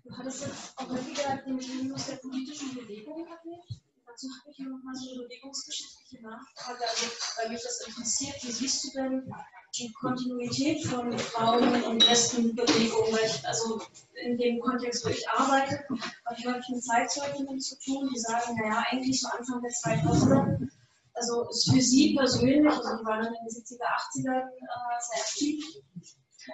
du 0.03 0.17
hattest 0.17 0.45
jetzt 0.45 0.77
auch 0.77 0.89
häufiger 0.89 1.37
den 1.45 1.55
Minus 1.55 2.07
der 2.07 2.17
politischen 2.17 2.73
Bewegung 2.75 3.25
erwähnt. 3.25 3.81
Dazu 4.05 4.27
habe 4.27 4.51
ich 4.51 4.59
noch 4.59 4.83
mal 4.83 4.93
so 4.93 5.11
eine 5.11 5.23
bewegungsgeschichtliche 5.23 6.21
Nachfrage, 6.21 6.81
also 6.81 7.05
weil 7.37 7.49
mich 7.49 7.61
das 7.63 7.81
interessiert. 7.87 8.35
Wie 8.43 8.51
siehst 8.51 8.83
du 8.83 8.89
denn 8.91 9.33
die 9.75 9.91
Kontinuität 9.93 10.85
von 10.85 11.17
Frauen- 11.17 11.83
und 11.83 12.05
Lesbenbewegungen? 12.05 13.19
Also 13.45 13.81
in 14.25 14.37
dem 14.37 14.59
Kontext, 14.59 15.05
wo 15.05 15.09
ich 15.09 15.29
arbeite, 15.29 15.85
habe 16.25 16.35
ich 16.37 16.45
häufig 16.45 16.69
mit 16.69 16.83
Zeitzeuginnen 16.83 17.59
zu 17.61 17.79
tun, 17.79 18.09
die 18.13 18.19
sagen, 18.19 18.57
naja, 18.57 18.83
eigentlich 18.89 19.21
so 19.21 19.29
Anfang 19.29 19.61
der 19.61 19.71
2000er, 19.71 20.69
also 21.13 21.49
ist 21.49 21.71
für 21.71 21.81
sie 21.81 22.15
persönlich, 22.15 22.71
also 22.71 22.97
die 22.97 23.05
waren 23.05 23.25
in 23.25 23.33
den 23.33 23.63
70er, 23.63 23.85
80ern 23.85 24.49
äh, 24.49 24.99
sehr 24.99 25.23
aktiv, 25.23 25.65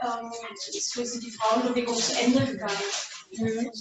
ähm, 0.03 0.31
ist 0.73 0.93
für 0.93 1.05
sie 1.05 1.19
die 1.19 1.31
Frauenbewegung 1.31 1.95
zu 1.95 2.17
Ende 2.19 2.45
gegangen. 2.45 2.77
Mhm. 3.31 3.71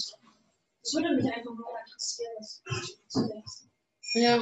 Das 0.83 0.93
würde 0.93 1.15
mich 1.15 1.33
einfach 1.33 1.53
nur 1.53 1.67
interessieren, 1.85 2.33
was 2.39 2.61
du 3.13 3.27
denkst. 3.27 3.67
Ja. 4.13 4.37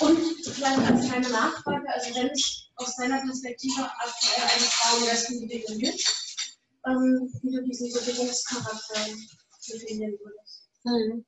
Und 0.00 0.18
vielleicht 0.46 0.78
als 0.80 1.06
kleine 1.06 1.30
Nachfrage, 1.30 1.88
also 1.88 2.14
wenn 2.14 2.30
es 2.30 2.68
aus 2.76 2.96
deiner 2.96 3.20
Perspektive 3.20 3.82
aktuell 3.82 4.42
eine 4.42 4.66
Frauen-Lesben-Bewegung 4.66 5.78
gibt, 5.78 6.14
ähm, 6.86 7.32
wie 7.42 7.56
du 7.56 7.62
diesen 7.64 7.92
Bewegungscharakter 7.92 9.00
definieren 9.66 10.18
würdest. 10.20 10.68
Mhm. 10.84 11.24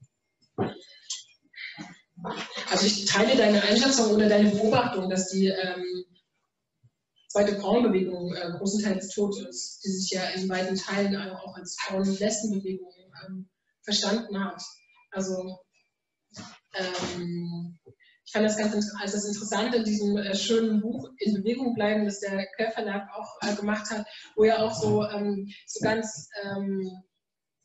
Also 2.70 2.86
ich 2.86 3.06
teile 3.06 3.36
deine 3.36 3.62
Einschätzung 3.62 4.12
oder 4.12 4.28
deine 4.28 4.50
Beobachtung, 4.50 5.08
dass 5.08 5.28
die 5.30 5.46
ähm, 5.46 6.04
zweite 7.36 7.60
Frauenbewegung 7.60 8.34
äh, 8.34 8.50
großenteils 8.56 9.08
tot 9.08 9.38
ist, 9.46 9.84
die 9.84 9.90
sich 9.90 10.10
ja 10.10 10.22
in 10.30 10.48
beiden 10.48 10.76
Teilen 10.76 11.16
auch 11.16 11.54
als 11.54 11.76
Frauen-Lesben-Bewegung 11.80 12.94
ähm, 13.26 13.48
verstanden 13.82 14.42
hat. 14.42 14.62
Also 15.10 15.58
ähm, 16.74 17.78
ich 18.24 18.32
fand 18.32 18.46
das 18.46 18.56
ganz 18.56 18.74
also 18.74 19.16
das 19.16 19.26
interessant 19.26 19.74
in 19.74 19.84
diesem 19.84 20.16
äh, 20.16 20.34
schönen 20.34 20.80
Buch 20.80 21.10
In 21.18 21.34
Bewegung 21.34 21.74
bleiben, 21.74 22.06
das 22.06 22.20
der 22.20 22.46
Quellverlag 22.56 23.06
auch 23.14 23.36
äh, 23.42 23.54
gemacht 23.54 23.90
hat, 23.90 24.06
wo 24.34 24.44
ja 24.44 24.64
auch 24.64 24.74
so, 24.74 25.04
ähm, 25.04 25.46
so 25.66 25.84
ganz 25.84 26.28
ähm, 26.42 26.90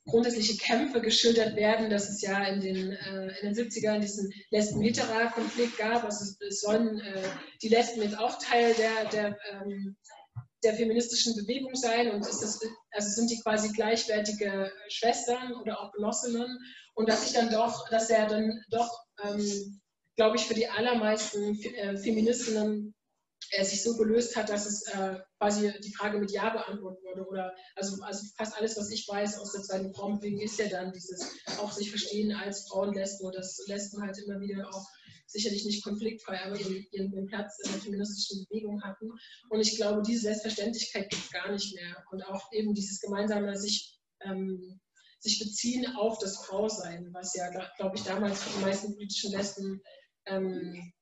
grundsätzliche 0.05 0.57
Kämpfe 0.57 1.01
geschildert 1.01 1.55
werden, 1.55 1.89
dass 1.89 2.09
es 2.09 2.21
ja 2.21 2.43
in 2.45 2.59
den, 2.59 2.91
äh, 2.91 3.27
in 3.39 3.53
den 3.53 3.55
70ern 3.55 3.99
diesen 3.99 4.31
Lesben-Hetera-Konflikt 4.49 5.77
gab. 5.77 6.03
Also 6.03 6.23
es, 6.23 6.37
es 6.47 6.61
sollen 6.61 6.99
äh, 6.99 7.23
die 7.61 7.69
Lesben 7.69 8.01
jetzt 8.01 8.17
auch 8.17 8.37
Teil 8.39 8.73
der, 8.73 9.09
der, 9.09 9.37
ähm, 9.51 9.95
der 10.63 10.73
feministischen 10.73 11.35
Bewegung 11.35 11.75
sein 11.75 12.11
und 12.11 12.21
ist 12.21 12.65
also 12.91 13.09
sind 13.09 13.31
die 13.31 13.39
quasi 13.41 13.71
gleichwertige 13.73 14.71
Schwestern 14.89 15.53
oder 15.53 15.79
auch 15.79 15.91
Genossinnen 15.91 16.59
und 16.93 17.09
dass 17.09 17.25
ich 17.25 17.33
dann 17.33 17.49
doch, 17.49 17.89
dass 17.89 18.09
er 18.09 18.27
dann 18.27 18.63
doch, 18.69 18.89
ähm, 19.23 19.81
glaube 20.17 20.35
ich, 20.35 20.43
für 20.43 20.53
die 20.53 20.67
allermeisten 20.67 21.59
äh, 21.61 21.97
Feministinnen 21.97 22.93
er 23.51 23.65
sich 23.65 23.83
so 23.83 23.97
gelöst 23.97 24.35
hat, 24.35 24.49
dass 24.49 24.65
es 24.65 24.87
äh, 24.93 25.17
quasi 25.37 25.73
die 25.83 25.93
Frage 25.93 26.17
mit 26.19 26.31
Ja 26.31 26.49
beantwortet 26.49 27.03
wurde. 27.03 27.27
Oder 27.27 27.53
also, 27.75 28.01
also 28.01 28.25
fast 28.37 28.57
alles, 28.57 28.77
was 28.77 28.89
ich 28.91 29.07
weiß 29.07 29.39
aus 29.39 29.51
der 29.51 29.61
zweiten 29.61 29.93
Frauenbewegung, 29.93 30.41
ist 30.41 30.57
ja 30.57 30.69
dann 30.69 30.93
dieses 30.93 31.21
auch 31.59 31.71
sich 31.71 31.89
verstehen 31.89 32.31
als 32.31 32.67
Frauen 32.69 32.93
Lesben 32.93 33.25
oder 33.25 33.39
das 33.39 33.61
Lesben 33.67 34.01
halt 34.01 34.17
immer 34.19 34.39
wieder 34.39 34.69
auch 34.69 34.85
sicherlich 35.27 35.65
nicht 35.65 35.83
konfliktfrei, 35.83 36.43
aber 36.43 36.59
ihren, 36.59 36.85
ihren 36.91 37.25
Platz 37.27 37.57
in 37.63 37.71
der 37.71 37.81
feministischen 37.81 38.45
Bewegung 38.49 38.81
hatten. 38.83 39.11
Und 39.49 39.59
ich 39.61 39.75
glaube, 39.75 40.01
diese 40.01 40.21
Selbstverständlichkeit 40.21 41.09
gibt 41.09 41.23
es 41.23 41.31
gar 41.31 41.51
nicht 41.51 41.73
mehr. 41.75 42.03
Und 42.11 42.23
auch 42.23 42.51
eben 42.51 42.73
dieses 42.73 42.99
gemeinsame 42.99 43.57
sich, 43.57 43.99
ähm, 44.21 44.79
sich 45.19 45.39
beziehen 45.39 45.85
auf 45.95 46.19
das 46.19 46.45
Frausein, 46.45 47.09
was 47.13 47.35
ja, 47.35 47.49
glaube 47.49 47.95
ich, 47.95 48.03
damals 48.03 48.43
für 48.43 48.57
die 48.57 48.65
meisten 48.65 48.93
politischen 48.93 49.31
Lesben 49.31 49.81
ähm, 50.25 50.93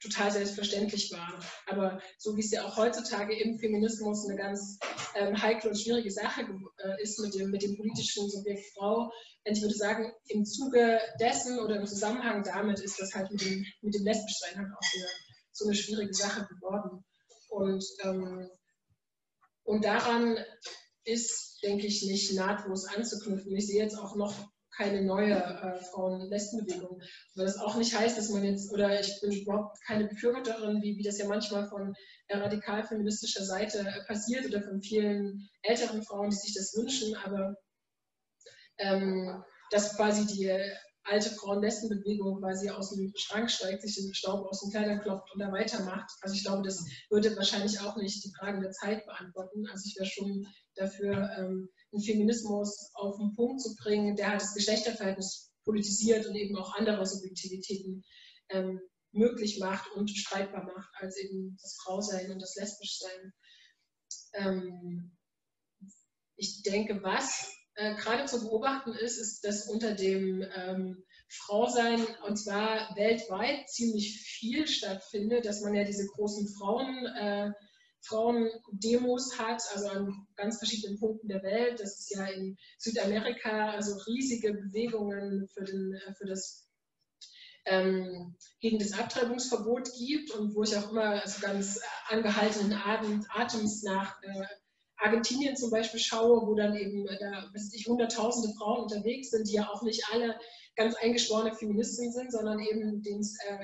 total 0.00 0.30
selbstverständlich 0.30 1.10
war. 1.12 1.40
Aber 1.66 2.00
so 2.18 2.36
wie 2.36 2.40
es 2.40 2.50
ja 2.50 2.64
auch 2.64 2.76
heutzutage 2.76 3.38
im 3.38 3.58
Feminismus 3.58 4.26
eine 4.28 4.36
ganz 4.36 4.78
ähm, 5.14 5.40
heikle 5.40 5.70
und 5.70 5.80
schwierige 5.80 6.10
Sache 6.10 6.42
äh, 6.42 7.02
ist 7.02 7.18
mit 7.20 7.34
dem, 7.34 7.50
mit 7.50 7.62
dem 7.62 7.76
politischen 7.76 8.28
Subjekt 8.28 8.64
Frau, 8.74 9.10
ich 9.44 9.62
würde 9.62 9.74
sagen, 9.74 10.12
im 10.28 10.44
Zuge 10.44 11.00
dessen 11.20 11.58
oder 11.60 11.76
im 11.76 11.86
Zusammenhang 11.86 12.42
damit 12.42 12.80
ist 12.80 13.00
das 13.00 13.14
halt 13.14 13.30
mit 13.30 13.40
dem, 13.40 13.64
mit 13.80 13.94
dem 13.94 14.04
Lesbenstein 14.04 14.58
halt 14.58 14.72
auch 14.74 14.94
eine, 14.94 15.06
so 15.52 15.66
eine 15.66 15.74
schwierige 15.74 16.14
Sache 16.14 16.46
geworden. 16.46 17.04
Und, 17.48 17.84
ähm, 18.02 18.50
und 19.62 19.84
daran 19.84 20.36
ist, 21.04 21.60
denke 21.62 21.86
ich, 21.86 22.02
nicht 22.02 22.32
nahtlos 22.34 22.86
anzuknüpfen. 22.86 23.54
Ich 23.54 23.68
sehe 23.68 23.82
jetzt 23.82 23.96
auch 23.96 24.16
noch 24.16 24.34
keine 24.76 25.02
neue 25.02 25.34
äh, 25.34 25.80
Frauen-Lesbenbewegung. 25.90 27.00
Weil 27.34 27.46
das 27.46 27.58
auch 27.58 27.76
nicht 27.76 27.98
heißt, 27.98 28.16
dass 28.18 28.28
man 28.30 28.44
jetzt, 28.44 28.72
oder 28.72 29.00
ich 29.00 29.20
bin 29.20 29.32
überhaupt 29.32 29.78
keine 29.86 30.06
Befürworterin, 30.06 30.82
wie, 30.82 30.96
wie 30.96 31.02
das 31.02 31.18
ja 31.18 31.26
manchmal 31.26 31.68
von 31.68 31.94
äh, 32.28 32.36
radikal-feministischer 32.36 33.44
Seite 33.44 33.80
äh, 33.80 34.04
passiert 34.06 34.46
oder 34.46 34.62
von 34.62 34.82
vielen 34.82 35.48
älteren 35.62 36.02
Frauen, 36.02 36.30
die 36.30 36.36
sich 36.36 36.54
das 36.54 36.76
wünschen, 36.76 37.16
aber 37.16 37.56
ähm, 38.78 39.42
dass 39.70 39.96
quasi 39.96 40.26
die 40.26 40.52
alte 41.08 41.30
Frauen-Lesben-Bewegung 41.30 42.40
quasi 42.40 42.70
aus 42.70 42.90
dem 42.90 43.12
Schrank 43.16 43.50
steigt, 43.50 43.82
sich 43.82 43.96
den 43.96 44.14
Staub 44.14 44.46
aus 44.46 44.60
den 44.60 44.70
Kleidern 44.70 45.00
klopft 45.00 45.32
und 45.32 45.40
da 45.40 45.50
weitermacht. 45.52 46.10
Also 46.20 46.34
ich 46.34 46.44
glaube, 46.44 46.62
das 46.62 46.84
würde 47.10 47.36
wahrscheinlich 47.36 47.80
auch 47.80 47.96
nicht 47.96 48.24
die 48.24 48.32
Fragen 48.38 48.60
der 48.60 48.72
Zeit 48.72 49.04
beantworten. 49.06 49.66
Also 49.70 49.84
ich 49.86 49.96
wäre 49.96 50.06
schon 50.06 50.46
dafür, 50.74 51.30
ähm, 51.38 51.68
einen 51.92 52.02
Feminismus 52.02 52.90
auf 52.94 53.16
den 53.18 53.34
Punkt 53.34 53.62
zu 53.62 53.74
bringen, 53.76 54.16
der 54.16 54.30
halt 54.30 54.42
das 54.42 54.54
Geschlechterverhältnis 54.54 55.50
politisiert 55.64 56.26
und 56.26 56.36
eben 56.36 56.56
auch 56.56 56.74
andere 56.74 57.06
Subjektivitäten 57.06 58.04
ähm, 58.50 58.80
möglich 59.12 59.58
macht 59.58 59.90
und 59.92 60.10
streitbar 60.10 60.64
macht, 60.64 60.90
als 60.94 61.16
eben 61.18 61.56
das 61.60 61.76
Frausein 61.82 62.30
und 62.30 62.40
das 62.40 62.54
Lesbischsein. 62.56 63.32
Ähm, 64.34 65.16
ich 66.36 66.62
denke, 66.62 67.02
was 67.02 67.55
äh, 67.76 67.94
gerade 67.94 68.26
zu 68.26 68.40
beobachten 68.40 68.92
ist, 68.92 69.18
ist, 69.18 69.44
dass 69.44 69.68
unter 69.68 69.94
dem 69.94 70.44
ähm, 70.54 71.04
Frausein, 71.28 72.06
und 72.26 72.36
zwar 72.36 72.94
weltweit, 72.96 73.68
ziemlich 73.68 74.20
viel 74.20 74.66
stattfindet, 74.66 75.44
dass 75.44 75.62
man 75.62 75.74
ja 75.74 75.84
diese 75.84 76.06
großen 76.06 76.48
Frauen, 76.58 77.06
äh, 77.06 77.52
Frauendemos 78.02 79.38
hat, 79.38 79.62
also 79.74 79.88
an 79.88 80.26
ganz 80.36 80.58
verschiedenen 80.58 80.98
Punkten 80.98 81.28
der 81.28 81.42
Welt. 81.42 81.80
Das 81.80 81.98
ist 81.98 82.14
ja 82.14 82.26
in 82.26 82.56
Südamerika, 82.78 83.70
also 83.70 83.96
riesige 84.06 84.52
Bewegungen 84.54 85.48
für, 85.48 85.64
den, 85.64 85.94
äh, 85.94 86.14
für 86.14 86.26
das 86.26 86.68
ähm, 87.64 88.36
gegen 88.60 88.78
das 88.78 88.92
Abtreibungsverbot 88.92 89.90
gibt 89.98 90.30
und 90.30 90.54
wo 90.54 90.62
ich 90.62 90.76
auch 90.76 90.90
immer 90.92 91.20
also 91.20 91.40
ganz 91.40 91.80
angehaltenen 92.08 92.78
Atems 93.34 93.82
nach 93.82 94.22
äh, 94.22 94.46
Argentinien 94.98 95.56
zum 95.56 95.70
Beispiel 95.70 96.00
schaue, 96.00 96.46
wo 96.46 96.54
dann 96.54 96.76
eben 96.76 97.06
äh, 97.06 97.18
da 97.18 97.50
weiß 97.52 97.72
ich, 97.74 97.86
hunderttausende 97.86 98.54
Frauen 98.56 98.84
unterwegs 98.84 99.30
sind, 99.30 99.48
die 99.48 99.54
ja 99.54 99.68
auch 99.68 99.82
nicht 99.82 100.04
alle 100.12 100.38
ganz 100.74 100.94
eingeschworene 100.96 101.54
Feministinnen 101.54 102.12
sind, 102.12 102.32
sondern 102.32 102.60
eben 102.60 103.02
denen 103.02 103.22
äh, 103.48 103.58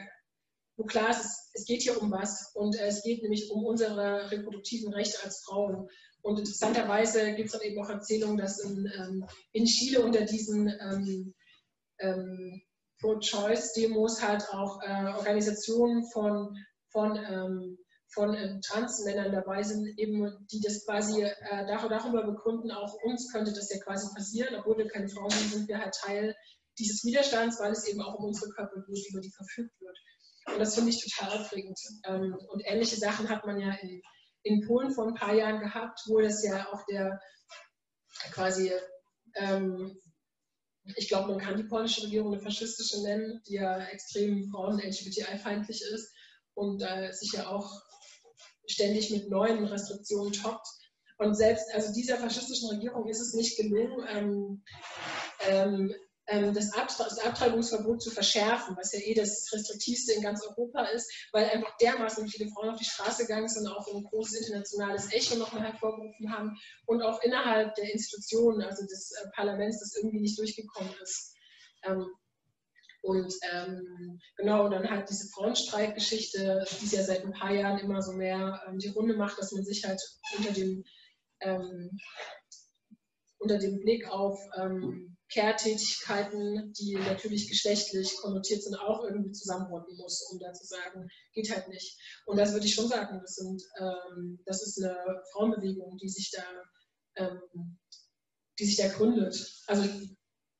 wo 0.76 0.84
klar 0.84 1.10
ist, 1.10 1.50
es 1.52 1.66
geht 1.66 1.82
hier 1.82 2.00
um 2.00 2.10
was 2.10 2.52
und 2.54 2.78
äh, 2.78 2.86
es 2.86 3.02
geht 3.02 3.22
nämlich 3.22 3.50
um 3.50 3.64
unsere 3.64 4.30
reproduktiven 4.30 4.92
Rechte 4.92 5.22
als 5.22 5.42
Frauen. 5.44 5.88
Und 6.22 6.38
interessanterweise 6.38 7.34
gibt 7.34 7.46
es 7.46 7.52
dann 7.52 7.62
eben 7.62 7.82
auch 7.82 7.90
Erzählungen, 7.90 8.38
dass 8.38 8.60
in, 8.60 8.90
ähm, 8.96 9.26
in 9.52 9.66
Chile 9.66 10.02
unter 10.02 10.24
diesen 10.24 10.68
ähm, 10.68 11.34
ähm, 11.98 12.62
Pro-Choice-Demos 13.00 14.22
halt 14.22 14.48
auch 14.50 14.80
äh, 14.82 15.12
Organisationen 15.16 16.04
von, 16.10 16.56
von 16.90 17.16
ähm, 17.16 17.78
von 18.14 18.34
äh, 18.34 18.60
Transmännern 18.60 19.32
dabei 19.32 19.62
sind, 19.62 19.86
eben, 19.98 20.46
die 20.50 20.60
das 20.60 20.84
quasi 20.84 21.22
äh, 21.22 21.34
darüber 21.66 22.24
begründen, 22.24 22.70
auch 22.70 22.94
uns 23.04 23.30
könnte 23.32 23.52
das 23.52 23.70
ja 23.72 23.82
quasi 23.82 24.12
passieren, 24.14 24.54
obwohl 24.56 24.78
wir 24.78 24.88
keine 24.88 25.08
Frauen 25.08 25.30
sind, 25.30 25.52
sind 25.52 25.68
wir 25.68 25.78
halt 25.78 25.94
Teil 25.94 26.36
dieses 26.78 27.04
Widerstands, 27.04 27.58
weil 27.60 27.72
es 27.72 27.86
eben 27.86 28.02
auch 28.02 28.14
um 28.18 28.26
unsere 28.26 28.50
Körper 28.50 28.82
geht, 28.86 29.08
über 29.10 29.20
die 29.20 29.30
verfügt 29.30 29.80
wird. 29.80 29.98
Und 30.46 30.58
das 30.58 30.74
finde 30.74 30.90
ich 30.90 31.02
total 31.02 31.38
aufregend. 31.38 31.78
Ähm, 32.04 32.36
und 32.48 32.62
ähnliche 32.66 32.96
Sachen 32.96 33.28
hat 33.28 33.46
man 33.46 33.60
ja 33.60 33.72
in, 33.80 34.02
in 34.42 34.66
Polen 34.66 34.92
vor 34.92 35.06
ein 35.06 35.14
paar 35.14 35.34
Jahren 35.34 35.60
gehabt, 35.60 36.00
wo 36.06 36.20
das 36.20 36.44
ja 36.44 36.66
auch 36.72 36.84
der 36.86 37.20
quasi, 38.32 38.72
ähm, 39.36 39.96
ich 40.96 41.08
glaube, 41.08 41.30
man 41.30 41.40
kann 41.40 41.56
die 41.56 41.64
polnische 41.64 42.04
Regierung 42.04 42.32
eine 42.32 42.42
faschistische 42.42 43.02
nennen, 43.02 43.40
die 43.46 43.54
ja 43.54 43.78
extrem 43.86 44.50
frauen- 44.50 44.80
LGBTI-feindlich 44.80 45.82
ist 45.82 46.12
und 46.54 46.82
äh, 46.82 47.12
sich 47.12 47.32
ja 47.32 47.48
auch 47.48 47.70
ständig 48.66 49.10
mit 49.10 49.30
neuen 49.30 49.64
Restriktionen 49.64 50.32
toppt. 50.32 50.66
Und 51.18 51.34
selbst 51.34 51.66
also 51.72 51.92
dieser 51.92 52.16
faschistischen 52.16 52.70
Regierung 52.70 53.08
ist 53.08 53.20
es 53.20 53.34
nicht 53.34 53.56
gelungen, 53.56 54.04
ähm, 54.08 54.64
ähm, 55.46 55.94
ähm 56.26 56.54
das, 56.54 56.70
das, 56.98 57.18
Abtreibungsverbot 57.18 58.02
zu 58.02 58.10
verschärfen, 58.10 58.76
was 58.76 58.92
ja 58.92 59.00
eh 59.00 59.14
das 59.14 59.48
restriktivste 59.52 60.14
in 60.14 60.22
ganz 60.22 60.44
Europa 60.44 60.84
ist, 60.86 61.12
weil 61.32 61.48
einfach 61.50 61.76
dermaßen 61.76 62.26
viele 62.28 62.50
Frauen 62.50 62.70
auf 62.70 62.78
die 62.78 62.84
Straße 62.84 63.26
gegangen 63.26 63.48
sind 63.48 63.68
und 63.68 63.72
auch 63.72 63.86
ein 63.94 64.02
großes 64.02 64.40
internationales 64.40 65.12
Echo 65.12 65.36
nochmal 65.36 65.62
hervorgerufen 65.62 66.32
haben 66.32 66.58
und 66.86 67.02
auch 67.02 67.22
innerhalb 67.22 67.74
der 67.76 67.92
Institutionen, 67.92 68.62
also 68.62 68.82
des 68.84 69.12
äh, 69.12 69.28
Parlaments, 69.34 69.80
das 69.80 69.96
irgendwie 69.96 70.20
nicht 70.20 70.38
durchgekommen 70.38 70.94
ist. 71.02 71.34
Ähm, 71.84 72.06
und 73.02 73.34
ähm, 73.52 74.20
genau, 74.36 74.64
und 74.64 74.70
dann 74.70 74.88
halt 74.88 75.10
diese 75.10 75.28
Frauenstreikgeschichte, 75.34 76.64
die 76.80 76.86
es 76.86 76.92
ja 76.92 77.02
seit 77.02 77.24
ein 77.24 77.32
paar 77.32 77.52
Jahren 77.52 77.78
immer 77.78 78.00
so 78.00 78.12
mehr 78.12 78.62
ähm, 78.66 78.78
die 78.78 78.90
Runde 78.90 79.16
macht, 79.16 79.38
dass 79.38 79.50
man 79.50 79.64
sich 79.64 79.84
halt 79.84 80.00
unter 80.38 80.52
dem, 80.52 80.84
ähm, 81.40 81.98
unter 83.38 83.58
dem 83.58 83.80
Blick 83.80 84.08
auf 84.08 84.38
ähm, 84.56 85.16
Care-Tätigkeiten, 85.32 86.72
die 86.74 86.94
natürlich 86.94 87.48
geschlechtlich 87.48 88.16
konnotiert 88.18 88.62
sind, 88.62 88.76
auch 88.76 89.02
irgendwie 89.02 89.32
zusammenrotten 89.32 89.96
muss, 89.96 90.28
um 90.30 90.38
da 90.38 90.52
zu 90.52 90.64
sagen, 90.66 91.08
geht 91.32 91.50
halt 91.50 91.68
nicht. 91.68 91.98
Und 92.26 92.36
das 92.36 92.52
würde 92.52 92.66
ich 92.66 92.74
schon 92.74 92.88
sagen, 92.88 93.18
das, 93.20 93.34
sind, 93.34 93.62
ähm, 93.80 94.40
das 94.46 94.62
ist 94.62 94.80
eine 94.80 94.96
Frauenbewegung, 95.32 95.98
die 95.98 96.08
sich 96.08 96.30
da, 96.30 96.44
ähm, 97.16 97.78
die 98.60 98.64
sich 98.64 98.76
da 98.76 98.88
gründet. 98.88 99.34
Also 99.66 99.88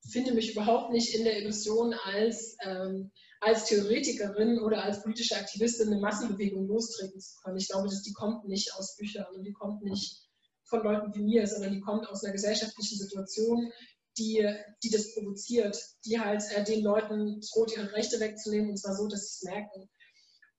finde 0.09 0.33
mich 0.33 0.51
überhaupt 0.51 0.91
nicht 0.91 1.15
in 1.15 1.23
der 1.23 1.39
Illusion, 1.39 1.93
als, 1.93 2.57
ähm, 2.65 3.11
als 3.39 3.65
Theoretikerin 3.65 4.59
oder 4.59 4.83
als 4.83 5.01
politische 5.01 5.35
Aktivistin 5.35 5.87
eine 5.87 6.01
Massenbewegung 6.01 6.67
lostreten 6.67 7.19
zu 7.19 7.35
können. 7.41 7.57
Ich 7.57 7.69
glaube, 7.69 7.87
dass 7.87 8.03
die 8.03 8.13
kommt 8.13 8.47
nicht 8.47 8.73
aus 8.75 8.95
Büchern 8.97 9.25
und 9.33 9.43
die 9.43 9.53
kommt 9.53 9.83
nicht 9.83 10.21
von 10.65 10.83
Leuten 10.83 11.13
wie 11.13 11.23
mir, 11.23 11.47
sondern 11.47 11.73
die 11.73 11.81
kommt 11.81 12.07
aus 12.07 12.23
einer 12.23 12.33
gesellschaftlichen 12.33 12.97
Situation, 12.97 13.71
die, 14.17 14.47
die 14.83 14.89
das 14.89 15.13
provoziert, 15.13 15.77
die 16.05 16.19
halt 16.19 16.43
äh, 16.51 16.63
den 16.63 16.83
Leuten 16.83 17.41
droht, 17.41 17.75
ihre 17.75 17.91
Rechte 17.93 18.19
wegzunehmen 18.19 18.71
und 18.71 18.77
zwar 18.77 18.95
so, 18.95 19.07
dass 19.07 19.21
sie 19.21 19.45
es 19.47 19.51
merken. 19.51 19.89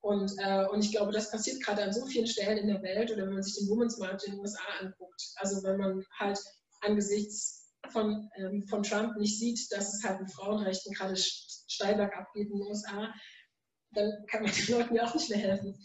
Und, 0.01 0.33
äh, 0.37 0.65
und 0.67 0.83
ich 0.83 0.91
glaube, 0.91 1.11
das 1.11 1.31
passiert 1.31 1.63
gerade 1.63 1.83
an 1.83 1.93
so 1.93 2.05
vielen 2.05 2.27
Stellen 2.27 2.57
in 2.57 2.67
der 2.67 2.81
Welt 2.83 3.11
oder 3.11 3.25
wenn 3.25 3.33
man 3.33 3.43
sich 3.43 3.55
den 3.55 3.69
Women's 3.69 3.97
March 3.97 4.23
in 4.25 4.33
den 4.33 4.39
USA 4.39 4.61
anguckt. 4.79 5.21
Also 5.37 5.63
wenn 5.63 5.77
man 5.77 6.05
halt 6.19 6.39
angesichts 6.81 7.64
von, 7.91 8.29
ähm, 8.35 8.63
von 8.67 8.83
Trump 8.83 9.17
nicht 9.17 9.39
sieht, 9.39 9.71
dass 9.71 9.93
es 9.93 10.03
halt 10.03 10.21
mit 10.21 10.31
Frauenrechten 10.31 10.93
gerade 10.93 11.15
steil 11.15 11.95
bergab 11.95 12.31
geht 12.33 12.49
in 12.49 12.57
den 12.57 12.67
USA, 12.67 13.13
dann 13.91 14.11
kann 14.27 14.43
man 14.43 14.51
den 14.67 14.75
Leuten 14.75 14.95
ja 14.95 15.05
auch 15.05 15.13
nicht 15.13 15.29
mehr 15.29 15.39
helfen. 15.39 15.77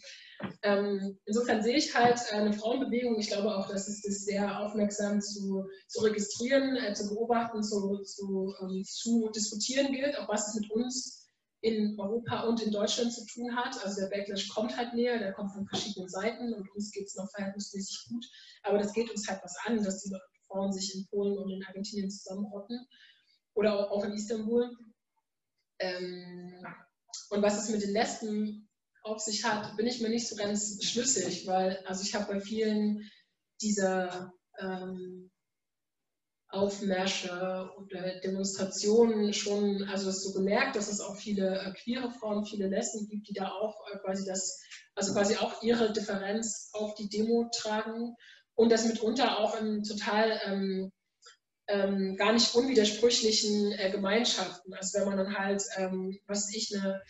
Ähm, 0.63 1.19
insofern 1.25 1.61
sehe 1.61 1.77
ich 1.77 1.93
halt 1.93 2.19
eine 2.31 2.53
Frauenbewegung. 2.53 3.19
Ich 3.19 3.27
glaube 3.27 3.55
auch, 3.55 3.69
dass 3.69 3.87
es 3.87 4.01
das 4.01 4.25
sehr 4.25 4.59
aufmerksam 4.59 5.21
zu, 5.21 5.65
zu 5.87 6.01
registrieren, 6.01 6.77
äh, 6.77 6.93
zu 6.93 7.09
beobachten, 7.09 7.63
zu, 7.63 7.99
zu, 8.03 8.53
ähm, 8.61 8.83
zu 8.83 9.29
diskutieren 9.35 9.93
gilt, 9.93 10.17
auch 10.17 10.27
was 10.27 10.47
es 10.47 10.61
mit 10.61 10.71
uns 10.71 11.21
in 11.61 11.95
Europa 11.99 12.41
und 12.41 12.61
in 12.61 12.71
Deutschland 12.71 13.13
zu 13.13 13.23
tun 13.27 13.55
hat. 13.55 13.83
Also 13.85 14.01
der 14.01 14.07
Backlash 14.07 14.49
kommt 14.49 14.75
halt 14.75 14.95
näher, 14.95 15.19
der 15.19 15.33
kommt 15.33 15.53
von 15.53 15.67
verschiedenen 15.67 16.09
Seiten 16.09 16.53
und 16.53 16.67
uns 16.73 16.91
geht 16.91 17.05
es 17.05 17.15
noch 17.15 17.29
verhältnismäßig 17.35 18.07
gut. 18.09 18.25
Aber 18.63 18.79
das 18.79 18.93
geht 18.93 19.11
uns 19.11 19.27
halt 19.27 19.41
was 19.43 19.55
an, 19.65 19.83
dass 19.83 20.01
die 20.01 20.09
Frauen 20.51 20.73
sich 20.73 20.95
in 20.95 21.07
Polen 21.07 21.37
und 21.37 21.49
in 21.49 21.63
Argentinien 21.65 22.09
zusammenrotten 22.09 22.85
oder 23.53 23.91
auch 23.91 24.03
in 24.03 24.13
Istanbul. 24.13 24.69
Ähm, 25.79 26.65
und 27.29 27.41
was 27.41 27.57
es 27.57 27.69
mit 27.69 27.81
den 27.81 27.93
Lesben 27.93 28.69
auf 29.03 29.19
sich 29.19 29.43
hat, 29.43 29.75
bin 29.77 29.87
ich 29.87 30.01
mir 30.01 30.09
nicht 30.09 30.27
so 30.27 30.35
ganz 30.35 30.83
schlüssig, 30.83 31.47
weil 31.47 31.77
also 31.85 32.03
ich 32.03 32.13
habe 32.13 32.33
bei 32.33 32.39
vielen 32.39 33.09
dieser 33.61 34.33
ähm, 34.59 35.31
Aufmärsche 36.49 37.71
oder 37.77 38.19
Demonstrationen 38.19 39.33
schon 39.33 39.83
also 39.83 40.11
so 40.11 40.33
gemerkt, 40.33 40.75
dass 40.75 40.89
es 40.89 40.99
auch 40.99 41.15
viele 41.15 41.59
äh, 41.59 41.71
queere 41.73 42.11
Frauen, 42.11 42.45
viele 42.45 42.67
Lesben 42.67 43.07
gibt, 43.07 43.29
die 43.29 43.33
da 43.33 43.49
auch 43.49 43.75
äh, 43.91 43.97
quasi 43.99 44.25
das, 44.25 44.61
also 44.93 45.13
quasi 45.13 45.37
auch 45.37 45.63
ihre 45.63 45.93
Differenz 45.93 46.69
auf 46.73 46.93
die 46.95 47.07
Demo 47.07 47.49
tragen 47.53 48.15
und 48.55 48.71
das 48.71 48.85
mitunter 48.85 49.39
auch 49.39 49.59
in 49.59 49.83
total 49.83 50.39
ähm, 50.45 50.91
ähm, 51.67 52.15
gar 52.17 52.33
nicht 52.33 52.53
unwidersprüchlichen 52.53 53.71
äh, 53.73 53.91
Gemeinschaften. 53.91 54.73
Also 54.73 54.99
wenn 54.99 55.07
man 55.07 55.17
dann 55.17 55.37
halt, 55.37 55.63
ähm, 55.77 56.19
was 56.27 56.53
ich, 56.53 56.75
eine, 56.75 57.01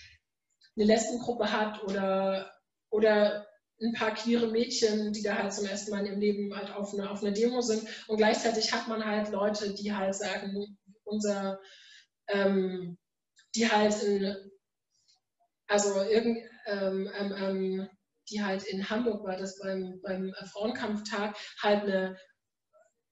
eine 0.75 0.85
Lesbengruppe 0.85 1.51
hat 1.51 1.83
oder, 1.83 2.51
oder 2.89 3.47
ein 3.81 3.93
paar 3.93 4.13
queere 4.13 4.47
Mädchen, 4.47 5.11
die 5.11 5.23
da 5.23 5.37
halt 5.37 5.53
zum 5.53 5.65
ersten 5.65 5.91
Mal 5.91 6.05
ihrem 6.05 6.19
Leben 6.19 6.55
halt 6.55 6.71
auf 6.71 6.93
einer 6.93 7.11
auf 7.11 7.23
eine 7.23 7.33
Demo 7.33 7.61
sind. 7.61 7.87
Und 8.07 8.17
gleichzeitig 8.17 8.71
hat 8.71 8.87
man 8.87 9.03
halt 9.03 9.29
Leute, 9.31 9.73
die 9.73 9.93
halt 9.93 10.13
sagen, 10.13 10.77
unser, 11.03 11.59
ähm, 12.27 12.97
die 13.55 13.69
halt 13.69 14.01
in, 14.03 14.35
also 15.67 16.01
irgend, 16.03 16.37
ähm, 16.67 17.09
ähm, 17.17 17.35
ähm 17.37 17.89
die 18.31 18.43
halt 18.43 18.63
in 18.63 18.89
Hamburg 18.89 19.23
war 19.23 19.37
das 19.37 19.59
beim, 19.59 19.99
beim 20.01 20.33
Frauenkampftag, 20.51 21.35
halt 21.61 21.83
eine 21.83 22.17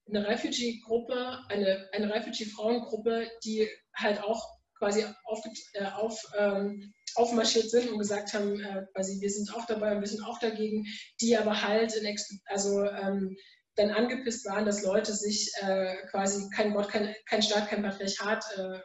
eine 0.10 0.28
Refugee-Gruppe, 0.28 1.40
eine, 1.50 1.88
eine 1.94 2.14
Refugee-Frauengruppe, 2.14 3.28
die 3.44 3.70
halt 3.96 4.22
auch 4.24 4.44
quasi 4.78 5.06
auf, 5.26 5.44
äh, 5.74 5.86
auf, 5.86 6.20
ähm, 6.38 6.94
aufmarschiert 7.16 7.70
sind 7.70 7.90
und 7.92 8.00
gesagt 8.00 8.34
haben, 8.34 8.60
äh, 8.60 8.86
quasi 8.94 9.20
wir 9.20 9.30
sind 9.30 9.54
auch 9.54 9.66
dabei 9.66 9.96
und 9.96 10.02
wir 10.02 10.08
sind 10.08 10.24
auch 10.24 10.40
dagegen, 10.40 10.86
die 11.22 11.38
aber 11.38 11.62
halt 11.62 11.94
in, 11.96 12.16
also 12.46 12.84
ähm, 12.84 13.36
dann 13.76 13.92
angepisst 13.92 14.46
waren, 14.46 14.66
dass 14.66 14.84
Leute 14.84 15.14
sich 15.14 15.52
äh, 15.62 15.96
quasi 16.10 16.50
kein 16.56 16.74
Gott, 16.74 16.90
kein, 16.90 17.14
kein 17.28 17.42
Staat, 17.42 17.70
kein 17.70 17.84
Patriarchat 17.84 18.44
äh, 18.58 18.80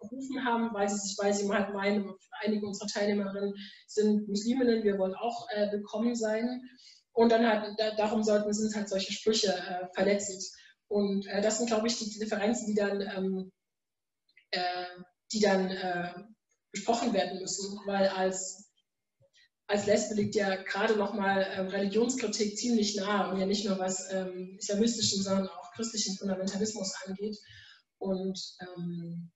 gerufen 0.00 0.44
haben, 0.44 0.72
weil 0.72 0.88
sie 0.88 1.14
weil 1.18 1.32
sie 1.34 1.48
halt 1.48 1.72
meinen, 1.72 2.12
einige 2.40 2.66
unserer 2.66 2.88
Teilnehmerinnen 2.88 3.54
sind 3.86 4.28
Musliminnen, 4.28 4.84
wir 4.84 4.98
wollen 4.98 5.14
auch 5.14 5.48
äh, 5.50 5.70
willkommen 5.72 6.14
sein. 6.14 6.62
Und 7.12 7.32
dann 7.32 7.46
halt, 7.46 7.78
da, 7.78 7.94
darum 7.96 8.22
sollten, 8.22 8.52
sind 8.52 8.74
halt 8.76 8.88
solche 8.88 9.12
Sprüche 9.12 9.52
äh, 9.52 9.88
verletzend. 9.94 10.44
Und 10.88 11.26
äh, 11.26 11.42
das 11.42 11.58
sind, 11.58 11.66
glaube 11.66 11.86
ich, 11.86 11.98
die 11.98 12.18
Differenzen, 12.18 12.68
die 12.68 12.74
dann, 12.74 13.00
ähm, 13.00 13.52
äh, 14.52 14.84
die 15.32 15.40
dann 15.40 15.70
äh, 15.70 16.12
besprochen 16.70 17.12
werden 17.12 17.40
müssen, 17.40 17.78
weil 17.86 18.08
als, 18.08 18.70
als 19.66 19.86
Lesbe 19.86 20.14
liegt 20.14 20.34
ja 20.34 20.54
gerade 20.62 20.96
nochmal 20.96 21.46
ähm, 21.54 21.68
Religionskritik 21.68 22.56
ziemlich 22.56 22.96
nah 22.96 23.30
und 23.30 23.38
ja 23.38 23.46
nicht 23.46 23.66
nur 23.66 23.78
was 23.78 24.10
ähm, 24.12 24.56
islamistischen, 24.58 25.22
sondern 25.22 25.48
auch 25.48 25.72
christlichen 25.72 26.16
Fundamentalismus 26.16 26.94
angeht. 27.04 27.36
Und 27.98 28.38
ähm, 28.60 29.30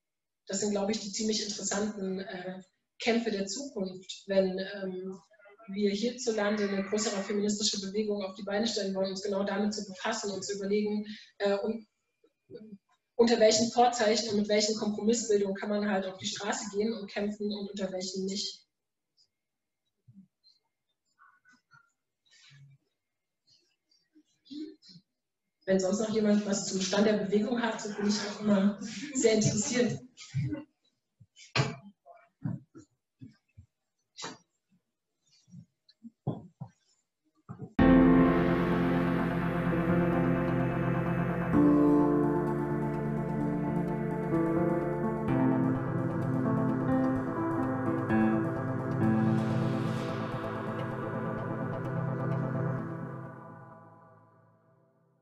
das 0.47 0.61
sind, 0.61 0.71
glaube 0.71 0.93
ich, 0.93 1.01
die 1.01 1.13
ziemlich 1.13 1.43
interessanten 1.43 2.21
äh, 2.21 2.61
Kämpfe 2.99 3.31
der 3.31 3.47
Zukunft, 3.47 4.25
wenn 4.27 4.59
ähm, 4.59 5.19
wir 5.69 5.91
hierzulande 5.91 6.69
eine 6.69 6.85
größere 6.85 7.23
feministische 7.23 7.81
Bewegung 7.81 8.23
auf 8.23 8.35
die 8.35 8.43
Beine 8.43 8.67
stellen 8.67 8.95
wollen, 8.95 9.11
uns 9.11 9.23
genau 9.23 9.45
damit 9.45 9.75
zu 9.75 9.85
befassen 9.87 10.31
und 10.31 10.45
zu 10.45 10.57
überlegen, 10.57 11.07
äh, 11.39 11.57
und, 11.57 11.87
unter 13.15 13.39
welchen 13.39 13.71
Vorzeichen 13.71 14.31
und 14.31 14.37
mit 14.39 14.49
welchen 14.49 14.77
Kompromissbildungen 14.77 15.55
kann 15.55 15.69
man 15.69 15.89
halt 15.89 16.07
auf 16.07 16.19
die 16.19 16.27
Straße 16.27 16.65
gehen 16.75 16.93
und 16.93 17.11
kämpfen 17.11 17.47
und 17.53 17.71
unter 17.71 17.93
welchen 17.93 18.25
nicht. 18.25 18.63
Wenn 25.65 25.79
sonst 25.79 26.01
noch 26.01 26.11
jemand 26.11 26.45
was 26.45 26.67
zum 26.67 26.81
Stand 26.81 27.07
der 27.07 27.25
Bewegung 27.25 27.63
hat, 27.63 27.81
so 27.81 27.95
bin 27.95 28.09
ich 28.09 28.19
auch 28.21 28.41
immer 28.41 28.81
sehr 29.15 29.35
interessiert. 29.35 30.02
Thank 30.31 30.53
you. 30.53 30.72